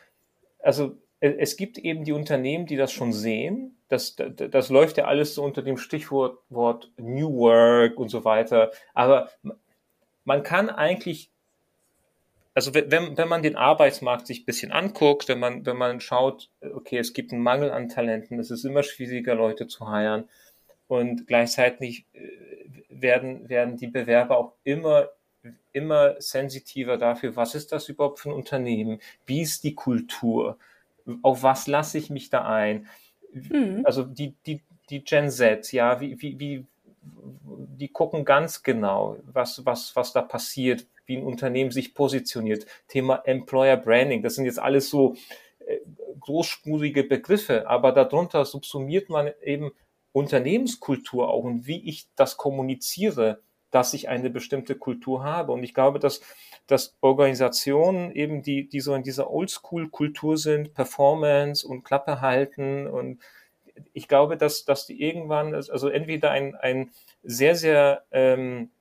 also 0.62 0.96
es 1.20 1.58
gibt 1.58 1.80
eben 1.80 2.04
die 2.04 2.12
Unternehmen, 2.12 2.68
die 2.68 2.78
das 2.78 2.92
schon 2.92 3.14
sehen. 3.14 3.76
Das, 3.88 4.16
das, 4.16 4.32
das 4.36 4.70
läuft 4.70 4.98
ja 4.98 5.06
alles 5.06 5.34
so 5.34 5.44
unter 5.44 5.64
dem 5.64 5.78
Stichwort 5.78 6.38
Wort 6.50 6.92
New 6.98 7.36
Work 7.36 7.98
und 7.98 8.10
so 8.10 8.26
weiter. 8.26 8.72
Aber 8.94 9.32
man 10.24 10.44
kann 10.44 10.70
eigentlich, 10.70 11.32
also 12.54 12.76
wenn, 12.76 13.18
wenn 13.18 13.28
man 13.28 13.42
den 13.42 13.56
Arbeitsmarkt 13.56 14.28
sich 14.28 14.44
ein 14.44 14.46
bisschen 14.46 14.72
anguckt, 14.72 15.30
wenn 15.30 15.40
man, 15.40 15.66
wenn 15.66 15.78
man 15.78 16.00
schaut, 16.00 16.52
okay, 16.62 17.00
es 17.00 17.14
gibt 17.14 17.34
einen 17.34 17.42
Mangel 17.42 17.72
an 17.72 17.90
Talenten, 17.90 18.40
es 18.40 18.52
ist 18.52 18.66
immer 18.66 18.84
schwieriger, 18.84 19.34
Leute 19.34 19.66
zu 19.66 19.90
heiren 19.90 20.30
und 20.88 21.26
gleichzeitig 21.26 22.06
äh, 22.14 22.20
werden, 22.88 23.50
werden 23.50 23.78
die 23.78 23.88
Bewerber 23.88 24.38
auch 24.38 24.54
immer 24.64 25.10
immer 25.72 26.20
sensitiver 26.20 26.98
dafür, 26.98 27.36
was 27.36 27.56
ist 27.56 27.72
das 27.72 27.90
überhaupt 27.90 28.20
für 28.20 28.30
ein 28.30 28.36
Unternehmen, 28.36 29.00
wie 29.26 29.42
ist 29.42 29.64
die 29.64 29.76
Kultur, 29.76 30.58
auf 31.22 31.44
was 31.44 31.68
lasse 31.68 31.98
ich 31.98 32.10
mich 32.10 32.30
da 32.30 32.46
ein. 32.46 32.88
Mhm. 33.32 33.82
Also 33.86 34.04
die, 34.04 34.36
die, 34.46 34.62
die 34.90 35.04
Gen 35.04 35.30
Z, 35.30 35.72
ja, 35.72 36.02
wie, 36.02 36.22
wie, 36.22 36.40
wie, 36.40 36.66
die 37.02 37.88
gucken 37.88 38.26
ganz 38.26 38.64
genau, 38.64 39.18
was, 39.24 39.66
was, 39.66 39.96
was 39.96 40.12
da 40.12 40.22
passiert, 40.22 40.86
wie 41.06 41.18
ein 41.18 41.24
Unternehmen 41.24 41.72
sich 41.72 41.94
positioniert. 41.94 42.66
Thema 42.88 43.22
Employer 43.26 43.78
Branding, 43.78 44.22
das 44.22 44.36
sind 44.36 44.46
jetzt 44.46 44.60
alles 44.60 44.90
so 44.90 45.16
äh, 45.66 45.78
großspurige 46.20 47.04
Begriffe, 47.04 47.68
aber 47.68 47.92
darunter 47.92 48.46
subsumiert 48.46 49.10
man 49.10 49.32
eben 49.42 49.72
Unternehmenskultur 50.12 51.30
auch 51.30 51.44
und 51.44 51.68
wie 51.68 51.88
ich 51.88 52.08
das 52.16 52.38
kommuniziere 52.38 53.42
dass 53.72 53.94
ich 53.94 54.10
eine 54.10 54.30
bestimmte 54.30 54.76
Kultur 54.76 55.24
habe. 55.24 55.52
Und 55.52 55.64
ich 55.64 55.74
glaube, 55.74 56.00
dass, 56.00 56.22
dass 56.68 56.96
Organisationen 57.02 58.12
eben, 58.12 58.42
die, 58.42 58.68
die 58.68 58.80
so 58.80 58.94
in 58.94 59.04
dieser 59.04 59.30
Oldschool-Kultur 59.30 60.38
sind, 60.38 60.74
Performance 60.74 61.68
und 61.68 61.84
Klappe 61.84 62.22
halten 62.22 62.88
und 62.88 63.20
ich 63.94 64.08
glaube, 64.08 64.38
dass, 64.38 64.66
dass 64.66 64.86
die 64.86 65.02
irgendwann, 65.02 65.54
also 65.54 65.88
entweder 65.88 66.32
ein, 66.32 66.56
ein 66.56 66.92
sehr, 67.24 67.56
sehr 67.56 68.04
ähm, 68.12 68.72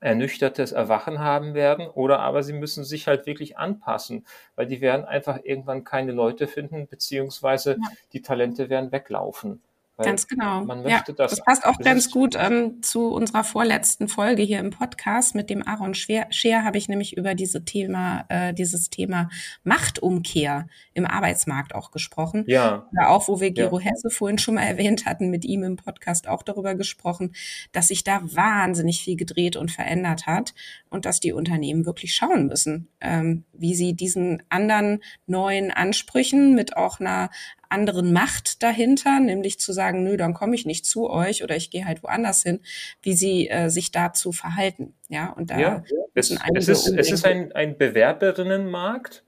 ernüchtertes 0.00 0.72
Erwachen 0.72 1.18
haben 1.18 1.54
werden 1.54 1.86
oder 1.86 2.20
aber 2.20 2.42
sie 2.42 2.52
müssen 2.52 2.84
sich 2.84 3.06
halt 3.06 3.26
wirklich 3.26 3.56
anpassen, 3.56 4.26
weil 4.54 4.66
die 4.66 4.80
werden 4.80 5.06
einfach 5.06 5.40
irgendwann 5.42 5.84
keine 5.84 6.12
Leute 6.12 6.46
finden, 6.46 6.86
beziehungsweise 6.86 7.78
die 8.12 8.20
Talente 8.20 8.68
werden 8.68 8.92
weglaufen. 8.92 9.62
Ganz 9.96 10.26
genau. 10.26 10.66
ja, 10.88 11.04
das, 11.06 11.30
das 11.30 11.44
passt 11.44 11.64
auch 11.64 11.78
ganz 11.78 12.10
gut 12.10 12.34
ähm, 12.36 12.82
zu 12.82 13.12
unserer 13.12 13.44
vorletzten 13.44 14.08
Folge 14.08 14.42
hier 14.42 14.58
im 14.58 14.70
Podcast 14.70 15.36
mit 15.36 15.50
dem 15.50 15.66
Aaron 15.66 15.94
Scheer 15.94 16.64
habe 16.64 16.78
ich 16.78 16.88
nämlich 16.88 17.16
über 17.16 17.36
diese 17.36 17.64
Thema, 17.64 18.24
äh, 18.28 18.52
dieses 18.52 18.90
Thema 18.90 19.30
Machtumkehr 19.62 20.66
im 20.94 21.06
Arbeitsmarkt 21.06 21.76
auch 21.76 21.92
gesprochen. 21.92 22.42
Ja. 22.48 22.88
Oder 22.92 23.10
auch, 23.10 23.28
wo 23.28 23.40
wir 23.40 23.52
Gero 23.52 23.78
ja. 23.78 23.86
Hesse 23.90 24.10
vorhin 24.10 24.38
schon 24.38 24.56
mal 24.56 24.64
erwähnt 24.64 25.06
hatten, 25.06 25.30
mit 25.30 25.44
ihm 25.44 25.62
im 25.62 25.76
Podcast 25.76 26.26
auch 26.26 26.42
darüber 26.42 26.74
gesprochen, 26.74 27.32
dass 27.70 27.88
sich 27.88 28.02
da 28.02 28.20
wahnsinnig 28.24 29.00
viel 29.00 29.16
gedreht 29.16 29.54
und 29.54 29.70
verändert 29.70 30.26
hat 30.26 30.54
und 30.90 31.04
dass 31.04 31.20
die 31.20 31.32
Unternehmen 31.32 31.86
wirklich 31.86 32.16
schauen 32.16 32.48
müssen, 32.48 32.88
ähm, 33.00 33.44
wie 33.52 33.76
sie 33.76 33.94
diesen 33.94 34.42
anderen 34.48 35.04
neuen 35.26 35.70
Ansprüchen 35.70 36.56
mit 36.56 36.76
auch 36.76 36.98
einer 36.98 37.30
anderen 37.74 38.12
Macht 38.12 38.62
dahinter, 38.62 39.20
nämlich 39.20 39.58
zu 39.58 39.72
sagen, 39.72 40.04
nö, 40.04 40.16
dann 40.16 40.32
komme 40.32 40.54
ich 40.54 40.64
nicht 40.64 40.86
zu 40.86 41.10
euch 41.10 41.42
oder 41.42 41.56
ich 41.56 41.70
gehe 41.70 41.84
halt 41.84 42.02
woanders 42.02 42.42
hin, 42.42 42.60
wie 43.02 43.14
sie 43.14 43.48
äh, 43.48 43.68
sich 43.68 43.90
dazu 43.90 44.32
verhalten. 44.32 44.94
Ja, 45.08 45.30
und 45.32 45.50
da 45.50 45.58
ja, 45.58 45.84
es, 46.14 46.30
es 46.30 46.68
ist, 46.68 46.88
es 46.88 47.10
ist 47.10 47.26
ein, 47.26 47.52
ein 47.52 47.76
Bewerberinnenmarkt 47.76 49.24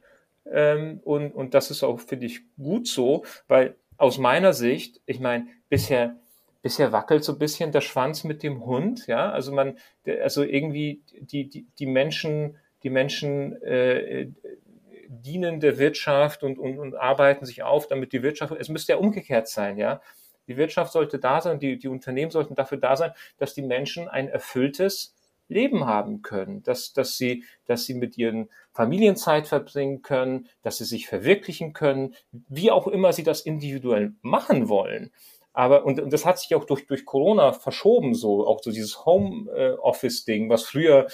ähm, 0.50 1.00
und, 1.04 1.32
und 1.32 1.54
das 1.54 1.70
ist 1.70 1.82
auch, 1.82 2.00
finde 2.00 2.26
ich, 2.26 2.40
gut 2.56 2.88
so, 2.88 3.24
weil 3.48 3.74
aus 3.98 4.18
meiner 4.18 4.52
Sicht, 4.52 5.00
ich 5.06 5.20
meine, 5.20 5.46
bisher 5.68 6.16
bisher 6.66 6.90
wackelt 6.90 7.22
so 7.22 7.32
ein 7.32 7.38
bisschen 7.38 7.70
der 7.70 7.80
Schwanz 7.80 8.24
mit 8.24 8.42
dem 8.42 8.66
Hund, 8.66 9.06
ja, 9.06 9.30
also 9.30 9.52
man, 9.52 9.76
also 10.20 10.42
irgendwie 10.42 11.00
die, 11.20 11.48
die, 11.48 11.64
die 11.78 11.86
Menschen, 11.86 12.56
die 12.82 12.90
Menschen 12.90 13.62
äh, 13.62 14.26
dienen 15.08 15.60
der 15.60 15.78
Wirtschaft 15.78 16.42
und, 16.42 16.58
und, 16.58 16.78
und 16.78 16.94
arbeiten 16.94 17.44
sich 17.44 17.62
auf, 17.62 17.86
damit 17.86 18.12
die 18.12 18.22
Wirtschaft, 18.22 18.54
es 18.58 18.68
müsste 18.68 18.92
ja 18.92 18.98
umgekehrt 18.98 19.48
sein, 19.48 19.78
ja. 19.78 20.00
Die 20.48 20.56
Wirtschaft 20.56 20.92
sollte 20.92 21.18
da 21.18 21.40
sein, 21.40 21.58
die, 21.58 21.78
die 21.78 21.88
Unternehmen 21.88 22.30
sollten 22.30 22.54
dafür 22.54 22.78
da 22.78 22.96
sein, 22.96 23.12
dass 23.38 23.54
die 23.54 23.62
Menschen 23.62 24.08
ein 24.08 24.28
erfülltes 24.28 25.14
Leben 25.48 25.86
haben 25.86 26.22
können, 26.22 26.62
dass, 26.62 26.92
dass, 26.92 27.16
sie, 27.16 27.44
dass 27.66 27.84
sie 27.84 27.94
mit 27.94 28.18
ihren 28.18 28.48
Familien 28.72 29.16
Zeit 29.16 29.46
verbringen 29.46 30.02
können, 30.02 30.48
dass 30.62 30.78
sie 30.78 30.84
sich 30.84 31.06
verwirklichen 31.06 31.72
können, 31.72 32.14
wie 32.48 32.70
auch 32.70 32.86
immer 32.86 33.12
sie 33.12 33.22
das 33.22 33.42
individuell 33.42 34.14
machen 34.22 34.68
wollen. 34.68 35.12
Aber, 35.52 35.86
und, 35.86 36.00
und 36.00 36.12
das 36.12 36.26
hat 36.26 36.38
sich 36.38 36.54
auch 36.54 36.64
durch, 36.64 36.86
durch 36.86 37.06
Corona 37.06 37.52
verschoben, 37.52 38.14
so, 38.14 38.46
auch 38.46 38.60
so 38.62 38.70
dieses 38.70 39.06
Home-Office-Ding, 39.06 40.50
was 40.50 40.64
früher 40.64 41.06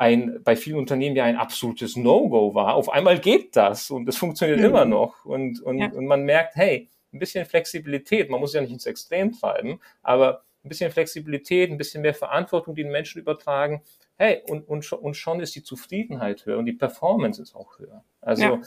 ein, 0.00 0.42
bei 0.42 0.56
vielen 0.56 0.78
Unternehmen 0.78 1.14
ja 1.14 1.24
ein 1.24 1.36
absolutes 1.36 1.94
No-Go 1.94 2.54
war. 2.54 2.74
Auf 2.74 2.88
einmal 2.88 3.18
geht 3.18 3.54
das 3.54 3.90
und 3.90 4.08
es 4.08 4.16
funktioniert 4.16 4.60
mhm. 4.60 4.64
immer 4.64 4.86
noch. 4.86 5.26
Und, 5.26 5.60
und, 5.60 5.78
ja. 5.78 5.90
und 5.90 6.06
man 6.06 6.24
merkt, 6.24 6.56
hey, 6.56 6.88
ein 7.12 7.18
bisschen 7.18 7.44
Flexibilität, 7.44 8.30
man 8.30 8.40
muss 8.40 8.54
ja 8.54 8.62
nicht 8.62 8.72
ins 8.72 8.86
Extrem 8.86 9.32
treiben, 9.32 9.78
aber 10.02 10.42
ein 10.64 10.70
bisschen 10.70 10.90
Flexibilität, 10.90 11.70
ein 11.70 11.76
bisschen 11.76 12.00
mehr 12.00 12.14
Verantwortung 12.14 12.74
den 12.74 12.90
Menschen 12.90 13.20
übertragen. 13.20 13.82
Hey, 14.16 14.42
und, 14.48 14.66
und, 14.66 14.86
schon, 14.86 15.00
und 15.00 15.18
schon 15.18 15.38
ist 15.40 15.54
die 15.54 15.62
Zufriedenheit 15.62 16.46
höher 16.46 16.56
und 16.56 16.64
die 16.64 16.72
Performance 16.72 17.42
ist 17.42 17.54
auch 17.54 17.78
höher. 17.78 18.02
Also, 18.22 18.42
ja, 18.42 18.60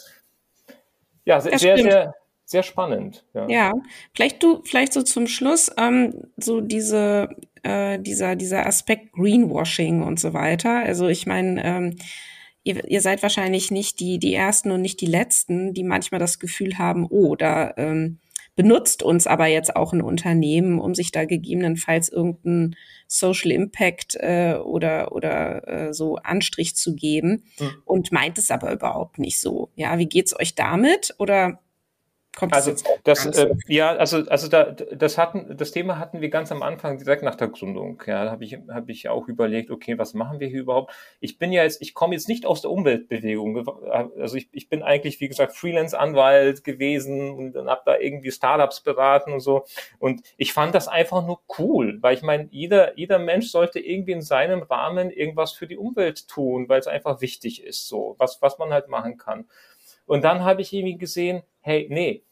ja 1.26 1.41
sehr, 1.41 1.58
sehr, 1.58 1.78
sehr, 1.78 2.15
sehr 2.45 2.63
spannend. 2.63 3.25
Ja. 3.34 3.47
ja, 3.47 3.73
vielleicht 4.13 4.43
du, 4.43 4.62
vielleicht 4.63 4.93
so 4.93 5.01
zum 5.01 5.27
Schluss, 5.27 5.71
ähm, 5.77 6.13
so 6.38 6.62
diese 6.62 7.29
äh, 7.63 7.97
dieser, 7.99 8.36
dieser 8.36 8.65
Aspekt 8.65 9.13
Greenwashing 9.13 10.03
und 10.03 10.19
so 10.19 10.34
weiter. 10.34 10.84
Also 10.84 11.08
ich 11.08 11.25
meine, 11.25 11.63
ähm, 11.63 11.95
ihr, 12.63 12.88
ihr 12.89 13.01
seid 13.01 13.23
wahrscheinlich 13.23 13.71
nicht 13.71 13.99
die, 13.99 14.19
die 14.19 14.34
Ersten 14.34 14.71
und 14.71 14.82
nicht 14.82 15.01
die 15.01 15.08
Letzten, 15.08 15.73
die 15.73 15.84
manchmal 15.84 16.19
das 16.19 16.39
Gefühl 16.39 16.77
haben, 16.77 17.08
oh, 17.10 17.36
da 17.36 17.73
ähm, 17.77 18.19
benutzt 18.56 19.01
uns 19.01 19.25
aber 19.25 19.47
jetzt 19.47 19.75
auch 19.75 19.93
ein 19.93 20.01
Unternehmen, 20.01 20.79
um 20.79 20.93
sich 20.93 21.12
da 21.12 21.25
gegebenenfalls 21.25 22.10
irgendeinen 22.10 22.75
Social 23.08 23.51
Impact 23.51 24.15
äh, 24.19 24.56
oder, 24.63 25.12
oder 25.12 25.67
äh, 25.67 25.93
so 25.93 26.17
Anstrich 26.17 26.75
zu 26.75 26.95
geben 26.95 27.45
mhm. 27.60 27.71
und 27.86 28.12
meint 28.12 28.38
es 28.38 28.51
aber 28.51 28.71
überhaupt 28.71 29.17
nicht 29.17 29.39
so. 29.39 29.71
Ja, 29.75 29.97
wie 29.97 30.08
geht's 30.08 30.37
euch 30.39 30.54
damit? 30.54 31.15
Oder 31.17 31.63
Kommt 32.36 32.56
also 32.56 32.73
das, 33.04 33.27
äh, 33.27 33.54
ja, 33.67 33.96
also 33.96 34.27
also 34.27 34.48
da, 34.48 34.71
das 34.71 35.19
hatten 35.19 35.56
das 35.56 35.71
Thema 35.71 36.00
hatten 36.00 36.19
wir 36.19 36.29
ganz 36.29 36.52
am 36.52 36.63
Anfang 36.63 36.98
direkt 36.98 37.21
nach 37.21 37.36
der 37.36 37.50
Gründung. 37.50 38.02
Ja, 38.08 38.25
da 38.25 38.31
habe 38.31 38.44
ich 38.44 38.58
habe 38.71 38.92
ich 38.92 39.08
auch 39.08 39.27
überlegt, 39.27 39.69
okay, 39.69 40.00
was 40.00 40.15
machen 40.15 40.40
wir 40.40 40.48
hier 40.48 40.62
überhaupt? 40.62 40.92
Ich 41.19 41.38
bin 41.38 41.52
ja 41.52 41.62
jetzt, 41.62 41.79
ich 41.84 41.94
komme 41.94 42.15
jetzt 42.15 42.27
nicht 42.27 42.48
aus 42.48 42.62
der 42.62 42.71
Umweltbewegung. 42.71 43.67
Also 44.19 44.36
ich, 44.36 44.50
ich 44.52 44.67
bin 44.67 44.81
eigentlich 44.81 45.19
wie 45.19 45.27
gesagt 45.27 45.56
Freelance-Anwalt 45.56 46.63
gewesen 46.63 47.29
und 47.29 47.54
dann 47.54 47.69
habe 47.69 47.81
da 47.86 47.98
irgendwie 48.00 48.31
Startups 48.31 48.81
beraten 48.81 49.34
und 49.34 49.40
so. 49.42 49.65
Und 50.00 50.23
ich 50.38 50.54
fand 50.54 50.73
das 50.73 50.88
einfach 50.88 51.23
nur 51.23 51.40
cool, 51.60 52.00
weil 52.02 52.15
ich 52.15 52.23
meine, 52.23 52.48
jeder 52.50 52.98
jeder 52.98 53.19
Mensch 53.19 53.52
sollte 53.52 53.79
irgendwie 53.79 54.13
in 54.13 54.23
seinem 54.23 54.63
Rahmen 54.63 55.12
irgendwas 55.12 55.52
für 55.52 55.67
die 55.67 55.77
Umwelt 55.77 56.27
tun, 56.27 56.67
weil 56.67 56.79
es 56.79 56.88
einfach 56.88 57.21
wichtig 57.21 57.63
ist, 57.63 57.88
so 57.88 58.15
was 58.17 58.42
was 58.42 58.58
man 58.58 58.73
halt 58.73 58.88
machen 58.88 59.17
kann. 59.19 59.46
Und 60.06 60.23
dann 60.23 60.43
habe 60.43 60.62
ich 60.62 60.73
irgendwie 60.73 60.97
gesehen, 60.97 61.43
hey, 61.62 61.87
nee, 61.89 62.23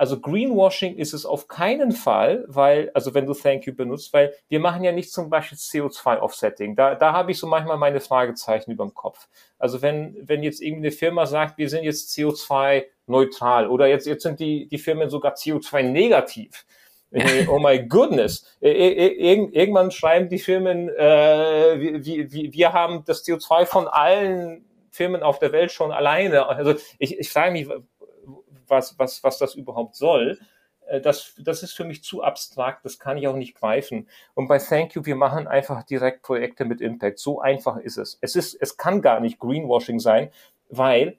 also 0.00 0.18
Greenwashing 0.18 0.96
ist 0.96 1.12
es 1.12 1.26
auf 1.26 1.46
keinen 1.46 1.92
Fall, 1.92 2.46
weil, 2.48 2.90
also 2.94 3.12
wenn 3.12 3.26
du 3.26 3.34
Thank 3.34 3.66
you 3.66 3.74
benutzt, 3.74 4.14
weil 4.14 4.32
wir 4.48 4.58
machen 4.58 4.82
ja 4.82 4.92
nicht 4.92 5.12
zum 5.12 5.28
Beispiel 5.28 5.58
CO2-Offsetting. 5.58 6.74
Da, 6.74 6.94
da 6.94 7.12
habe 7.12 7.32
ich 7.32 7.38
so 7.38 7.46
manchmal 7.46 7.76
meine 7.76 8.00
Fragezeichen 8.00 8.70
über 8.70 8.82
dem 8.82 8.94
Kopf. 8.94 9.28
Also 9.58 9.82
wenn, 9.82 10.16
wenn 10.22 10.42
jetzt 10.42 10.62
irgendwie 10.62 10.86
eine 10.86 10.92
Firma 10.92 11.26
sagt, 11.26 11.58
wir 11.58 11.68
sind 11.68 11.84
jetzt 11.84 12.14
CO2-neutral 12.14 13.68
oder 13.68 13.88
jetzt, 13.88 14.06
jetzt 14.06 14.22
sind 14.22 14.40
die, 14.40 14.68
die 14.68 14.78
Firmen 14.78 15.10
sogar 15.10 15.34
CO2-negativ. 15.34 16.64
oh 17.48 17.58
my 17.58 17.86
goodness. 17.86 18.46
irgendwann 18.62 19.90
schreiben 19.90 20.30
die 20.30 20.38
Firmen, 20.38 20.88
äh, 20.88 21.78
wir, 21.78 22.32
wir, 22.32 22.52
wir 22.54 22.72
haben 22.72 23.04
das 23.04 23.22
CO2 23.26 23.66
von 23.66 23.86
allen 23.86 24.64
Firmen 24.90 25.22
auf 25.22 25.38
der 25.38 25.52
Welt 25.52 25.72
schon 25.72 25.92
alleine. 25.92 26.46
Also 26.46 26.74
ich, 26.98 27.18
ich 27.18 27.30
frage 27.30 27.52
mich, 27.52 27.68
was, 28.66 28.98
was, 28.98 29.22
was 29.22 29.38
das 29.38 29.54
überhaupt 29.54 29.96
soll. 29.96 30.38
Äh, 30.86 31.00
das, 31.00 31.34
das 31.38 31.62
ist 31.62 31.72
für 31.72 31.84
mich 31.84 32.02
zu 32.02 32.22
abstrakt, 32.22 32.84
das 32.84 32.98
kann 32.98 33.16
ich 33.16 33.28
auch 33.28 33.36
nicht 33.36 33.54
greifen. 33.54 34.08
Und 34.34 34.48
bei 34.48 34.58
Thank 34.58 34.94
You, 34.94 35.04
wir 35.04 35.16
machen 35.16 35.46
einfach 35.46 35.82
direkt 35.84 36.22
Projekte 36.22 36.64
mit 36.64 36.80
Impact. 36.80 37.18
So 37.18 37.40
einfach 37.40 37.76
ist 37.78 37.96
es. 37.96 38.18
Es 38.20 38.36
ist, 38.36 38.54
es 38.54 38.76
kann 38.76 39.02
gar 39.02 39.20
nicht 39.20 39.38
Greenwashing 39.38 40.00
sein, 40.00 40.30
weil 40.68 41.18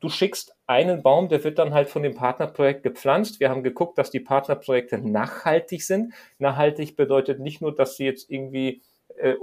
du 0.00 0.08
schickst 0.08 0.54
einen 0.66 1.02
Baum, 1.02 1.28
der 1.28 1.44
wird 1.44 1.58
dann 1.58 1.74
halt 1.74 1.88
von 1.88 2.02
dem 2.02 2.14
Partnerprojekt 2.14 2.82
gepflanzt. 2.82 3.40
Wir 3.40 3.50
haben 3.50 3.62
geguckt, 3.62 3.98
dass 3.98 4.10
die 4.10 4.20
Partnerprojekte 4.20 4.98
nachhaltig 4.98 5.82
sind. 5.82 6.14
Nachhaltig 6.38 6.96
bedeutet 6.96 7.40
nicht 7.40 7.60
nur, 7.60 7.74
dass 7.74 7.96
sie 7.96 8.04
jetzt 8.04 8.30
irgendwie 8.30 8.82
äh, 9.16 9.36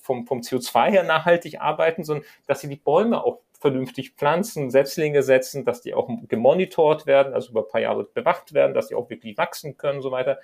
vom, 0.00 0.26
vom 0.26 0.40
CO2 0.40 0.90
her 0.90 1.02
nachhaltig 1.02 1.60
arbeiten, 1.60 2.04
sondern 2.04 2.26
dass 2.46 2.60
sie 2.60 2.68
die 2.68 2.76
Bäume 2.76 3.24
auch 3.24 3.40
vernünftig 3.62 4.14
pflanzen, 4.16 4.70
Setzlinge 4.70 5.22
setzen, 5.22 5.64
dass 5.64 5.80
die 5.80 5.94
auch 5.94 6.08
gemonitort 6.28 7.06
werden, 7.06 7.32
also 7.32 7.50
über 7.50 7.60
ein 7.60 7.68
paar 7.68 7.80
Jahre 7.80 8.04
bewacht 8.04 8.52
werden, 8.52 8.74
dass 8.74 8.88
die 8.88 8.94
auch 8.94 9.08
wirklich 9.08 9.38
wachsen 9.38 9.76
können 9.76 9.98
und 9.98 10.02
so 10.02 10.10
weiter. 10.10 10.38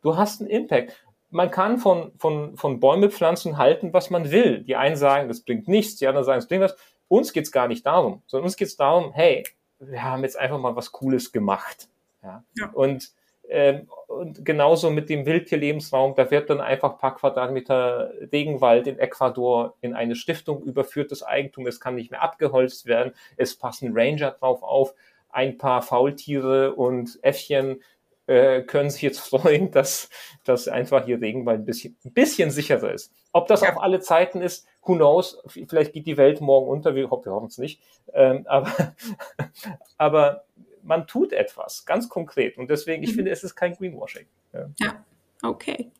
Du 0.00 0.16
hast 0.16 0.40
einen 0.40 0.50
Impact. 0.50 0.94
Man 1.30 1.50
kann 1.50 1.78
von, 1.78 2.12
von, 2.18 2.56
von 2.56 2.80
Bäume 2.80 3.10
pflanzen 3.10 3.58
halten, 3.58 3.92
was 3.92 4.10
man 4.10 4.30
will. 4.30 4.64
Die 4.64 4.76
einen 4.76 4.96
sagen, 4.96 5.28
das 5.28 5.40
bringt 5.40 5.68
nichts, 5.68 5.96
die 5.96 6.06
anderen 6.06 6.24
sagen, 6.24 6.38
es 6.38 6.48
bringt 6.48 6.62
was. 6.62 6.76
Uns 7.08 7.32
geht 7.32 7.44
es 7.44 7.52
gar 7.52 7.68
nicht 7.68 7.84
darum, 7.84 8.22
sondern 8.26 8.46
uns 8.46 8.56
geht 8.56 8.68
es 8.68 8.76
darum, 8.76 9.12
hey, 9.12 9.44
wir 9.78 10.02
haben 10.02 10.22
jetzt 10.22 10.38
einfach 10.38 10.58
mal 10.58 10.74
was 10.74 10.92
Cooles 10.92 11.32
gemacht. 11.32 11.88
Ja. 12.22 12.42
ja. 12.56 12.70
Und 12.72 13.12
ähm, 13.48 13.88
und 14.06 14.44
genauso 14.44 14.90
mit 14.90 15.08
dem 15.08 15.26
Wildtierlebensraum, 15.26 16.14
da 16.14 16.30
wird 16.30 16.50
dann 16.50 16.60
einfach 16.60 16.92
ein 16.92 16.98
paar 16.98 17.16
Quadratmeter 17.16 18.12
Regenwald 18.32 18.86
in 18.86 18.98
Ecuador 18.98 19.74
in 19.80 19.94
eine 19.94 20.16
Stiftung 20.16 20.62
überführt, 20.62 21.10
das 21.10 21.22
Eigentum, 21.22 21.66
es 21.66 21.80
kann 21.80 21.94
nicht 21.94 22.10
mehr 22.10 22.22
abgeholzt 22.22 22.86
werden, 22.86 23.12
es 23.36 23.56
passen 23.56 23.92
Ranger 23.94 24.32
drauf 24.32 24.62
auf, 24.62 24.94
ein 25.30 25.58
paar 25.58 25.82
Faultiere 25.82 26.74
und 26.74 27.18
Äffchen 27.22 27.82
äh, 28.26 28.62
können 28.62 28.90
sich 28.90 29.02
jetzt 29.02 29.18
freuen, 29.28 29.70
dass, 29.70 30.08
dass 30.44 30.68
einfach 30.68 31.04
hier 31.04 31.20
Regenwald 31.20 31.60
ein 31.60 31.64
bisschen, 31.64 31.96
ein 32.04 32.12
bisschen 32.12 32.50
sicherer 32.50 32.92
ist. 32.92 33.12
Ob 33.32 33.48
das 33.48 33.62
auf 33.62 33.80
alle 33.80 34.00
Zeiten 34.00 34.40
ist, 34.40 34.66
who 34.82 34.94
knows, 34.94 35.42
vielleicht 35.46 35.92
geht 35.92 36.06
die 36.06 36.16
Welt 36.16 36.40
morgen 36.40 36.68
unter, 36.68 36.94
wir, 36.94 37.10
wir 37.10 37.10
hoffen 37.10 37.48
es 37.48 37.58
nicht, 37.58 37.80
ähm, 38.12 38.44
aber, 38.46 38.94
aber 39.98 40.44
man 40.82 41.06
tut 41.06 41.32
etwas, 41.32 41.84
ganz 41.84 42.08
konkret. 42.08 42.58
Und 42.58 42.70
deswegen, 42.70 43.02
ich 43.02 43.12
mhm. 43.12 43.16
finde, 43.16 43.30
es 43.30 43.44
ist 43.44 43.54
kein 43.54 43.74
Greenwashing. 43.74 44.26
Ja, 44.52 44.70
ja 44.80 45.04
okay. 45.42 45.90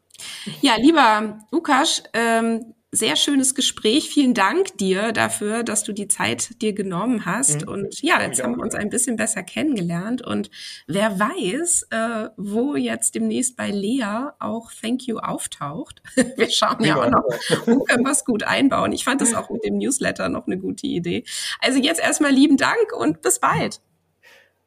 Ja, 0.61 0.77
lieber 0.77 1.41
Lukas, 1.51 2.03
ähm, 2.13 2.75
sehr 2.95 3.17
schönes 3.17 3.55
Gespräch. 3.55 4.11
Vielen 4.11 4.35
Dank 4.35 4.77
dir 4.77 5.13
dafür, 5.13 5.63
dass 5.63 5.83
du 5.83 5.95
die 5.95 6.09
Zeit 6.09 6.61
dir 6.61 6.75
genommen 6.75 7.25
hast. 7.25 7.63
Mhm. 7.63 7.69
Und 7.69 8.03
ja, 8.03 8.21
jetzt 8.21 8.43
haben 8.43 8.57
wir 8.57 8.63
uns 8.63 8.75
ein 8.75 8.91
bisschen 8.91 9.17
besser 9.17 9.43
kennengelernt. 9.43 10.21
Und 10.21 10.51
wer 10.87 11.19
weiß, 11.19 11.87
äh, 11.91 12.29
wo 12.37 12.77
jetzt 12.77 13.15
demnächst 13.15 13.57
bei 13.57 13.71
Lea 13.71 14.29
auch 14.39 14.71
Thank 14.71 15.07
You 15.07 15.19
auftaucht. 15.19 16.03
wir 16.37 16.51
schauen 16.51 16.85
ja, 16.85 16.89
ja 16.89 17.03
auch 17.03 17.11
noch, 17.11 17.25
wo 17.67 17.85
können 17.85 18.05
wir 18.05 18.13
es 18.13 18.27
gut 18.27 18.43
einbauen. 18.43 18.93
Ich 18.93 19.05
fand 19.05 19.23
das 19.23 19.33
auch 19.33 19.49
mit 19.49 19.65
dem 19.65 19.79
Newsletter 19.79 20.29
noch 20.29 20.47
eine 20.47 20.59
gute 20.59 20.87
Idee. 20.87 21.25
Also 21.61 21.79
jetzt 21.79 22.01
erstmal 22.01 22.33
lieben 22.33 22.59
Dank 22.59 22.93
und 22.95 23.23
bis 23.23 23.41
bald. 23.41 23.81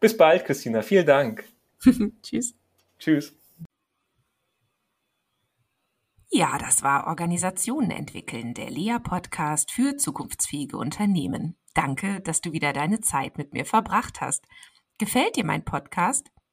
Bis 0.05 0.15
bald, 0.15 0.45
Christina. 0.45 0.83
Vielen 0.83 1.07
Dank. 1.07 1.43
Tschüss. 2.21 2.53
Tschüss. 2.99 3.35
Ja, 6.29 6.59
das 6.59 6.83
war 6.83 7.07
Organisationen 7.07 7.89
entwickeln, 7.89 8.53
der 8.53 8.69
Lea-Podcast 8.69 9.71
für 9.71 9.97
zukunftsfähige 9.97 10.77
Unternehmen. 10.77 11.57
Danke, 11.73 12.21
dass 12.21 12.39
du 12.39 12.51
wieder 12.51 12.71
deine 12.71 12.99
Zeit 12.99 13.39
mit 13.39 13.53
mir 13.53 13.65
verbracht 13.65 14.21
hast. 14.21 14.45
Gefällt 14.99 15.37
dir 15.37 15.43
mein 15.43 15.65
Podcast? 15.65 16.29